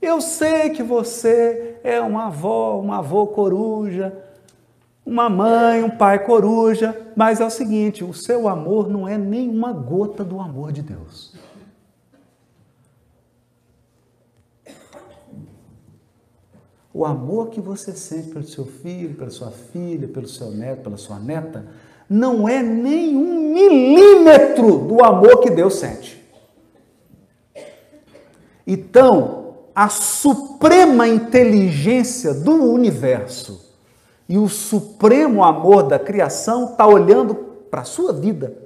Eu 0.00 0.20
sei 0.20 0.70
que 0.70 0.82
você 0.82 1.76
é 1.82 2.00
uma 2.00 2.26
avó, 2.26 2.78
uma 2.78 2.98
avó 2.98 3.26
coruja, 3.26 4.16
uma 5.04 5.28
mãe, 5.28 5.82
um 5.82 5.90
pai 5.90 6.24
coruja, 6.24 7.08
mas 7.14 7.40
é 7.40 7.44
o 7.44 7.50
seguinte: 7.50 8.02
o 8.02 8.14
seu 8.14 8.48
amor 8.48 8.88
não 8.88 9.06
é 9.06 9.18
nenhuma 9.18 9.72
gota 9.72 10.24
do 10.24 10.40
amor 10.40 10.72
de 10.72 10.82
Deus. 10.82 11.34
O 16.92 17.04
amor 17.04 17.50
que 17.50 17.60
você 17.60 17.92
sente 17.92 18.30
pelo 18.30 18.44
seu 18.44 18.64
filho, 18.64 19.16
pela 19.16 19.30
sua 19.30 19.50
filha, 19.50 20.06
pelo 20.06 20.28
seu 20.28 20.52
neto, 20.52 20.84
pela 20.84 20.96
sua 20.96 21.18
neta, 21.18 21.66
não 22.08 22.48
é 22.48 22.62
nenhum 22.62 23.52
milímetro 23.52 24.78
do 24.78 25.04
amor 25.04 25.40
que 25.40 25.50
Deus 25.50 25.74
sente. 25.74 26.22
Então, 28.64 29.56
a 29.74 29.88
suprema 29.88 31.08
inteligência 31.08 32.32
do 32.32 32.72
universo 32.72 33.63
e 34.28 34.38
o 34.38 34.48
supremo 34.48 35.44
amor 35.44 35.86
da 35.86 35.98
criação 35.98 36.70
está 36.72 36.86
olhando 36.86 37.34
para 37.70 37.82
a 37.82 37.84
sua 37.84 38.12
vida 38.12 38.56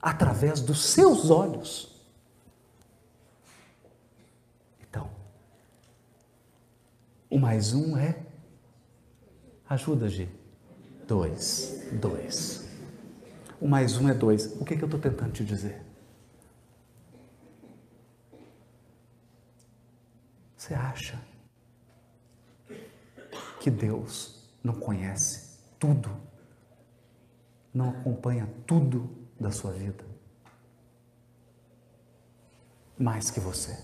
através 0.00 0.60
dos 0.60 0.84
seus 0.84 1.30
olhos. 1.30 1.90
Então, 4.80 5.10
o 7.30 7.38
mais 7.38 7.74
um 7.74 7.96
é. 7.96 8.22
Ajuda, 9.68 10.08
G. 10.08 10.28
Dois. 11.08 11.88
Dois. 11.92 12.68
O 13.60 13.66
mais 13.66 13.96
um 13.96 14.08
é 14.08 14.14
dois. 14.14 14.54
O 14.60 14.64
que, 14.64 14.76
que 14.76 14.84
eu 14.84 14.86
estou 14.86 15.00
tentando 15.00 15.32
te 15.32 15.44
dizer? 15.44 15.82
Você 20.56 20.74
acha 20.74 21.20
que 23.60 23.70
Deus 23.70 24.33
não 24.64 24.74
conhece 24.74 25.58
tudo, 25.78 26.10
não 27.72 27.90
acompanha 27.90 28.48
tudo 28.66 29.08
da 29.38 29.50
sua 29.50 29.72
vida. 29.72 30.04
Mais 32.98 33.30
que 33.30 33.40
você. 33.40 33.76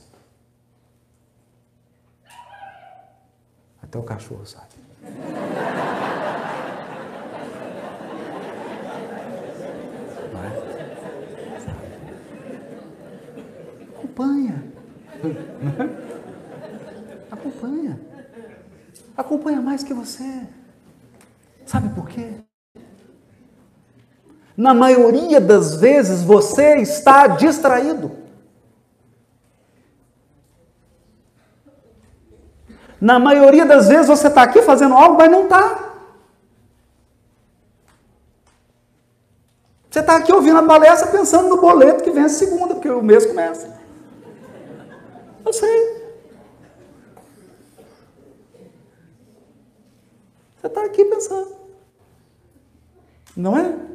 Até 3.82 3.98
o 3.98 4.02
cachorro 4.02 4.46
sabe. 4.46 4.74
Não 10.32 10.44
é? 10.44 10.48
Acompanha. 13.98 14.64
Acompanha. 17.30 18.00
Acompanha 19.16 19.60
mais 19.60 19.82
que 19.82 19.92
você. 19.92 20.46
Sabe 21.70 21.88
por 21.90 22.08
quê? 22.08 22.32
Na 24.56 24.74
maioria 24.74 25.40
das 25.40 25.76
vezes 25.76 26.20
você 26.20 26.74
está 26.78 27.28
distraído. 27.28 28.10
Na 33.00 33.20
maioria 33.20 33.64
das 33.64 33.86
vezes 33.86 34.08
você 34.08 34.26
está 34.26 34.42
aqui 34.42 34.60
fazendo 34.62 34.94
algo, 34.96 35.16
mas 35.16 35.30
não 35.30 35.44
está. 35.44 35.94
Você 39.88 40.00
está 40.00 40.16
aqui 40.16 40.32
ouvindo 40.32 40.58
a 40.58 40.66
palestra 40.66 41.12
pensando 41.12 41.50
no 41.50 41.60
boleto 41.60 42.02
que 42.02 42.10
a 42.18 42.28
segunda, 42.28 42.74
porque 42.74 42.90
o 42.90 43.00
mês 43.00 43.24
começa. 43.24 43.78
Eu 45.46 45.52
sei. 45.52 46.00
Você 50.56 50.66
está 50.66 50.84
aqui 50.84 51.04
pensando. 51.04 51.59
Não 53.36 53.56
é? 53.56 53.90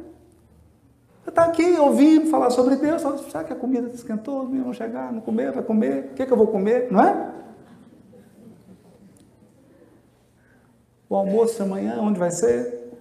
Você 1.22 1.30
está 1.30 1.44
aqui 1.44 1.64
ouvindo 1.78 2.30
falar 2.30 2.50
sobre 2.50 2.76
Deus, 2.76 3.02
será 3.02 3.42
que 3.42 3.52
a 3.52 3.56
comida 3.56 3.88
esquentou? 3.88 4.46
Vão 4.46 4.72
chegar, 4.72 5.12
não 5.12 5.20
comer, 5.20 5.52
vai 5.52 5.62
comer, 5.62 6.10
o 6.12 6.14
que, 6.14 6.22
é 6.22 6.26
que 6.26 6.32
eu 6.32 6.36
vou 6.36 6.46
comer? 6.46 6.90
Não 6.90 7.02
é? 7.02 7.32
O 11.08 11.16
almoço 11.16 11.56
de 11.56 11.62
amanhã, 11.62 11.98
onde 12.00 12.18
vai 12.18 12.30
ser? 12.30 12.92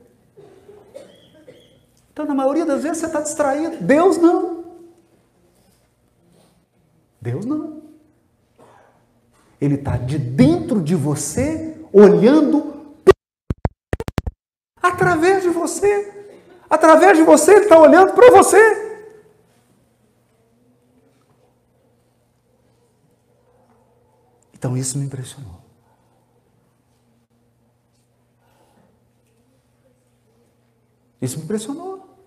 Então, 2.12 2.26
na 2.26 2.34
maioria 2.34 2.66
das 2.66 2.82
vezes, 2.82 3.00
você 3.00 3.06
está 3.08 3.20
distraído. 3.20 3.78
Deus 3.84 4.18
não. 4.18 4.64
Deus 7.20 7.46
não. 7.46 7.82
Ele 9.60 9.76
está 9.76 9.98
de 9.98 10.18
dentro 10.18 10.82
de 10.82 10.96
você, 10.96 11.78
olhando 11.92 12.96
através 14.82 15.44
de 15.44 15.50
você. 15.50 16.25
Através 16.70 17.18
de 17.18 17.24
você, 17.24 17.52
Ele 17.52 17.64
está 17.64 17.80
olhando 17.80 18.14
para 18.14 18.32
você. 18.32 18.86
Então 24.54 24.76
isso 24.76 24.98
me 24.98 25.06
impressionou. 25.06 25.62
Isso 31.22 31.38
me 31.38 31.44
impressionou. 31.44 32.18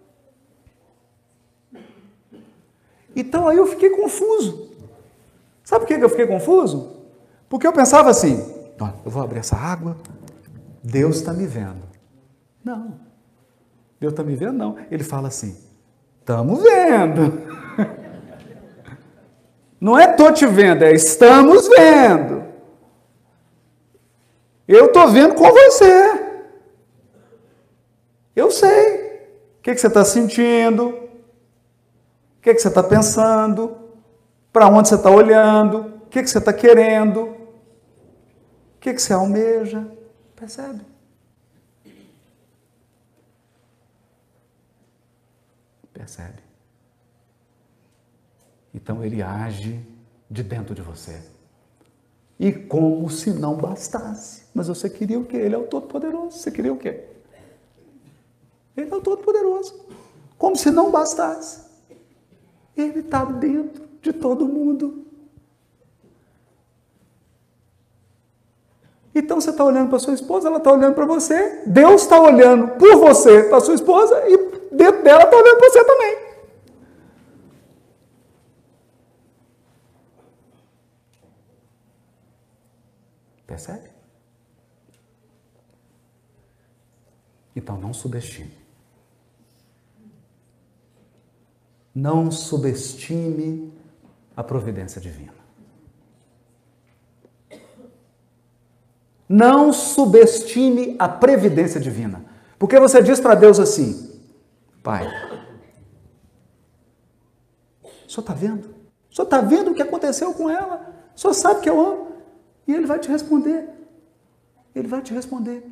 Então 3.14 3.48
aí 3.48 3.56
eu 3.56 3.66
fiquei 3.66 3.90
confuso. 3.90 4.70
Sabe 5.64 5.84
por 5.84 5.88
que 5.88 6.02
eu 6.02 6.08
fiquei 6.08 6.26
confuso? 6.26 7.02
Porque 7.48 7.66
eu 7.66 7.72
pensava 7.72 8.08
assim: 8.10 8.36
eu 9.04 9.10
vou 9.10 9.22
abrir 9.22 9.40
essa 9.40 9.56
água, 9.56 9.96
Deus 10.82 11.16
está 11.16 11.32
me 11.32 11.46
vendo. 11.46 11.82
Não. 12.64 13.07
Deus 14.00 14.12
está 14.12 14.22
me 14.22 14.34
vendo? 14.34 14.52
Não. 14.52 14.76
Ele 14.90 15.02
fala 15.02 15.28
assim: 15.28 15.56
estamos 16.20 16.62
vendo. 16.62 17.48
Não 19.80 19.98
é 19.98 20.10
estou 20.10 20.32
te 20.32 20.46
vendo, 20.46 20.82
é 20.82 20.92
estamos 20.92 21.68
vendo. 21.68 22.44
Eu 24.66 24.86
estou 24.86 25.08
vendo 25.08 25.34
com 25.34 25.50
você. 25.50 26.26
Eu 28.34 28.50
sei. 28.50 29.06
O 29.58 29.62
que, 29.62 29.74
que 29.74 29.80
você 29.80 29.86
está 29.86 30.04
sentindo? 30.04 30.88
O 30.88 31.08
que, 32.42 32.54
que 32.54 32.60
você 32.60 32.68
está 32.68 32.82
pensando? 32.82 33.76
Para 34.52 34.68
onde 34.68 34.88
você 34.88 34.96
está 34.96 35.10
olhando? 35.10 35.94
O 36.04 36.06
que, 36.08 36.22
que 36.22 36.30
você 36.30 36.38
está 36.38 36.52
querendo? 36.52 37.22
O 37.22 37.36
que, 38.80 38.94
que 38.94 39.02
você 39.02 39.12
almeja? 39.12 39.86
Percebe? 40.36 40.80
Percebe? 46.08 46.38
Então 48.72 49.04
ele 49.04 49.20
age 49.20 49.78
de 50.30 50.42
dentro 50.42 50.74
de 50.74 50.80
você. 50.80 51.20
E 52.40 52.50
como 52.50 53.10
se 53.10 53.30
não 53.30 53.56
bastasse. 53.56 54.44
Mas 54.54 54.68
você 54.68 54.88
queria 54.88 55.18
o 55.18 55.26
quê? 55.26 55.36
Ele 55.36 55.54
é 55.54 55.58
o 55.58 55.66
Todo-Poderoso. 55.66 56.38
Você 56.38 56.50
queria 56.50 56.72
o 56.72 56.78
quê? 56.78 57.04
Ele 58.74 58.90
é 58.90 58.94
o 58.94 59.02
Todo-Poderoso. 59.02 59.78
Como 60.38 60.56
se 60.56 60.70
não 60.70 60.90
bastasse. 60.90 61.68
Ele 62.74 63.00
está 63.00 63.26
dentro 63.26 63.86
de 64.00 64.14
todo 64.14 64.48
mundo. 64.48 65.07
Então 69.14 69.40
você 69.40 69.50
está 69.50 69.64
olhando 69.64 69.88
para 69.88 69.98
sua 69.98 70.14
esposa, 70.14 70.48
ela 70.48 70.58
está 70.58 70.72
olhando 70.72 70.94
para 70.94 71.06
você, 71.06 71.62
Deus 71.66 72.02
está 72.02 72.20
olhando 72.20 72.68
por 72.78 72.96
você, 72.96 73.44
para 73.44 73.60
sua 73.60 73.74
esposa, 73.74 74.22
e 74.28 74.36
dentro 74.74 75.02
dela 75.02 75.24
está 75.24 75.36
olhando 75.36 75.58
para 75.58 75.70
você 75.70 75.84
também. 75.84 76.18
Percebe? 83.46 83.90
Então 87.56 87.76
não 87.76 87.92
subestime. 87.92 88.56
Não 91.92 92.30
subestime 92.30 93.72
a 94.36 94.44
providência 94.44 95.00
divina. 95.00 95.37
Não 99.28 99.72
subestime 99.72 100.96
a 100.98 101.08
previdência 101.08 101.80
divina. 101.80 102.24
Porque 102.58 102.78
você 102.80 103.02
diz 103.02 103.20
para 103.20 103.34
Deus 103.34 103.60
assim: 103.60 104.20
Pai, 104.82 105.06
o 107.84 108.10
senhor 108.10 108.20
está 108.20 108.32
vendo? 108.32 108.74
O 109.10 109.14
senhor 109.14 109.24
está 109.24 109.40
vendo 109.40 109.70
o 109.70 109.74
que 109.74 109.82
aconteceu 109.82 110.32
com 110.32 110.48
ela? 110.48 110.94
O 111.14 111.20
senhor 111.20 111.34
sabe 111.34 111.60
que 111.60 111.68
eu 111.68 111.78
amo? 111.78 112.08
E 112.66 112.74
ele 112.74 112.86
vai 112.86 112.98
te 112.98 113.08
responder. 113.08 113.68
Ele 114.74 114.88
vai 114.88 115.02
te 115.02 115.12
responder. 115.12 115.64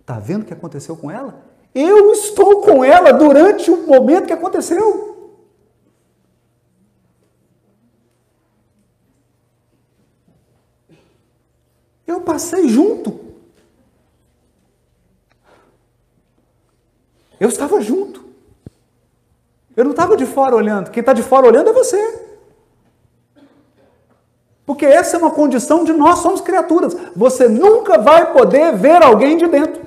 Está 0.00 0.18
vendo 0.18 0.42
o 0.42 0.44
que 0.44 0.52
aconteceu 0.52 0.96
com 0.96 1.10
ela? 1.10 1.44
Eu 1.74 2.12
estou 2.12 2.62
com 2.62 2.84
ela 2.84 3.12
durante 3.12 3.70
o 3.70 3.86
momento 3.86 4.26
que 4.26 4.32
aconteceu. 4.32 5.11
Eu 12.06 12.20
passei 12.20 12.68
junto. 12.68 13.20
Eu 17.38 17.48
estava 17.48 17.80
junto. 17.80 18.24
Eu 19.76 19.84
não 19.84 19.90
estava 19.92 20.16
de 20.16 20.26
fora 20.26 20.54
olhando. 20.54 20.90
Quem 20.90 21.00
está 21.00 21.12
de 21.12 21.22
fora 21.22 21.46
olhando 21.46 21.70
é 21.70 21.72
você. 21.72 22.22
Porque 24.64 24.86
essa 24.86 25.16
é 25.16 25.18
uma 25.18 25.30
condição 25.30 25.84
de 25.84 25.92
nós 25.92 26.20
somos 26.20 26.40
criaturas. 26.40 26.94
Você 27.16 27.48
nunca 27.48 27.98
vai 27.98 28.32
poder 28.32 28.76
ver 28.76 29.02
alguém 29.02 29.36
de 29.36 29.46
dentro. 29.46 29.82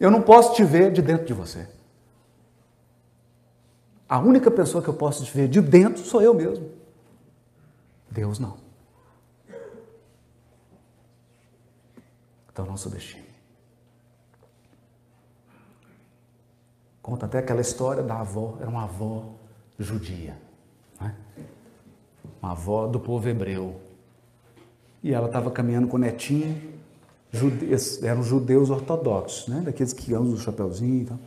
Eu 0.00 0.10
não 0.10 0.22
posso 0.22 0.54
te 0.54 0.64
ver 0.64 0.90
de 0.90 1.02
dentro 1.02 1.26
de 1.26 1.34
você. 1.34 1.68
A 4.08 4.18
única 4.18 4.50
pessoa 4.50 4.82
que 4.82 4.88
eu 4.88 4.94
posso 4.94 5.24
te 5.24 5.32
ver 5.32 5.48
de 5.48 5.60
dentro 5.60 6.02
sou 6.04 6.20
eu 6.22 6.34
mesmo. 6.34 6.70
Deus 8.10 8.38
não. 8.38 8.61
Então 12.52 12.66
não 12.66 12.76
subestime. 12.76 13.32
Conta 17.00 17.26
até 17.26 17.38
aquela 17.38 17.60
história 17.60 18.02
da 18.02 18.20
avó, 18.20 18.56
era 18.60 18.70
uma 18.70 18.84
avó 18.84 19.24
judia, 19.78 20.36
né? 21.00 21.16
uma 22.40 22.52
avó 22.52 22.86
do 22.86 23.00
povo 23.00 23.28
hebreu. 23.28 23.80
E 25.02 25.12
ela 25.12 25.26
estava 25.26 25.50
caminhando 25.50 25.88
com 25.88 25.96
o 25.96 26.00
netinho, 26.00 26.56
judeus, 27.32 28.00
eram 28.04 28.22
judeus 28.22 28.70
ortodoxos, 28.70 29.48
né? 29.48 29.62
daqueles 29.62 29.92
que 29.92 30.14
usam 30.14 30.34
o 30.34 30.38
chapeuzinho 30.38 31.02
e 31.02 31.04
tal. 31.06 31.18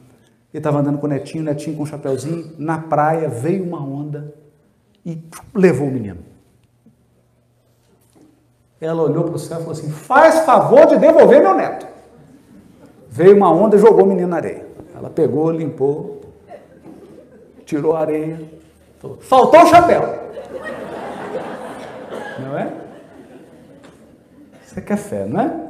Ele 0.54 0.60
estava 0.60 0.80
andando 0.80 0.98
com 1.00 1.08
o 1.08 1.10
netinho, 1.10 1.44
o 1.44 1.46
netinho 1.46 1.76
com 1.76 1.84
o 1.84 1.86
chapeuzinho, 1.86 2.54
na 2.58 2.78
praia 2.78 3.28
veio 3.28 3.66
uma 3.66 3.84
onda 3.84 4.34
e 5.06 5.22
levou 5.54 5.90
o 5.90 5.92
menino. 5.92 6.35
Ela 8.80 9.02
olhou 9.02 9.24
para 9.24 9.36
o 9.36 9.40
céu 9.40 9.58
e 9.58 9.60
falou 9.62 9.72
assim: 9.72 9.90
Faz 9.90 10.40
favor 10.40 10.86
de 10.86 10.98
devolver 10.98 11.42
meu 11.42 11.56
neto. 11.56 11.88
Veio 13.10 13.36
uma 13.36 13.52
onda 13.52 13.76
e 13.76 13.80
jogou 13.80 14.04
o 14.04 14.08
menino 14.08 14.28
na 14.28 14.38
areia. 14.38 14.68
Ela 14.96 15.10
pegou, 15.10 15.50
limpou, 15.52 16.22
tirou 17.66 17.96
a 17.96 18.02
areia. 18.02 18.40
Faltou 19.22 19.62
o 19.62 19.68
chapéu. 19.68 20.02
Não 22.40 22.58
é? 22.58 22.74
Isso 24.66 24.80
é 24.80 24.82
que 24.82 24.94
é 24.94 24.98
fé, 24.98 25.26
não 25.26 25.40
é? 25.40 25.66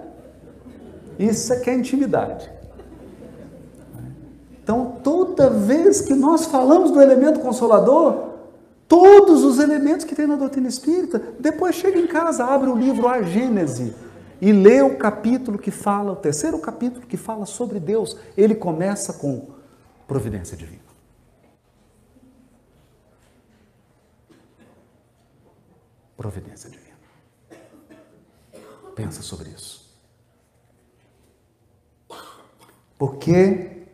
Isso 1.20 1.53
é 1.53 1.60
que 1.60 1.70
é 1.70 1.74
intimidade. 1.74 2.51
Então, 4.64 4.97
toda 5.03 5.49
vez 5.49 6.01
que 6.01 6.16
nós 6.16 6.45
falamos 6.45 6.89
do 6.89 6.99
elemento 6.99 7.39
consolador, 7.39 8.35
Todos 8.88 9.44
os 9.44 9.60
elementos 9.60 10.06
que 10.06 10.16
tem 10.16 10.28
na 10.28 10.36
doutrina 10.36 10.68
espírita. 10.68 11.20
Depois 11.40 11.76
chega 11.76 12.00
em 12.00 12.08
casa, 12.08 12.46
abre 12.46 12.70
o 12.70 12.76
livro 12.76 13.08
A 13.08 13.22
Gênese 13.22 13.96
e 14.40 14.52
lê 14.52 14.82
o 14.82 14.98
capítulo 14.98 15.58
que 15.58 15.72
fala, 15.72 16.12
o 16.12 16.16
terceiro 16.16 16.60
capítulo 16.60 17.06
que 17.06 17.18
fala 17.18 17.46
sobre 17.46 17.80
Deus. 17.80 18.18
Ele 18.38 18.54
começa 18.54 19.14
com 19.14 19.50
providência 20.08 20.56
divina. 20.56 20.86
Providência 26.16 26.70
divina. 26.70 26.96
Pensa 28.96 29.22
sobre 29.22 29.50
isso. 29.50 29.86
Porque 32.98 33.85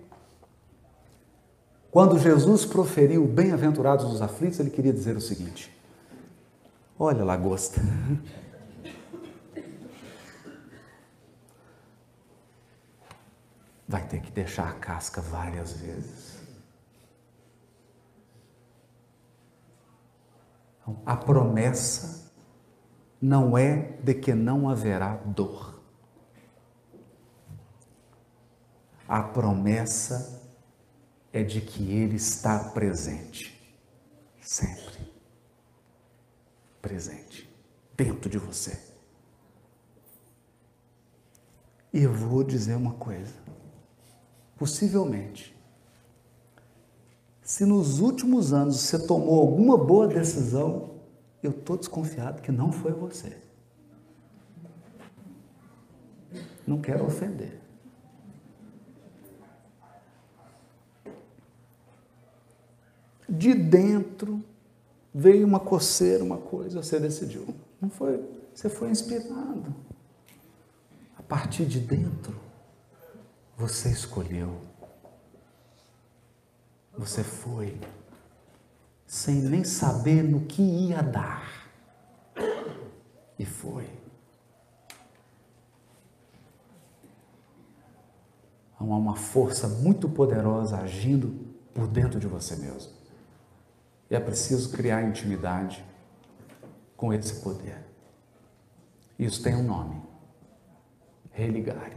quando 1.92 2.18
Jesus 2.18 2.66
proferiu 2.66 3.28
bem-aventurados 3.28 4.06
os 4.06 4.22
aflitos, 4.22 4.62
ele 4.62 4.70
queria 4.70 4.94
dizer 4.94 5.18
o 5.18 5.22
seguinte: 5.22 5.70
Olha, 6.98 7.26
lagosta. 7.26 7.82
Vai 13.86 14.08
ter 14.08 14.22
que 14.22 14.32
deixar 14.32 14.70
a 14.70 14.74
casca 14.74 15.20
várias 15.20 15.74
vezes. 15.74 16.40
Então, 20.82 21.02
a 21.06 21.18
promessa 21.18 22.32
não 23.22 23.58
é 23.58 23.98
de 24.02 24.14
que 24.14 24.34
não 24.34 24.70
haverá 24.70 25.16
dor. 25.26 25.82
A 29.10 29.22
promessa 29.22 30.41
é 31.34 31.44
de 31.44 31.62
que 31.62 31.92
Ele 31.92 32.16
está 32.16 32.60
presente, 32.60 33.58
sempre. 34.42 35.12
Presente, 36.82 37.50
dentro 37.96 38.30
de 38.30 38.38
você. 38.38 38.78
E 41.94 42.04
eu 42.04 42.14
vou 42.14 42.44
dizer 42.44 42.76
uma 42.76 42.94
coisa. 42.94 43.34
Possivelmente, 44.58 45.56
se 47.42 47.66
nos 47.66 48.00
últimos 48.00 48.54
anos 48.54 48.80
você 48.80 49.00
tomou 49.00 49.40
alguma 49.40 49.78
boa 49.78 50.08
decisão, 50.08 50.92
eu 51.44 51.52
estou 51.52 51.78
desconfiado 51.78 52.42
que 52.42 52.52
não 52.52 52.72
foi 52.72 52.92
você. 52.92 53.38
Não 56.66 56.80
quero 56.80 57.06
ofender. 57.06 57.60
De 63.42 63.56
dentro 63.56 64.44
veio 65.12 65.48
uma 65.48 65.60
coceira, 65.60 66.24
uma 66.24 66.38
coisa, 66.38 66.84
você 66.84 67.00
decidiu. 67.00 67.48
Não 67.82 67.90
foi, 67.90 68.24
Você 68.54 68.70
foi 68.70 68.92
inspirado. 68.92 69.74
A 71.18 71.24
partir 71.24 71.66
de 71.66 71.80
dentro, 71.80 72.40
você 73.58 73.90
escolheu. 73.90 74.62
Você 76.96 77.24
foi 77.24 77.80
sem 79.08 79.36
nem 79.36 79.64
saber 79.64 80.24
no 80.24 80.42
que 80.42 80.62
ia 80.62 81.02
dar. 81.02 81.68
E 83.40 83.46
foi. 83.46 83.90
Há 88.78 88.84
uma 88.84 89.16
força 89.16 89.68
muito 89.68 90.08
poderosa 90.08 90.78
agindo 90.78 91.34
por 91.74 91.88
dentro 91.88 92.20
de 92.20 92.28
você 92.28 92.56
mesmo. 92.56 93.01
É 94.12 94.20
preciso 94.20 94.70
criar 94.72 95.04
intimidade 95.04 95.84
com 96.98 97.14
esse 97.14 97.42
poder. 97.42 97.78
Isso 99.18 99.42
tem 99.42 99.56
um 99.56 99.64
nome: 99.64 100.02
religare. 101.32 101.96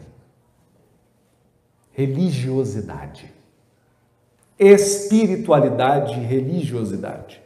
Religiosidade. 1.91 3.35
Espiritualidade 4.57 6.15
e 6.15 6.25
religiosidade. 6.25 7.43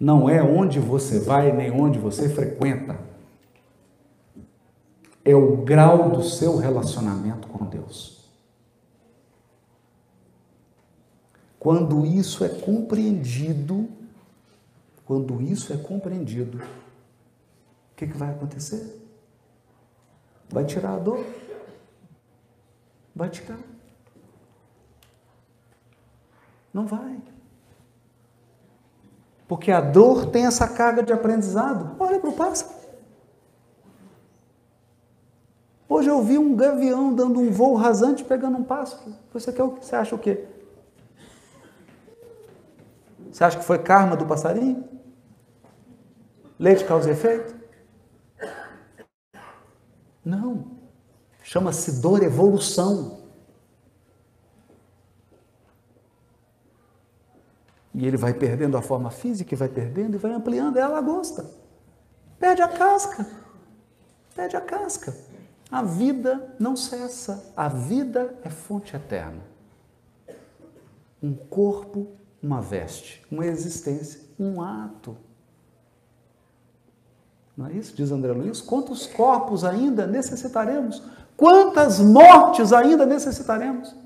Não 0.00 0.30
é 0.30 0.42
onde 0.42 0.80
você 0.80 1.20
vai 1.20 1.52
nem 1.52 1.70
onde 1.70 1.98
você 1.98 2.30
frequenta. 2.30 2.98
É 5.22 5.34
o 5.34 5.58
grau 5.58 6.10
do 6.10 6.22
seu 6.22 6.56
relacionamento 6.56 7.48
com 7.48 7.66
Deus. 7.66 8.13
Quando 11.64 12.04
isso 12.04 12.44
é 12.44 12.48
compreendido, 12.50 13.88
quando 15.06 15.40
isso 15.40 15.72
é 15.72 15.78
compreendido, 15.78 16.58
o 16.58 17.96
que, 17.96 18.06
que 18.06 18.18
vai 18.18 18.32
acontecer? 18.32 19.02
Vai 20.50 20.66
tirar 20.66 20.96
a 20.96 20.98
dor? 20.98 21.24
Vai 23.16 23.30
tirar. 23.30 23.58
Não 26.70 26.86
vai. 26.86 27.18
Porque 29.48 29.70
a 29.70 29.80
dor 29.80 30.26
tem 30.26 30.44
essa 30.44 30.68
carga 30.68 31.02
de 31.02 31.14
aprendizado. 31.14 31.96
Olha 31.98 32.20
para 32.20 32.28
o 32.28 32.34
pássaro. 32.34 32.74
Hoje 35.88 36.10
eu 36.10 36.22
vi 36.22 36.36
um 36.36 36.54
gavião 36.54 37.14
dando 37.14 37.40
um 37.40 37.50
voo 37.50 37.74
rasante 37.74 38.22
pegando 38.22 38.58
um 38.58 38.64
pássaro. 38.64 39.14
Você, 39.32 39.50
quer, 39.50 39.62
você 39.62 39.96
acha 39.96 40.14
o 40.14 40.18
quê? 40.18 40.46
Você 43.34 43.42
acha 43.42 43.58
que 43.58 43.64
foi 43.64 43.80
karma 43.80 44.16
do 44.16 44.24
passarinho? 44.24 44.88
Leite 46.56 46.84
causa 46.84 47.10
efeito? 47.10 47.52
Não. 50.24 50.78
Chama-se 51.42 52.00
dor 52.00 52.22
evolução. 52.22 53.24
E 57.92 58.06
ele 58.06 58.16
vai 58.16 58.32
perdendo 58.32 58.76
a 58.76 58.82
forma 58.82 59.10
física, 59.10 59.52
e 59.52 59.56
vai 59.58 59.68
perdendo 59.68 60.14
e 60.14 60.18
vai 60.18 60.32
ampliando, 60.32 60.76
e 60.76 60.78
ela 60.78 61.00
gosta. 61.00 61.44
Perde 62.38 62.62
a 62.62 62.68
casca. 62.68 63.26
Perde 64.32 64.56
a 64.56 64.60
casca. 64.60 65.12
A 65.72 65.82
vida 65.82 66.54
não 66.56 66.76
cessa. 66.76 67.52
A 67.56 67.66
vida 67.66 68.38
é 68.44 68.48
fonte 68.48 68.94
eterna. 68.94 69.42
Um 71.20 71.34
corpo 71.34 72.12
uma 72.44 72.60
veste, 72.60 73.24
uma 73.30 73.46
existência, 73.46 74.20
um 74.38 74.60
ato. 74.60 75.16
Não 77.56 77.66
é 77.66 77.72
isso? 77.72 77.96
Diz 77.96 78.10
André 78.10 78.32
Luiz. 78.32 78.60
Quantos 78.60 79.06
corpos 79.06 79.64
ainda 79.64 80.06
necessitaremos? 80.06 81.02
Quantas 81.38 82.00
mortes 82.00 82.70
ainda 82.72 83.06
necessitaremos? 83.06 83.96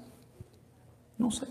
Não 1.18 1.32
sei. 1.32 1.49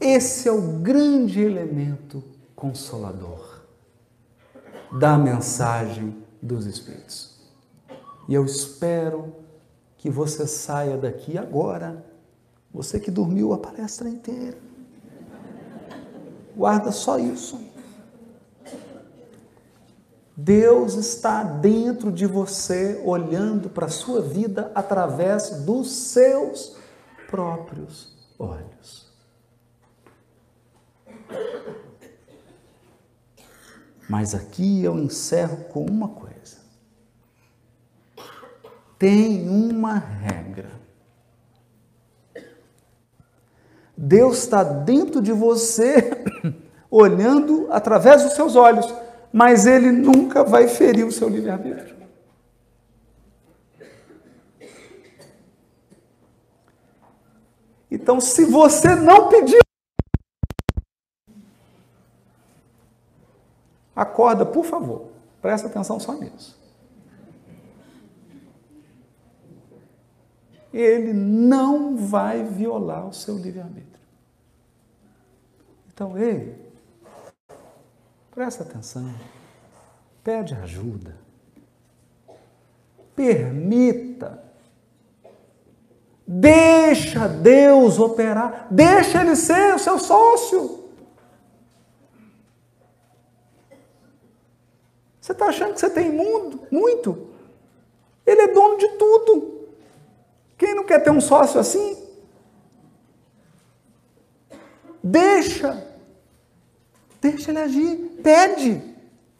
Esse 0.00 0.48
é 0.48 0.52
o 0.52 0.78
grande 0.78 1.40
elemento 1.40 2.22
consolador 2.54 3.62
da 4.92 5.18
mensagem 5.18 6.22
dos 6.40 6.66
Espíritos. 6.66 7.34
E 8.28 8.34
eu 8.34 8.44
espero 8.44 9.43
que 10.04 10.10
você 10.10 10.46
saia 10.46 10.98
daqui 10.98 11.38
agora. 11.38 12.04
Você 12.70 13.00
que 13.00 13.10
dormiu 13.10 13.54
a 13.54 13.58
palestra 13.58 14.06
inteira. 14.06 14.58
Guarda 16.54 16.92
só 16.92 17.18
isso. 17.18 17.58
Deus 20.36 20.92
está 20.92 21.42
dentro 21.42 22.12
de 22.12 22.26
você, 22.26 23.00
olhando 23.02 23.70
para 23.70 23.86
a 23.86 23.88
sua 23.88 24.20
vida 24.20 24.70
através 24.74 25.62
dos 25.62 25.90
seus 25.90 26.76
próprios 27.30 28.14
olhos. 28.38 29.10
Mas 34.06 34.34
aqui 34.34 34.84
eu 34.84 34.98
encerro 34.98 35.64
com 35.72 35.86
uma 35.86 36.08
coisa 36.08 36.33
tem 39.04 39.46
uma 39.50 39.98
regra. 39.98 40.70
Deus 43.94 44.38
está 44.38 44.62
dentro 44.62 45.20
de 45.20 45.30
você, 45.30 46.24
olhando 46.90 47.68
através 47.70 48.22
dos 48.22 48.32
seus 48.32 48.56
olhos, 48.56 48.86
mas 49.30 49.66
Ele 49.66 49.92
nunca 49.92 50.42
vai 50.42 50.68
ferir 50.68 51.04
o 51.04 51.12
seu 51.12 51.28
livre-arbítrio. 51.28 51.94
Então, 57.90 58.22
se 58.22 58.46
você 58.46 58.94
não 58.94 59.28
pedir, 59.28 59.60
acorda, 63.94 64.46
por 64.46 64.64
favor, 64.64 65.10
presta 65.42 65.66
atenção 65.66 66.00
só 66.00 66.14
nisso. 66.14 66.63
Ele 70.76 71.12
não 71.12 71.96
vai 71.96 72.42
violar 72.42 73.06
o 73.06 73.12
seu 73.12 73.36
livre-arbítrio. 73.38 73.94
Então, 75.92 76.18
ei, 76.18 76.58
presta 78.32 78.64
atenção, 78.64 79.08
pede 80.24 80.52
ajuda, 80.54 81.16
permita, 83.14 84.42
deixa 86.26 87.28
Deus 87.28 88.00
operar, 88.00 88.66
deixa 88.68 89.20
Ele 89.20 89.36
ser 89.36 89.76
o 89.76 89.78
seu 89.78 89.96
sócio. 90.00 90.82
Você 95.20 95.30
está 95.30 95.46
achando 95.46 95.74
que 95.74 95.80
você 95.80 95.88
tem 95.88 96.10
mundo, 96.10 96.66
muito? 96.68 97.28
Ele 98.26 98.40
é 98.42 98.48
dono 98.48 98.76
de 98.76 98.88
tudo. 98.98 99.53
Quem 100.64 100.74
não 100.74 100.84
quer 100.84 100.98
ter 101.00 101.10
um 101.10 101.20
sócio 101.20 101.60
assim? 101.60 101.94
Deixa. 105.02 105.86
Deixa 107.20 107.50
ele 107.50 107.58
agir. 107.58 107.96
Pede. 108.22 108.82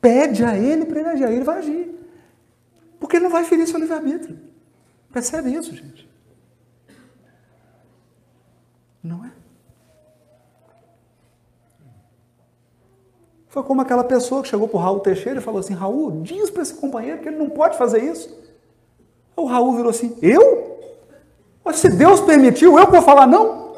Pede 0.03 0.45
a 0.45 0.55
ele 0.55 0.85
para 0.85 1.01
ele 1.01 1.09
agir. 1.09 1.25
Aí 1.25 1.37
ele 1.37 1.45
vai 1.45 1.59
agir. 1.61 1.99
Porque 3.01 3.17
ele 3.17 3.25
não 3.25 3.31
vai 3.31 3.43
ferir 3.43 3.67
seu 3.67 3.81
livre-arbítrio. 3.81 4.39
Percebe 5.11 5.51
isso, 5.51 5.75
gente? 5.75 6.07
Não 9.03 9.25
é? 9.25 9.33
Foi 13.49 13.63
como 13.63 13.81
aquela 13.81 14.05
pessoa 14.05 14.43
que 14.43 14.49
chegou 14.49 14.69
para 14.69 14.77
o 14.77 14.81
Raul 14.83 15.01
Teixeira 15.01 15.39
e 15.39 15.43
falou 15.43 15.61
assim: 15.61 15.73
Raul, 15.73 16.21
diz 16.21 16.51
para 16.51 16.61
esse 16.61 16.75
companheiro 16.75 17.23
que 17.23 17.29
ele 17.29 17.39
não 17.39 17.49
pode 17.49 17.79
fazer 17.79 18.03
isso. 18.03 18.29
O 19.35 19.47
Raul 19.47 19.75
virou 19.75 19.89
assim: 19.89 20.19
Eu? 20.21 20.74
Mas 21.65 21.77
se 21.77 21.89
Deus 21.89 22.21
permitiu, 22.21 22.79
eu 22.79 22.91
vou 22.91 23.01
falar 23.01 23.27
não? 23.27 23.75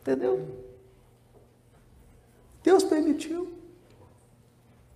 Entendeu? 0.00 0.48
Deus 2.62 2.82
permitiu. 2.82 3.52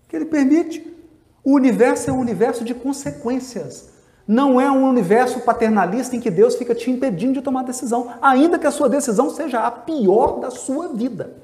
Que 0.09 0.16
Ele 0.16 0.24
permite. 0.24 0.97
O 1.44 1.55
universo 1.55 2.09
é 2.09 2.12
um 2.12 2.19
universo 2.19 2.65
de 2.65 2.74
consequências. 2.74 3.90
Não 4.27 4.60
é 4.60 4.70
um 4.70 4.86
universo 4.86 5.40
paternalista 5.40 6.16
em 6.16 6.20
que 6.20 6.31
Deus 6.31 6.56
fica 6.56 6.74
te 6.74 6.90
impedindo 6.90 7.35
de 7.35 7.43
tomar 7.43 7.65
decisão, 7.65 8.15
ainda 8.20 8.59
que 8.59 8.66
a 8.66 8.70
sua 8.70 8.89
decisão 8.89 9.31
seja 9.31 9.66
a 9.66 9.70
pior 9.70 10.40
da 10.40 10.51
sua 10.51 10.89
vida. 10.89 11.35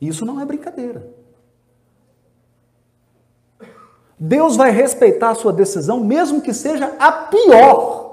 Isso 0.00 0.24
não 0.24 0.40
é 0.40 0.44
brincadeira. 0.44 1.08
Deus 4.18 4.56
vai 4.56 4.70
respeitar 4.70 5.30
a 5.30 5.34
sua 5.34 5.52
decisão, 5.52 6.00
mesmo 6.00 6.40
que 6.40 6.54
seja 6.54 6.96
a 6.98 7.12
pior. 7.12 8.06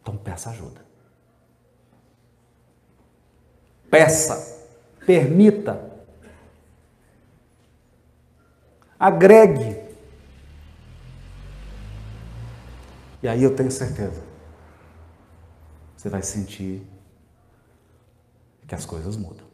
Então 0.00 0.16
peça 0.16 0.50
ajuda. 0.50 0.80
Peça, 3.90 4.68
permita, 5.04 5.90
agregue. 8.98 9.90
E 13.20 13.28
aí 13.28 13.42
eu 13.42 13.54
tenho 13.54 13.70
certeza, 13.70 14.22
você 15.96 16.08
vai 16.08 16.22
sentir 16.22 16.86
que 18.66 18.74
as 18.74 18.86
coisas 18.86 19.16
mudam. 19.16 19.49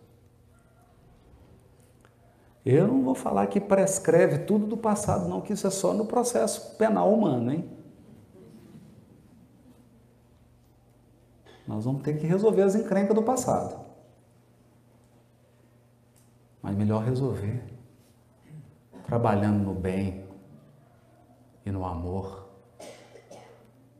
Eu 2.66 2.88
não 2.88 3.04
vou 3.04 3.14
falar 3.14 3.46
que 3.46 3.60
prescreve 3.60 4.38
tudo 4.38 4.66
do 4.66 4.76
passado, 4.76 5.28
não, 5.28 5.40
que 5.40 5.52
isso 5.52 5.68
é 5.68 5.70
só 5.70 5.94
no 5.94 6.04
processo 6.04 6.76
penal 6.76 7.14
humano, 7.14 7.52
hein? 7.52 7.70
Nós 11.64 11.84
vamos 11.84 12.02
ter 12.02 12.18
que 12.18 12.26
resolver 12.26 12.62
as 12.62 12.74
encrencas 12.74 13.14
do 13.14 13.22
passado. 13.22 13.86
Mas 16.60 16.74
melhor 16.74 17.04
resolver 17.04 17.62
trabalhando 19.06 19.62
no 19.62 19.72
bem 19.72 20.26
e 21.64 21.70
no 21.70 21.84
amor 21.84 22.48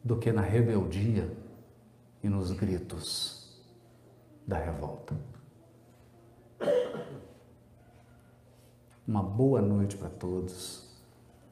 do 0.03 0.19
que 0.19 0.33
na 0.33 0.43
rebeldia 0.43 1.31
e 2.21 2.29
nos 2.29 2.51
gritos 2.51 3.65
da 4.45 4.59
revolta. 4.59 5.15
Uma 9.07 9.23
boa 9.23 9.61
noite 9.61 9.97
para 9.97 10.09
todos. 10.09 10.85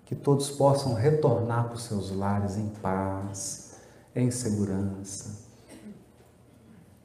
Que 0.04 0.14
todos 0.14 0.50
possam 0.50 0.94
retornar 0.94 1.66
para 1.66 1.76
os 1.76 1.84
seus 1.84 2.10
lares 2.10 2.56
em 2.56 2.68
paz, 2.68 3.78
em 4.14 4.30
segurança 4.30 5.44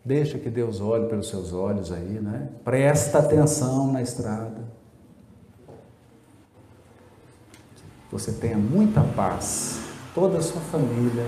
Deixa 0.04 0.40
que 0.40 0.50
Deus 0.50 0.80
olhe 0.80 1.08
pelos 1.08 1.30
seus 1.30 1.54
olhos 1.54 1.92
aí, 1.92 2.20
né? 2.20 2.50
Presta 2.64 3.20
atenção 3.20 3.92
na 3.92 4.02
estrada. 4.02 4.64
Você 8.12 8.32
tenha 8.32 8.58
muita 8.58 9.02
paz, 9.02 9.80
toda 10.16 10.40
a 10.40 10.42
sua 10.42 10.62
família 10.62 11.26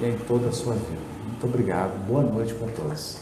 e 0.00 0.04
em 0.04 0.16
toda 0.18 0.50
a 0.50 0.52
sua 0.52 0.74
vida. 0.74 1.00
Muito 1.26 1.46
obrigado. 1.46 1.98
Boa 2.06 2.22
noite 2.22 2.54
para 2.54 2.68
todos. 2.68 3.18